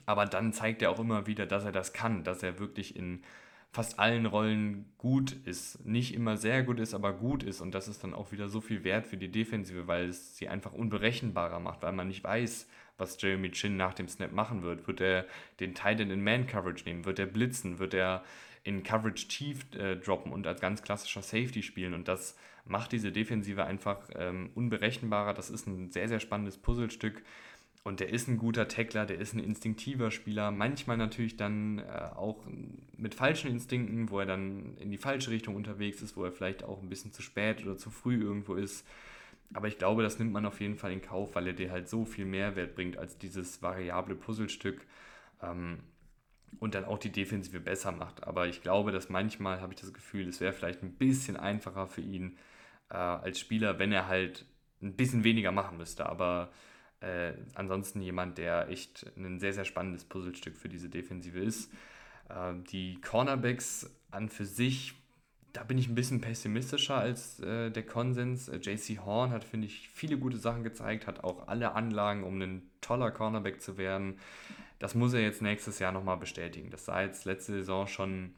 aber 0.06 0.24
dann 0.24 0.54
zeigt 0.54 0.80
er 0.80 0.90
auch 0.90 0.98
immer 0.98 1.26
wieder, 1.26 1.44
dass 1.46 1.64
er 1.64 1.72
das 1.72 1.92
kann, 1.92 2.24
dass 2.24 2.42
er 2.42 2.58
wirklich 2.58 2.96
in 2.96 3.22
fast 3.70 3.98
allen 3.98 4.26
Rollen 4.26 4.92
gut 4.96 5.32
ist. 5.44 5.84
Nicht 5.84 6.14
immer 6.14 6.38
sehr 6.38 6.62
gut 6.62 6.80
ist, 6.80 6.94
aber 6.94 7.12
gut 7.12 7.42
ist. 7.42 7.60
Und 7.60 7.74
das 7.74 7.86
ist 7.86 8.02
dann 8.02 8.14
auch 8.14 8.32
wieder 8.32 8.48
so 8.48 8.60
viel 8.60 8.82
wert 8.82 9.06
für 9.06 9.18
die 9.18 9.30
Defensive, 9.30 9.86
weil 9.86 10.08
es 10.08 10.36
sie 10.38 10.48
einfach 10.48 10.72
unberechenbarer 10.72 11.60
macht, 11.60 11.82
weil 11.82 11.92
man 11.92 12.08
nicht 12.08 12.24
weiß, 12.24 12.66
was 13.00 13.20
Jeremy 13.20 13.50
Chin 13.50 13.76
nach 13.76 13.94
dem 13.94 14.08
Snap 14.08 14.32
machen 14.32 14.62
wird. 14.62 14.86
Wird 14.86 15.00
er 15.00 15.26
den 15.58 15.74
Titan 15.74 16.10
in 16.10 16.22
Man-Coverage 16.22 16.84
nehmen? 16.84 17.04
Wird 17.04 17.18
er 17.18 17.26
blitzen? 17.26 17.78
Wird 17.78 17.94
er 17.94 18.22
in 18.62 18.82
Coverage 18.82 19.28
tief 19.28 19.64
äh, 19.74 19.96
droppen 19.96 20.32
und 20.32 20.46
als 20.46 20.60
ganz 20.60 20.82
klassischer 20.82 21.22
Safety 21.22 21.62
spielen. 21.62 21.94
Und 21.94 22.08
das 22.08 22.36
macht 22.66 22.92
diese 22.92 23.10
Defensive 23.10 23.64
einfach 23.64 23.98
ähm, 24.14 24.50
unberechenbarer. 24.54 25.34
Das 25.34 25.50
ist 25.50 25.66
ein 25.66 25.90
sehr, 25.90 26.08
sehr 26.08 26.20
spannendes 26.20 26.58
Puzzlestück. 26.58 27.22
Und 27.82 28.00
der 28.00 28.10
ist 28.10 28.28
ein 28.28 28.36
guter 28.36 28.68
Tackler, 28.68 29.06
der 29.06 29.18
ist 29.18 29.32
ein 29.32 29.42
instinktiver 29.42 30.10
Spieler, 30.10 30.50
manchmal 30.50 30.98
natürlich 30.98 31.38
dann 31.38 31.78
äh, 31.78 32.10
auch 32.14 32.44
mit 32.98 33.14
falschen 33.14 33.50
Instinkten, 33.50 34.10
wo 34.10 34.20
er 34.20 34.26
dann 34.26 34.76
in 34.76 34.90
die 34.90 34.98
falsche 34.98 35.30
Richtung 35.30 35.56
unterwegs 35.56 36.02
ist, 36.02 36.14
wo 36.14 36.24
er 36.24 36.32
vielleicht 36.32 36.62
auch 36.62 36.82
ein 36.82 36.90
bisschen 36.90 37.12
zu 37.12 37.22
spät 37.22 37.64
oder 37.64 37.78
zu 37.78 37.90
früh 37.90 38.22
irgendwo 38.22 38.54
ist. 38.54 38.86
Aber 39.52 39.68
ich 39.68 39.78
glaube, 39.78 40.02
das 40.02 40.18
nimmt 40.18 40.32
man 40.32 40.46
auf 40.46 40.60
jeden 40.60 40.76
Fall 40.76 40.92
in 40.92 41.02
Kauf, 41.02 41.34
weil 41.34 41.48
er 41.48 41.52
dir 41.52 41.70
halt 41.70 41.88
so 41.88 42.04
viel 42.04 42.24
Mehrwert 42.24 42.74
bringt 42.74 42.96
als 42.96 43.18
dieses 43.18 43.62
variable 43.62 44.14
Puzzlestück. 44.14 44.86
Ähm, 45.42 45.80
und 46.58 46.74
dann 46.74 46.84
auch 46.84 46.98
die 46.98 47.12
Defensive 47.12 47.60
besser 47.60 47.92
macht. 47.92 48.24
Aber 48.24 48.48
ich 48.48 48.62
glaube, 48.62 48.92
dass 48.92 49.08
manchmal 49.08 49.60
habe 49.60 49.72
ich 49.72 49.80
das 49.80 49.92
Gefühl, 49.92 50.28
es 50.28 50.40
wäre 50.40 50.52
vielleicht 50.52 50.82
ein 50.82 50.94
bisschen 50.94 51.36
einfacher 51.36 51.86
für 51.86 52.00
ihn 52.00 52.36
äh, 52.90 52.94
als 52.96 53.38
Spieler, 53.38 53.78
wenn 53.78 53.92
er 53.92 54.08
halt 54.08 54.46
ein 54.82 54.96
bisschen 54.96 55.24
weniger 55.24 55.52
machen 55.52 55.78
müsste. 55.78 56.06
Aber 56.06 56.50
äh, 57.00 57.32
ansonsten 57.54 58.00
jemand, 58.00 58.38
der 58.38 58.68
echt 58.68 59.06
ein 59.16 59.38
sehr, 59.38 59.52
sehr 59.52 59.64
spannendes 59.64 60.04
Puzzlestück 60.04 60.56
für 60.56 60.68
diese 60.68 60.88
Defensive 60.88 61.38
ist. 61.38 61.72
Äh, 62.28 62.54
die 62.70 63.00
Cornerbacks 63.00 63.90
an 64.10 64.28
für 64.28 64.44
sich, 64.44 64.94
da 65.52 65.64
bin 65.64 65.78
ich 65.78 65.88
ein 65.88 65.94
bisschen 65.94 66.20
pessimistischer 66.20 66.96
als 66.96 67.40
äh, 67.40 67.70
der 67.70 67.84
Konsens. 67.84 68.48
Äh, 68.48 68.56
JC 68.56 69.00
Horn 69.04 69.30
hat, 69.30 69.44
finde 69.44 69.66
ich, 69.66 69.88
viele 69.88 70.18
gute 70.18 70.36
Sachen 70.36 70.62
gezeigt, 70.62 71.06
hat 71.06 71.24
auch 71.24 71.48
alle 71.48 71.72
Anlagen, 71.72 72.24
um 72.24 72.40
ein 72.40 72.62
toller 72.80 73.10
Cornerback 73.10 73.60
zu 73.60 73.78
werden 73.78 74.16
das 74.80 74.94
muss 74.94 75.12
er 75.12 75.20
jetzt 75.20 75.42
nächstes 75.42 75.78
Jahr 75.78 75.92
nochmal 75.92 76.16
bestätigen. 76.16 76.70
Das 76.70 76.86
sah 76.86 77.02
jetzt 77.02 77.26
letzte 77.26 77.52
Saison 77.52 77.86
schon 77.86 78.34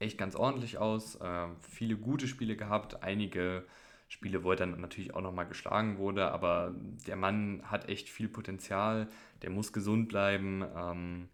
echt 0.00 0.18
ganz 0.18 0.34
ordentlich 0.34 0.78
aus. 0.78 1.14
Äh, 1.14 1.46
viele 1.70 1.96
gute 1.96 2.26
Spiele 2.26 2.56
gehabt, 2.56 3.02
einige 3.02 3.64
Spiele, 4.08 4.42
wo 4.42 4.50
er 4.50 4.56
dann 4.56 4.80
natürlich 4.80 5.14
auch 5.14 5.22
nochmal 5.22 5.46
geschlagen 5.46 5.96
wurde, 5.96 6.30
aber 6.32 6.74
der 7.06 7.16
Mann 7.16 7.62
hat 7.64 7.88
echt 7.88 8.08
viel 8.08 8.28
Potenzial, 8.28 9.08
der 9.42 9.50
muss 9.50 9.72
gesund 9.72 10.08
bleiben. 10.08 10.64
Ähm, 10.76 11.28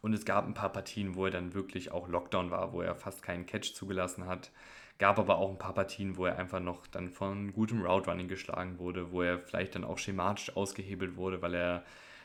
und 0.00 0.12
es 0.12 0.24
gab 0.24 0.46
ein 0.46 0.54
paar 0.54 0.72
Partien, 0.72 1.14
wo 1.14 1.24
er 1.24 1.30
dann 1.30 1.54
wirklich 1.54 1.90
auch 1.90 2.08
Lockdown 2.08 2.50
war, 2.50 2.72
wo 2.72 2.82
er 2.82 2.94
fast 2.94 3.22
keinen 3.22 3.46
Catch 3.46 3.74
zugelassen 3.74 4.26
hat. 4.26 4.50
Gab 4.98 5.18
aber 5.18 5.38
auch 5.38 5.50
ein 5.50 5.58
paar 5.58 5.74
Partien, 5.74 6.16
wo 6.16 6.26
er 6.26 6.38
einfach 6.38 6.60
noch 6.60 6.86
dann 6.86 7.10
von 7.10 7.52
gutem 7.52 7.82
Route 7.82 8.10
Running 8.10 8.28
geschlagen 8.28 8.78
wurde, 8.78 9.10
wo 9.12 9.22
er 9.22 9.38
vielleicht 9.38 9.74
dann 9.74 9.84
auch 9.84 9.98
schematisch 9.98 10.56
ausgehebelt 10.56 11.16
wurde, 11.16 11.42
weil 11.42 11.54
er 11.54 11.84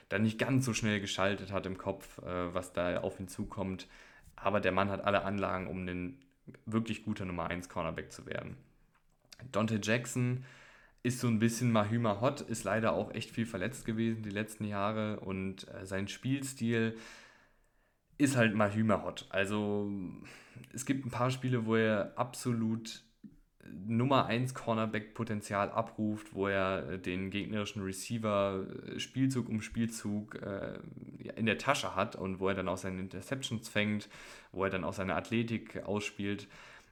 dann 0.10 0.24
nicht 0.24 0.38
ganz 0.38 0.66
so 0.66 0.74
schnell 0.74 1.00
geschaltet 1.00 1.52
hat 1.52 1.66
im 1.66 1.78
Kopf, 1.78 2.18
äh, 2.20 2.54
was 2.54 2.74
da 2.74 3.00
auf 3.00 3.20
ihn 3.20 3.28
zukommt. 3.28 3.88
Aber 4.36 4.60
der 4.60 4.72
Mann 4.72 4.90
hat 4.90 5.04
alle 5.04 5.24
Anlagen, 5.24 5.68
um 5.68 5.88
ein 5.88 6.20
wirklich 6.66 7.04
guter 7.04 7.26
Nummer 7.26 7.48
1 7.48 7.70
Cornerback 7.70 8.12
zu 8.12 8.26
werden. 8.26 8.58
Dante 9.52 9.80
Jackson 9.82 10.44
ist 11.02 11.20
so 11.20 11.28
ein 11.28 11.40
bisschen 11.40 11.72
Mahüma 11.72 12.20
Hot, 12.20 12.42
ist 12.42 12.66
leider 12.66 12.94
auch 12.94 13.14
echt 13.14 13.32
viel 13.32 13.46
verletzt 13.46 13.86
gewesen 13.86 14.22
die 14.24 14.30
letzten 14.30 14.66
Jahre 14.66 15.20
und 15.22 15.68
äh, 15.74 15.86
sein 15.86 16.08
Spielstil 16.08 16.98
ist 18.20 18.38
halt 18.38 18.54
Mahüma 18.54 19.02
Hot. 19.04 19.26
Also 19.30 19.90
es 20.72 20.86
gibt 20.86 21.06
ein 21.06 21.10
paar 21.10 21.32
Spiele, 21.32 21.66
wo 21.66 21.76
er 21.76 22.14
absolut 22.16 23.02
Nummer 23.88 24.26
1 24.26 24.54
Cornerback-Potenzial 24.54 25.70
abruft, 25.72 26.34
wo 26.34 26.48
er 26.48 26.90
äh, 26.90 27.00
den 27.00 27.30
gegnerischen 27.30 27.84
Receiver 27.84 28.66
äh, 28.88 29.00
Spielzug 29.00 29.48
um 29.48 29.62
Spielzug 29.62 30.36
äh, 30.42 30.80
in 31.36 31.46
der 31.46 31.58
Tasche 31.58 31.96
hat 31.96 32.16
und 32.16 32.40
wo 32.40 32.50
er 32.50 32.56
dann 32.56 32.68
auch 32.68 32.78
seine 32.78 33.00
Interceptions 33.00 33.70
fängt, 33.70 34.10
wo 34.52 34.64
er 34.64 34.70
dann 34.70 34.84
auch 34.84 34.94
seine 34.94 35.16
Athletik 35.16 35.84
ausspielt. 35.86 36.48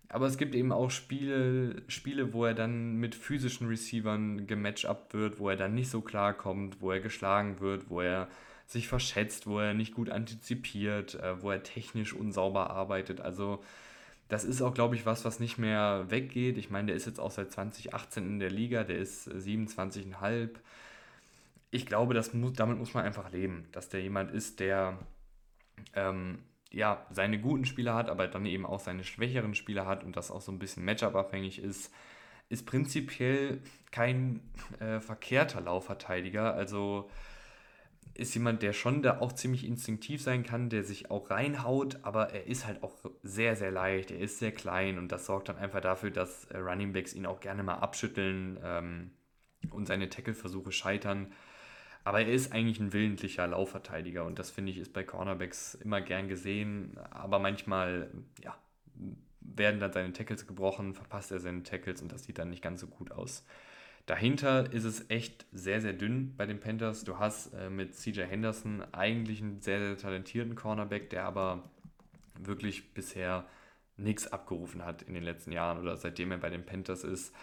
Aber 0.09 0.27
es 0.27 0.37
gibt 0.37 0.55
eben 0.55 0.71
auch 0.71 0.89
Spiele, 0.89 1.81
Spiele, 1.87 2.31
wo 2.31 2.45
er 2.45 2.53
dann 2.53 2.95
mit 2.95 3.15
physischen 3.15 3.67
Receivern 3.67 4.47
gematchupt 4.47 5.13
wird, 5.13 5.39
wo 5.39 5.49
er 5.49 5.57
dann 5.57 5.73
nicht 5.73 5.89
so 5.89 5.99
klar 5.99 6.33
kommt, 6.33 6.79
wo 6.79 6.91
er 6.91 7.01
geschlagen 7.01 7.59
wird, 7.59 7.89
wo 7.89 7.99
er 7.99 8.29
sich 8.67 8.87
verschätzt, 8.87 9.47
wo 9.47 9.59
er 9.59 9.73
nicht 9.73 9.93
gut 9.93 10.09
antizipiert, 10.09 11.15
äh, 11.15 11.41
wo 11.41 11.51
er 11.51 11.63
technisch 11.63 12.13
unsauber 12.13 12.69
arbeitet. 12.69 13.21
Also 13.21 13.63
das 14.27 14.43
ist 14.43 14.61
auch, 14.61 14.73
glaube 14.73 14.95
ich, 14.95 15.05
was, 15.05 15.23
was 15.23 15.39
nicht 15.39 15.57
mehr 15.57 16.05
weggeht. 16.09 16.57
Ich 16.57 16.69
meine, 16.69 16.87
der 16.87 16.95
ist 16.97 17.05
jetzt 17.05 17.19
auch 17.19 17.31
seit 17.31 17.51
2018 17.51 18.25
in 18.25 18.39
der 18.39 18.51
Liga, 18.51 18.83
der 18.83 18.97
ist 18.97 19.29
27,5. 19.29 20.49
Ich 21.71 21.85
glaube, 21.85 22.13
das 22.13 22.33
muss, 22.33 22.53
damit 22.53 22.77
muss 22.77 22.93
man 22.93 23.05
einfach 23.05 23.31
leben, 23.31 23.67
dass 23.71 23.87
der 23.89 24.01
jemand 24.01 24.31
ist, 24.31 24.59
der 24.59 24.99
ähm, 25.93 26.39
ja, 26.71 27.05
seine 27.09 27.39
guten 27.39 27.65
Spieler 27.65 27.95
hat, 27.95 28.09
aber 28.09 28.27
dann 28.27 28.45
eben 28.45 28.65
auch 28.65 28.81
seine 28.81 29.05
schwächeren 29.05 29.55
Spieler 29.55 29.85
hat 29.85 30.03
und 30.03 30.17
das 30.17 30.29
auch 30.29 30.41
so 30.41 30.51
ein 30.51 30.59
bisschen 30.59 30.83
Matchup-abhängig 30.83 31.59
ist, 31.59 31.93
ist 32.49 32.65
prinzipiell 32.65 33.61
kein 33.91 34.41
äh, 34.79 34.99
verkehrter 34.99 35.61
Laufverteidiger. 35.61 36.53
Also 36.53 37.09
ist 38.17 38.33
jemand, 38.33 38.61
der 38.63 38.73
schon 38.73 39.01
da 39.03 39.19
auch 39.19 39.31
ziemlich 39.31 39.65
instinktiv 39.65 40.21
sein 40.21 40.43
kann, 40.43 40.69
der 40.69 40.83
sich 40.83 41.11
auch 41.11 41.29
reinhaut, 41.29 41.99
aber 42.01 42.31
er 42.31 42.47
ist 42.47 42.65
halt 42.65 42.83
auch 42.83 42.95
sehr, 43.23 43.55
sehr 43.55 43.71
leicht, 43.71 44.11
er 44.11 44.19
ist 44.19 44.39
sehr 44.39 44.51
klein 44.51 44.97
und 44.97 45.11
das 45.11 45.25
sorgt 45.25 45.49
dann 45.49 45.57
einfach 45.57 45.81
dafür, 45.81 46.11
dass 46.11 46.45
äh, 46.45 46.57
Running 46.57 46.93
Backs 46.93 47.13
ihn 47.13 47.25
auch 47.25 47.39
gerne 47.39 47.63
mal 47.63 47.75
abschütteln 47.75 48.59
ähm, 48.63 49.11
und 49.69 49.87
seine 49.87 50.09
Tackle-Versuche 50.09 50.71
scheitern. 50.71 51.31
Aber 52.03 52.21
er 52.21 52.31
ist 52.31 52.53
eigentlich 52.53 52.79
ein 52.79 52.93
willentlicher 52.93 53.45
Laufverteidiger 53.47 54.23
und 54.25 54.39
das 54.39 54.49
finde 54.49 54.71
ich 54.71 54.77
ist 54.77 54.93
bei 54.93 55.03
Cornerbacks 55.03 55.75
immer 55.75 55.99
gern 55.99 56.29
gesehen. 56.29 56.97
Aber 57.11 57.37
manchmal, 57.37 58.09
ja, 58.41 58.57
werden 59.41 59.79
dann 59.79 59.91
seine 59.91 60.13
Tackles 60.13 60.47
gebrochen, 60.47 60.93
verpasst 60.93 61.31
er 61.31 61.39
seine 61.39 61.63
Tackles 61.63 62.01
und 62.01 62.11
das 62.11 62.23
sieht 62.23 62.37
dann 62.37 62.49
nicht 62.49 62.63
ganz 62.63 62.81
so 62.81 62.87
gut 62.87 63.11
aus. 63.11 63.45
Dahinter 64.07 64.71
ist 64.73 64.85
es 64.85 65.09
echt 65.09 65.45
sehr, 65.51 65.81
sehr 65.81 65.93
dünn 65.93 66.35
bei 66.35 66.45
den 66.45 66.59
Panthers. 66.59 67.03
Du 67.03 67.19
hast 67.19 67.53
äh, 67.53 67.69
mit 67.69 67.95
CJ 67.95 68.21
Henderson 68.21 68.83
eigentlich 68.93 69.41
einen 69.41 69.61
sehr, 69.61 69.79
sehr 69.79 69.97
talentierten 69.97 70.55
Cornerback, 70.55 71.11
der 71.11 71.25
aber 71.25 71.69
wirklich 72.39 72.93
bisher 72.93 73.45
nichts 73.97 74.31
abgerufen 74.31 74.85
hat 74.85 75.03
in 75.03 75.13
den 75.13 75.23
letzten 75.23 75.51
Jahren 75.51 75.77
oder 75.79 75.97
seitdem 75.97 76.31
er 76.31 76.37
bei 76.37 76.49
den 76.49 76.65
Panthers 76.65 77.03
ist 77.03 77.33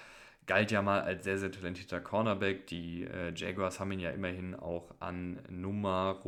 galt 0.47 0.71
ja 0.71 0.83
mal 0.83 1.01
als 1.01 1.25
sehr, 1.25 1.39
sehr 1.39 1.53
talentierter 1.53 2.01
Cornerback. 2.01 2.67
Die 2.67 3.05
äh, 3.05 3.33
Jaguars 3.35 3.81
haben 3.81 3.93
ihn 3.93 4.01
ja 4.01 4.11
immerhin 4.11 4.55
auch 4.55 4.95
an 5.01 5.39
Nummer 5.49 6.21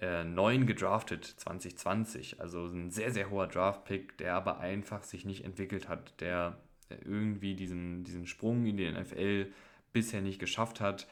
äh, 0.00 0.24
9 0.24 0.66
gedraftet 0.66 1.24
2020. 1.24 2.40
Also 2.40 2.66
ein 2.66 2.90
sehr, 2.90 3.12
sehr 3.12 3.30
hoher 3.30 3.46
Draft-Pick, 3.46 4.18
der 4.18 4.34
aber 4.34 4.60
einfach 4.60 5.02
sich 5.02 5.24
nicht 5.24 5.44
entwickelt 5.44 5.88
hat, 5.88 6.20
der 6.20 6.56
irgendwie 6.88 7.54
diesen, 7.54 8.04
diesen 8.04 8.26
Sprung 8.26 8.66
in 8.66 8.76
die 8.76 8.90
NFL 8.90 9.52
bisher 9.92 10.20
nicht 10.20 10.38
geschafft 10.38 10.80
hat. 10.80 11.06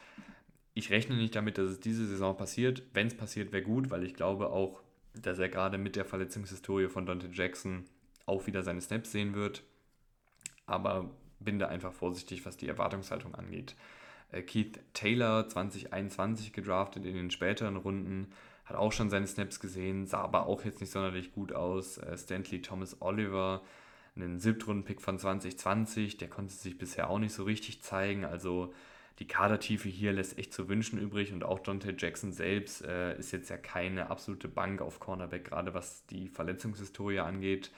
Ich 0.73 0.89
rechne 0.89 1.15
nicht 1.15 1.35
damit, 1.35 1.57
dass 1.57 1.69
es 1.69 1.79
diese 1.79 2.05
Saison 2.05 2.35
passiert. 2.35 2.83
Wenn 2.93 3.07
es 3.07 3.15
passiert, 3.15 3.51
wäre 3.51 3.63
gut, 3.63 3.89
weil 3.89 4.03
ich 4.03 4.13
glaube 4.13 4.49
auch, 4.49 4.81
dass 5.13 5.39
er 5.39 5.49
gerade 5.49 5.77
mit 5.77 5.95
der 5.95 6.05
Verletzungshistorie 6.05 6.87
von 6.87 7.05
Dante 7.05 7.29
Jackson 7.31 7.85
auch 8.25 8.47
wieder 8.47 8.63
seine 8.63 8.81
Snaps 8.81 9.11
sehen 9.11 9.35
wird. 9.35 9.63
Aber 10.65 11.11
bin 11.39 11.59
da 11.59 11.67
einfach 11.67 11.93
vorsichtig, 11.93 12.45
was 12.45 12.57
die 12.57 12.67
Erwartungshaltung 12.67 13.35
angeht. 13.35 13.75
Äh, 14.31 14.41
Keith 14.41 14.79
Taylor, 14.93 15.47
2021 15.47 16.53
gedraftet 16.53 17.05
in 17.05 17.15
den 17.15 17.31
späteren 17.31 17.77
Runden, 17.77 18.31
hat 18.65 18.77
auch 18.77 18.91
schon 18.91 19.09
seine 19.09 19.27
Snaps 19.27 19.59
gesehen, 19.59 20.07
sah 20.07 20.21
aber 20.21 20.47
auch 20.47 20.63
jetzt 20.63 20.79
nicht 20.79 20.91
sonderlich 20.91 21.33
gut 21.33 21.53
aus. 21.53 21.97
Äh, 21.97 22.17
Stanley 22.17 22.61
Thomas 22.61 23.01
Oliver, 23.01 23.61
einen 24.15 24.39
Siebtrunden-Pick 24.39 25.01
von 25.01 25.17
2020, 25.17 26.17
der 26.17 26.29
konnte 26.29 26.53
sich 26.53 26.77
bisher 26.77 27.09
auch 27.09 27.19
nicht 27.19 27.33
so 27.33 27.43
richtig 27.43 27.81
zeigen. 27.81 28.25
Also 28.25 28.73
die 29.19 29.27
Kadertiefe 29.27 29.89
hier 29.89 30.13
lässt 30.13 30.37
echt 30.37 30.53
zu 30.53 30.69
wünschen 30.69 30.99
übrig 30.99 31.33
und 31.33 31.43
auch 31.43 31.59
Dante 31.59 31.95
Jackson 31.97 32.31
selbst 32.31 32.83
äh, 32.83 33.17
ist 33.17 33.31
jetzt 33.31 33.49
ja 33.49 33.57
keine 33.57 34.09
absolute 34.09 34.47
Bank 34.47 34.81
auf 34.81 34.99
Cornerback, 34.99 35.45
gerade 35.45 35.73
was 35.73 36.05
die 36.07 36.27
Verletzungshistorie 36.27 37.19
angeht 37.19 37.71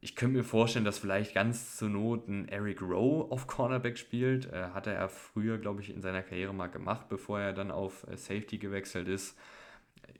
ich 0.00 0.14
könnte 0.14 0.36
mir 0.36 0.44
vorstellen, 0.44 0.84
dass 0.84 0.98
vielleicht 0.98 1.34
ganz 1.34 1.76
zur 1.76 1.88
Not 1.88 2.28
ein 2.28 2.48
Eric 2.48 2.82
Rowe 2.82 3.30
auf 3.30 3.46
Cornerback 3.46 3.98
spielt. 3.98 4.52
Äh, 4.52 4.68
hat 4.72 4.86
er 4.86 4.94
ja 4.94 5.08
früher, 5.08 5.58
glaube 5.58 5.80
ich, 5.80 5.90
in 5.90 6.02
seiner 6.02 6.22
Karriere 6.22 6.54
mal 6.54 6.68
gemacht, 6.68 7.08
bevor 7.08 7.40
er 7.40 7.52
dann 7.52 7.70
auf 7.70 8.06
äh, 8.08 8.16
Safety 8.16 8.58
gewechselt 8.58 9.08
ist. 9.08 9.36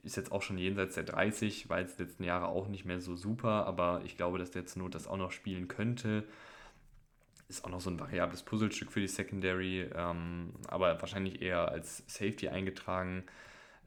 Ist 0.02 0.16
jetzt 0.16 0.32
auch 0.32 0.42
schon 0.42 0.58
jenseits 0.58 0.94
der 0.94 1.04
30, 1.04 1.68
war 1.68 1.80
jetzt 1.80 1.98
letzten 1.98 2.24
Jahre 2.24 2.48
auch 2.48 2.68
nicht 2.68 2.84
mehr 2.84 3.00
so 3.00 3.16
super, 3.16 3.66
aber 3.66 4.02
ich 4.04 4.16
glaube, 4.16 4.38
dass 4.38 4.50
der 4.50 4.66
zur 4.66 4.88
das 4.90 5.06
auch 5.06 5.16
noch 5.16 5.32
spielen 5.32 5.68
könnte. 5.68 6.24
Ist 7.48 7.64
auch 7.64 7.70
noch 7.70 7.80
so 7.80 7.90
ein 7.90 7.98
variables 7.98 8.42
Puzzlestück 8.42 8.92
für 8.92 9.00
die 9.00 9.08
Secondary, 9.08 9.88
ähm, 9.94 10.52
aber 10.68 11.00
wahrscheinlich 11.00 11.40
eher 11.40 11.68
als 11.68 12.04
Safety 12.06 12.48
eingetragen. 12.48 13.24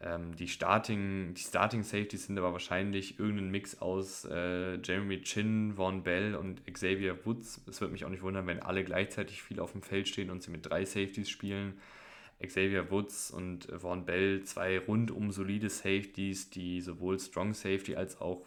Ähm, 0.04 0.36
die, 0.36 0.48
Starting, 0.48 1.36
die 1.36 1.42
Starting 1.42 1.84
Safeties 1.84 2.26
sind 2.26 2.38
aber 2.40 2.54
wahrscheinlich 2.54 3.20
irgendein 3.20 3.52
Mix 3.52 3.80
aus 3.80 4.26
äh, 4.26 4.78
Jeremy 4.82 5.22
Chin, 5.22 5.74
Vaughn 5.76 6.02
Bell 6.02 6.36
und 6.36 6.66
Xavier 6.66 7.24
Woods. 7.26 7.62
Es 7.68 7.82
würde 7.82 7.92
mich 7.92 8.04
auch 8.04 8.10
nicht 8.10 8.24
wundern, 8.24 8.48
wenn 8.48 8.62
alle 8.62 8.84
gleichzeitig 8.84 9.44
viel 9.44 9.60
auf 9.60 9.74
dem 9.74 9.84
Feld 9.84 10.08
stehen 10.08 10.32
und 10.32 10.42
sie 10.42 10.50
mit 10.50 10.68
drei 10.68 10.86
Safeties 10.86 11.30
spielen. 11.30 11.80
Xavier 12.42 12.90
Woods 12.92 13.32
und 13.32 13.68
Vaughn 13.78 14.06
Bell, 14.06 14.44
zwei 14.44 14.80
rundum 14.80 15.32
solide 15.32 15.70
Safeties, 15.70 16.50
die 16.50 16.82
sowohl 16.82 17.20
Strong 17.20 17.54
Safety 17.54 17.96
als 17.96 18.20
auch 18.20 18.46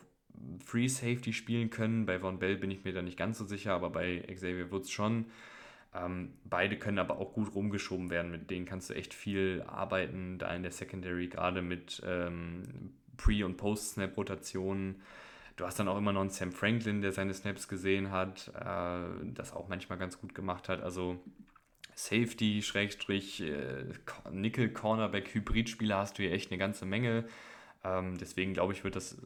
Free 0.64 0.88
Safety 0.88 1.32
spielen 1.32 1.70
können. 1.70 2.06
Bei 2.06 2.18
Vaughn 2.18 2.38
Bell 2.38 2.56
bin 2.56 2.70
ich 2.70 2.84
mir 2.84 2.92
da 2.92 3.02
nicht 3.02 3.16
ganz 3.16 3.38
so 3.38 3.44
sicher, 3.44 3.72
aber 3.72 3.90
bei 3.90 4.18
Xavier 4.20 4.70
Woods 4.70 4.90
schon. 4.90 5.26
Ähm, 5.94 6.32
beide 6.44 6.76
können 6.76 6.98
aber 6.98 7.18
auch 7.18 7.32
gut 7.32 7.54
rumgeschoben 7.54 8.10
werden, 8.10 8.30
mit 8.30 8.50
denen 8.50 8.66
kannst 8.66 8.90
du 8.90 8.94
echt 8.94 9.14
viel 9.14 9.62
arbeiten, 9.66 10.38
da 10.38 10.52
in 10.54 10.62
der 10.62 10.72
Secondary, 10.72 11.28
gerade 11.28 11.62
mit 11.62 12.02
ähm, 12.04 12.62
Pre- 13.16 13.46
und 13.46 13.56
Post-Snap-Rotationen. 13.56 15.02
Du 15.56 15.64
hast 15.64 15.78
dann 15.78 15.86
auch 15.86 15.96
immer 15.96 16.12
noch 16.12 16.22
einen 16.22 16.30
Sam 16.30 16.50
Franklin, 16.50 17.00
der 17.00 17.12
seine 17.12 17.32
Snaps 17.32 17.68
gesehen 17.68 18.10
hat, 18.10 18.50
äh, 18.56 19.24
das 19.34 19.52
auch 19.52 19.68
manchmal 19.68 19.98
ganz 19.98 20.20
gut 20.20 20.34
gemacht 20.34 20.68
hat. 20.68 20.82
Also 20.82 21.20
Safety, 21.94 22.62
Schrägstrich, 22.62 23.40
äh, 23.42 23.84
Nickel, 24.30 24.70
Cornerback, 24.70 25.34
Hybridspieler 25.34 25.98
hast 25.98 26.18
du 26.18 26.22
hier 26.22 26.32
echt 26.32 26.50
eine 26.50 26.58
ganze 26.58 26.86
Menge. 26.86 27.24
Ähm, 27.84 28.16
deswegen 28.18 28.54
glaube 28.54 28.72
ich, 28.72 28.82
wird 28.82 28.96
das 28.96 29.18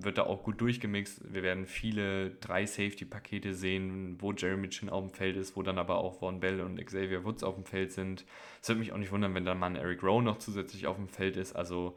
wird 0.00 0.16
da 0.18 0.22
auch 0.22 0.42
gut 0.42 0.60
durchgemixt. 0.60 1.32
Wir 1.32 1.42
werden 1.42 1.66
viele 1.66 2.30
drei 2.30 2.64
Safety-Pakete 2.66 3.52
sehen, 3.54 4.16
wo 4.20 4.32
Jeremy 4.32 4.68
Chin 4.70 4.88
auf 4.88 5.04
dem 5.04 5.14
Feld 5.14 5.36
ist, 5.36 5.56
wo 5.56 5.62
dann 5.62 5.78
aber 5.78 5.98
auch 5.98 6.18
Von 6.20 6.40
Bell 6.40 6.60
und 6.60 6.82
Xavier 6.84 7.24
Woods 7.24 7.42
auf 7.42 7.56
dem 7.56 7.64
Feld 7.64 7.92
sind. 7.92 8.24
Es 8.62 8.68
würde 8.68 8.78
mich 8.78 8.92
auch 8.92 8.98
nicht 8.98 9.12
wundern, 9.12 9.34
wenn 9.34 9.44
dann 9.44 9.58
mal 9.58 9.76
Eric 9.76 10.02
Rowe 10.02 10.22
noch 10.22 10.38
zusätzlich 10.38 10.86
auf 10.86 10.96
dem 10.96 11.08
Feld 11.08 11.36
ist. 11.36 11.54
Also 11.54 11.96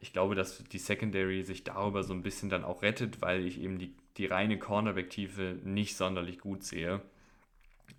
ich 0.00 0.12
glaube, 0.12 0.34
dass 0.34 0.64
die 0.64 0.78
Secondary 0.78 1.42
sich 1.42 1.64
darüber 1.64 2.04
so 2.04 2.14
ein 2.14 2.22
bisschen 2.22 2.48
dann 2.48 2.64
auch 2.64 2.82
rettet, 2.82 3.20
weil 3.20 3.44
ich 3.44 3.60
eben 3.60 3.78
die, 3.78 3.92
die 4.16 4.26
reine 4.26 4.58
Cornerback-Tiefe 4.58 5.58
nicht 5.64 5.96
sonderlich 5.96 6.38
gut 6.38 6.62
sehe. 6.62 7.02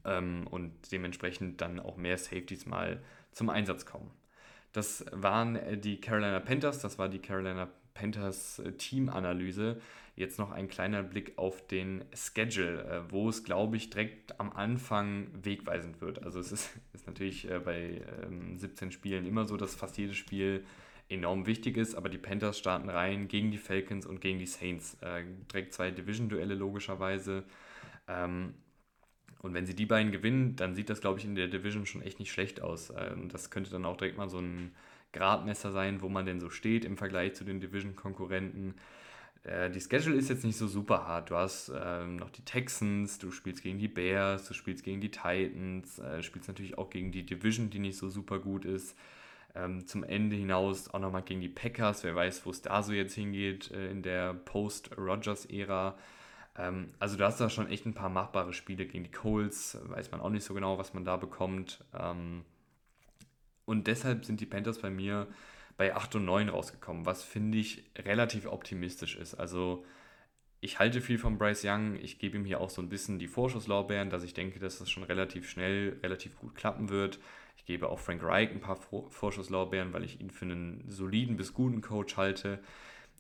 Ähm, 0.06 0.48
und 0.48 0.74
dementsprechend 0.92 1.62
dann 1.62 1.80
auch 1.80 1.98
mehr 1.98 2.18
Safeties 2.18 2.66
mal 2.66 3.02
zum 3.32 3.50
Einsatz 3.50 3.86
kommen. 3.86 4.12
Das 4.74 5.06
waren 5.12 5.56
äh, 5.56 5.78
die 5.78 6.00
Carolina 6.00 6.39
Panthers, 6.39 6.80
das 6.80 6.98
war 6.98 7.10
die 7.10 7.20
Carolina 7.20 7.70
Panthers 7.94 8.60
äh, 8.60 8.72
Teamanalyse. 8.74 9.82
Jetzt 10.16 10.39
noch 10.39 10.52
ein 10.52 10.68
kleiner 10.68 11.04
Blick 11.04 11.38
auf 11.38 11.66
den 11.68 12.06
Schedule, 12.14 12.84
äh, 12.84 13.12
wo 13.12 13.30
es, 13.30 13.44
glaube 13.44 13.78
ich, 13.78 13.89
direkt 13.89 14.39
am 14.39 14.52
Anfang 14.52 15.28
wegweisend 15.42 16.02
wird. 16.02 16.24
Also 16.24 16.39
es 16.39 16.52
ist, 16.52 16.70
ist 16.94 17.08
natürlich 17.08 17.48
bei 17.66 18.02
17 18.56 18.88
ähm, 18.88 18.92
Spielen 18.92 19.26
immer 19.26 19.46
so, 19.46 19.58
dass 19.58 19.76
fast 19.76 19.98
jedes 19.98 20.18
Spiel 20.18 20.66
enorm 21.10 21.46
wichtig 21.46 21.76
ist, 21.76 21.96
aber 21.96 22.08
die 22.08 22.18
Panthers 22.18 22.58
starten 22.58 22.88
rein 22.88 23.28
gegen 23.28 23.52
die 23.52 23.58
Falcons 23.58 24.06
und 24.06 24.22
gegen 24.22 24.39
die 24.39 24.46
Saints. 24.46 24.98
direkt 25.52 25.74
zwei 25.74 25.92
Division-Duelle 25.92 26.56
logischerweise. 26.56 27.44
Und 29.42 29.54
wenn 29.54 29.66
sie 29.66 29.76
die 29.76 29.86
beiden 29.86 30.12
gewinnen, 30.12 30.56
dann 30.56 30.76
sieht 30.76 30.89
das, 30.89 31.02
glaube 31.02 31.20
ich, 31.20 31.26
in 31.26 31.36
der 31.36 31.48
Division 31.48 31.86
schon 31.86 32.02
echt 32.02 32.20
nicht 32.20 32.32
schlecht 32.32 32.62
aus. 32.62 32.94
Ähm, 32.96 33.30
das 33.30 33.50
könnte 33.50 33.72
dann 33.72 33.86
auch 33.86 33.98
direkt 33.98 34.18
mal 34.18 34.30
so 34.30 34.39
ein 34.39 34.72
Gradmesser 35.14 35.72
sein, 35.72 36.02
wo 36.02 36.10
man 36.10 36.26
denn 36.26 36.39
so 36.39 36.50
steht 36.50 36.86
im 36.86 36.98
Vergleich 36.98 37.34
zu 37.34 37.44
den 37.44 37.60
Division-Konkurrenten. 37.60 38.76
Äh, 39.44 39.72
die 39.72 39.82
Schedule 39.82 40.16
ist 40.16 40.30
jetzt 40.30 40.44
nicht 40.44 40.58
so 40.58 40.68
super 40.68 41.08
hart. 41.08 41.32
Du 41.32 41.36
hast 41.36 41.72
ähm, 41.76 42.18
noch 42.18 42.30
die 42.30 42.44
Texans, 42.44 43.18
du 43.18 43.32
spielst 43.32 43.64
gegen 43.64 43.80
die 43.80 43.88
Bears, 43.88 44.48
du 44.48 44.54
spielst 44.54 44.84
gegen 44.84 45.02
die 45.02 45.12
Titans, 45.12 46.00
äh, 46.00 46.22
spielst 46.22 46.48
natürlich 46.48 46.78
auch 46.78 46.89
gegen 46.89 47.12
die 47.12 47.26
Division, 47.26 47.70
die 47.70 47.80
nicht 47.80 47.98
so 47.98 48.10
super 48.10 48.39
gut 48.39 48.66
ist. 48.66 48.96
Ähm, 49.54 49.86
zum 49.86 50.04
Ende 50.04 50.36
hinaus 50.36 50.88
auch 50.94 51.00
nochmal 51.00 51.24
gegen 51.24 51.42
die 51.42 51.50
Packers. 51.50 52.04
Wer 52.04 52.16
weiß, 52.16 52.46
wo 52.46 52.52
es 52.52 52.62
da 52.62 52.84
so 52.84 52.94
jetzt 52.94 53.16
hingeht 53.16 53.72
äh, 53.72 53.89
in 53.89 54.02
der 54.04 54.34
Post-Rogers-Ära. 54.34 55.98
Ähm, 56.58 56.88
also 56.99 57.18
du 57.18 57.26
hast 57.26 57.39
da 57.39 57.49
schon 57.49 57.70
echt 57.70 57.86
ein 57.86 57.93
paar 57.93 58.10
machbare 58.10 58.54
Spiele 58.54 58.86
gegen 58.86 59.04
die 59.04 59.12
Coles, 59.12 59.78
weiß 59.84 60.12
man 60.12 60.22
auch 60.22 60.30
nicht 60.30 60.43
so 60.43 60.54
genau, 60.54 60.78
was 60.78 60.93
man 60.93 61.06
da 61.06 61.18
bekommt. 61.18 61.84
Ähm, 61.97 62.43
und 63.66 63.88
deshalb 63.88 64.26
sind 64.26 64.41
die 64.41 64.45
Panthers 64.45 64.80
bei 64.80 64.89
mir 64.89 65.28
bei 65.78 65.95
8 65.95 66.16
und 66.16 66.26
9 66.26 66.49
rausgekommen, 66.49 67.06
was 67.06 67.24
finde 67.24 67.58
ich 67.58 67.84
relativ 67.97 68.45
optimistisch 68.45 69.16
ist. 69.16 69.36
Also 69.36 69.86
ich 70.60 70.78
halte 70.78 71.02
viel 71.02 71.18
von 71.18 71.39
Bryce 71.39 71.64
Young. 71.66 71.95
Ich 71.95 72.20
gebe 72.20 72.38
ihm 72.38 72.45
hier 72.45 72.62
auch 72.62 72.70
so 72.70 72.82
ein 72.82 72.89
bisschen 72.89 73.18
die 73.18 73.28
Vorschusslorbeeren, 73.28 74.12
dass 74.12 74.24
ich 74.24 74.36
denke, 74.36 74.60
dass 74.60 74.78
das 74.78 74.91
schon 74.91 75.04
relativ 75.04 75.49
schnell, 75.49 75.97
relativ 76.04 76.38
gut 76.38 76.54
klappen 76.54 76.89
wird. 76.89 77.20
Ich 77.58 77.66
gebe 77.66 77.89
auch 77.89 77.99
Frank 77.99 78.24
Reich 78.24 78.52
ein 78.52 78.60
paar 78.60 78.76
Vorschusslorbeeren, 78.76 79.91
weil 79.91 80.04
ich 80.04 80.22
ihn 80.22 80.30
für 80.30 80.45
einen 80.45 80.84
soliden 80.88 81.36
bis 81.36 81.54
guten 81.54 81.82
Coach 81.82 82.16
halte. 82.18 82.60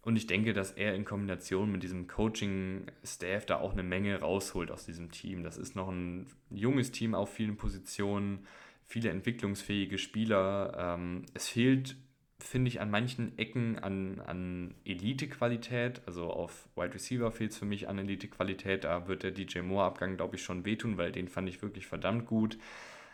Und 0.03 0.15
ich 0.15 0.25
denke, 0.25 0.53
dass 0.53 0.71
er 0.71 0.95
in 0.95 1.05
Kombination 1.05 1.71
mit 1.71 1.83
diesem 1.83 2.07
Coaching-Staff 2.07 3.45
da 3.45 3.59
auch 3.59 3.73
eine 3.73 3.83
Menge 3.83 4.19
rausholt 4.19 4.71
aus 4.71 4.85
diesem 4.85 5.11
Team. 5.11 5.43
Das 5.43 5.57
ist 5.57 5.75
noch 5.75 5.89
ein 5.89 6.25
junges 6.49 6.91
Team 6.91 7.13
auf 7.13 7.31
vielen 7.31 7.55
Positionen, 7.55 8.47
viele 8.83 9.09
entwicklungsfähige 9.09 9.99
Spieler. 9.99 10.95
Ähm, 10.97 11.25
es 11.35 11.49
fehlt, 11.49 11.97
finde 12.39 12.69
ich, 12.69 12.81
an 12.81 12.89
manchen 12.89 13.37
Ecken 13.37 13.77
an, 13.77 14.19
an 14.21 14.73
Elite-Qualität. 14.85 16.01
Also 16.07 16.31
auf 16.31 16.67
Wide 16.75 16.95
Receiver 16.95 17.31
fehlt 17.31 17.51
es 17.51 17.57
für 17.59 17.65
mich 17.65 17.87
an 17.87 17.99
Elite-Qualität. 17.99 18.85
Da 18.85 19.07
wird 19.07 19.21
der 19.21 19.31
DJ 19.31 19.59
Moore-Abgang, 19.59 20.17
glaube 20.17 20.35
ich, 20.35 20.41
schon 20.41 20.65
wehtun, 20.65 20.97
weil 20.97 21.11
den 21.11 21.27
fand 21.27 21.47
ich 21.47 21.61
wirklich 21.61 21.85
verdammt 21.85 22.25
gut. 22.25 22.57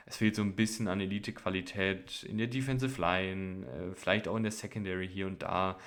Es 0.05 0.15
fehlt 0.15 0.35
so 0.35 0.41
ein 0.41 0.55
bisschen 0.55 0.87
an 0.87 1.01
Elite-Qualität 1.01 2.23
in 2.23 2.37
der 2.37 2.47
Defensive 2.47 3.01
Line, 3.01 3.65
äh, 3.67 3.93
vielleicht 3.93 4.29
auch 4.29 4.37
in 4.37 4.43
der 4.43 4.53
Secondary 4.53 5.09
hier 5.09 5.27
und 5.27 5.43
da. 5.43 5.77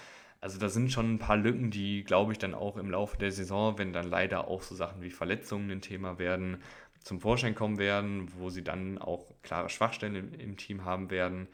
Also 0.40 0.58
da 0.58 0.68
sind 0.68 0.90
schon 0.90 1.14
ein 1.14 1.18
paar 1.18 1.36
Lücken, 1.36 1.70
die, 1.70 2.02
glaube 2.02 2.32
ich, 2.32 2.38
dann 2.38 2.54
auch 2.54 2.76
im 2.76 2.90
Laufe 2.90 3.18
der 3.18 3.30
Saison, 3.30 3.78
wenn 3.78 3.92
dann 3.92 4.08
leider 4.08 4.48
auch 4.48 4.62
so 4.62 4.74
Sachen 4.74 5.02
wie 5.02 5.10
Verletzungen 5.10 5.70
ein 5.70 5.82
Thema 5.82 6.18
werden, 6.18 6.62
zum 7.04 7.20
Vorschein 7.20 7.54
kommen 7.54 7.78
werden, 7.78 8.30
wo 8.38 8.50
sie 8.50 8.64
dann 8.64 8.98
auch 8.98 9.26
klare 9.42 9.68
Schwachstellen 9.68 10.16
im, 10.16 10.34
im 10.34 10.56
Team 10.56 10.84
haben 10.84 11.10
werden. 11.10 11.48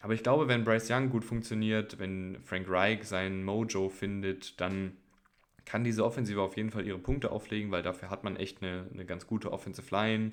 Aber 0.00 0.14
ich 0.14 0.22
glaube, 0.22 0.48
wenn 0.48 0.64
Bryce 0.64 0.90
Young 0.90 1.10
gut 1.10 1.24
funktioniert, 1.24 1.98
wenn 1.98 2.38
Frank 2.44 2.68
Reich 2.68 3.04
sein 3.04 3.44
Mojo 3.44 3.88
findet, 3.88 4.60
dann 4.60 4.96
kann 5.64 5.84
diese 5.84 6.04
Offensive 6.04 6.40
auf 6.40 6.56
jeden 6.56 6.70
Fall 6.70 6.86
ihre 6.86 6.98
Punkte 6.98 7.32
auflegen, 7.32 7.70
weil 7.72 7.82
dafür 7.82 8.10
hat 8.10 8.22
man 8.22 8.36
echt 8.36 8.62
eine, 8.62 8.86
eine 8.92 9.04
ganz 9.04 9.26
gute 9.26 9.52
Offensive 9.52 9.92
Line. 9.94 10.32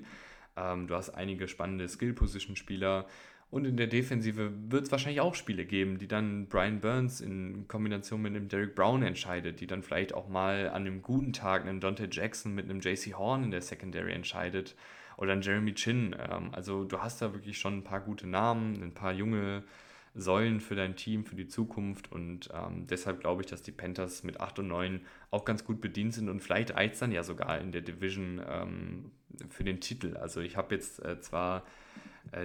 Ähm, 0.56 0.86
du 0.86 0.94
hast 0.94 1.10
einige 1.10 1.48
spannende 1.48 1.88
Skill-Position-Spieler. 1.88 3.06
Und 3.54 3.66
in 3.66 3.76
der 3.76 3.86
Defensive 3.86 4.52
wird 4.68 4.86
es 4.86 4.90
wahrscheinlich 4.90 5.20
auch 5.20 5.36
Spiele 5.36 5.64
geben, 5.64 5.98
die 5.98 6.08
dann 6.08 6.48
Brian 6.48 6.80
Burns 6.80 7.20
in 7.20 7.68
Kombination 7.68 8.20
mit 8.20 8.34
einem 8.34 8.48
Derek 8.48 8.74
Brown 8.74 9.04
entscheidet, 9.04 9.60
die 9.60 9.68
dann 9.68 9.84
vielleicht 9.84 10.12
auch 10.12 10.28
mal 10.28 10.70
an 10.70 10.82
einem 10.82 11.02
guten 11.02 11.32
Tag 11.32 11.62
einen 11.62 11.78
Dante 11.78 12.08
Jackson 12.10 12.52
mit 12.52 12.68
einem 12.68 12.80
JC 12.80 13.14
Horn 13.14 13.44
in 13.44 13.52
der 13.52 13.62
Secondary 13.62 14.10
entscheidet 14.10 14.74
oder 15.16 15.34
ein 15.34 15.42
Jeremy 15.42 15.72
Chin. 15.72 16.16
Ähm, 16.18 16.48
also 16.50 16.82
du 16.82 16.98
hast 16.98 17.22
da 17.22 17.32
wirklich 17.32 17.56
schon 17.56 17.78
ein 17.78 17.84
paar 17.84 18.00
gute 18.00 18.26
Namen, 18.26 18.82
ein 18.82 18.92
paar 18.92 19.12
junge 19.12 19.62
Säulen 20.16 20.58
für 20.58 20.74
dein 20.74 20.96
Team, 20.96 21.24
für 21.24 21.36
die 21.36 21.46
Zukunft 21.46 22.10
und 22.10 22.48
ähm, 22.52 22.88
deshalb 22.88 23.20
glaube 23.20 23.42
ich, 23.42 23.46
dass 23.46 23.62
die 23.62 23.70
Panthers 23.70 24.24
mit 24.24 24.40
8 24.40 24.58
und 24.58 24.66
9 24.66 25.00
auch 25.30 25.44
ganz 25.44 25.64
gut 25.64 25.80
bedient 25.80 26.12
sind 26.12 26.28
und 26.28 26.40
vielleicht 26.40 26.76
eilt 26.76 27.00
dann 27.00 27.12
ja 27.12 27.22
sogar 27.22 27.60
in 27.60 27.70
der 27.70 27.82
Division 27.82 28.42
ähm, 28.48 29.12
für 29.48 29.62
den 29.62 29.80
Titel. 29.80 30.16
Also 30.16 30.40
ich 30.40 30.56
habe 30.56 30.74
jetzt 30.74 31.00
äh, 31.04 31.20
zwar 31.20 31.62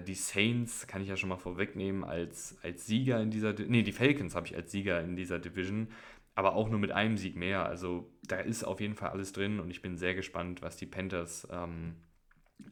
die 0.05 0.15
Saints 0.15 0.87
kann 0.87 1.01
ich 1.01 1.07
ja 1.07 1.17
schon 1.17 1.29
mal 1.29 1.37
vorwegnehmen 1.37 2.03
als, 2.03 2.57
als 2.63 2.85
Sieger 2.85 3.21
in 3.21 3.31
dieser, 3.31 3.53
nee, 3.53 3.83
die 3.83 3.91
Falcons 3.91 4.35
habe 4.35 4.45
ich 4.47 4.55
als 4.55 4.71
Sieger 4.71 5.01
in 5.01 5.15
dieser 5.15 5.39
Division, 5.39 5.87
aber 6.35 6.53
auch 6.53 6.69
nur 6.69 6.79
mit 6.79 6.91
einem 6.91 7.17
Sieg 7.17 7.35
mehr. 7.35 7.65
Also 7.65 8.09
da 8.27 8.37
ist 8.37 8.63
auf 8.63 8.79
jeden 8.79 8.95
Fall 8.95 9.09
alles 9.09 9.33
drin 9.33 9.59
und 9.59 9.71
ich 9.71 9.81
bin 9.81 9.97
sehr 9.97 10.15
gespannt, 10.15 10.61
was 10.61 10.77
die 10.77 10.85
Panthers 10.85 11.47
ähm, 11.51 11.95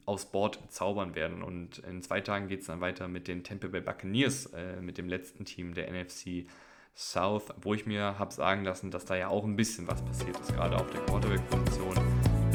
aufs 0.04 0.30
Board 0.30 0.60
zaubern 0.68 1.14
werden. 1.14 1.42
Und 1.42 1.78
in 1.78 2.02
zwei 2.02 2.20
Tagen 2.20 2.48
geht 2.48 2.60
es 2.60 2.66
dann 2.66 2.80
weiter 2.80 3.08
mit 3.08 3.28
den 3.28 3.44
Tampa 3.44 3.68
Bay 3.68 3.80
Buccaneers, 3.80 4.46
äh, 4.46 4.80
mit 4.80 4.96
dem 4.96 5.08
letzten 5.08 5.44
Team 5.44 5.74
der 5.74 5.90
NFC 5.92 6.46
South, 6.94 7.52
wo 7.60 7.74
ich 7.74 7.86
mir 7.86 8.18
habe 8.18 8.32
sagen 8.32 8.64
lassen, 8.64 8.90
dass 8.90 9.04
da 9.04 9.16
ja 9.16 9.28
auch 9.28 9.44
ein 9.44 9.56
bisschen 9.56 9.86
was 9.86 10.04
passiert 10.04 10.38
ist, 10.40 10.54
gerade 10.54 10.76
auf 10.76 10.90
der 10.90 11.00
Quarterback-Position. 11.02 11.94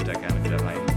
Da 0.06 0.12
gerne 0.12 0.44
wieder 0.44 0.60
rein 0.66 0.93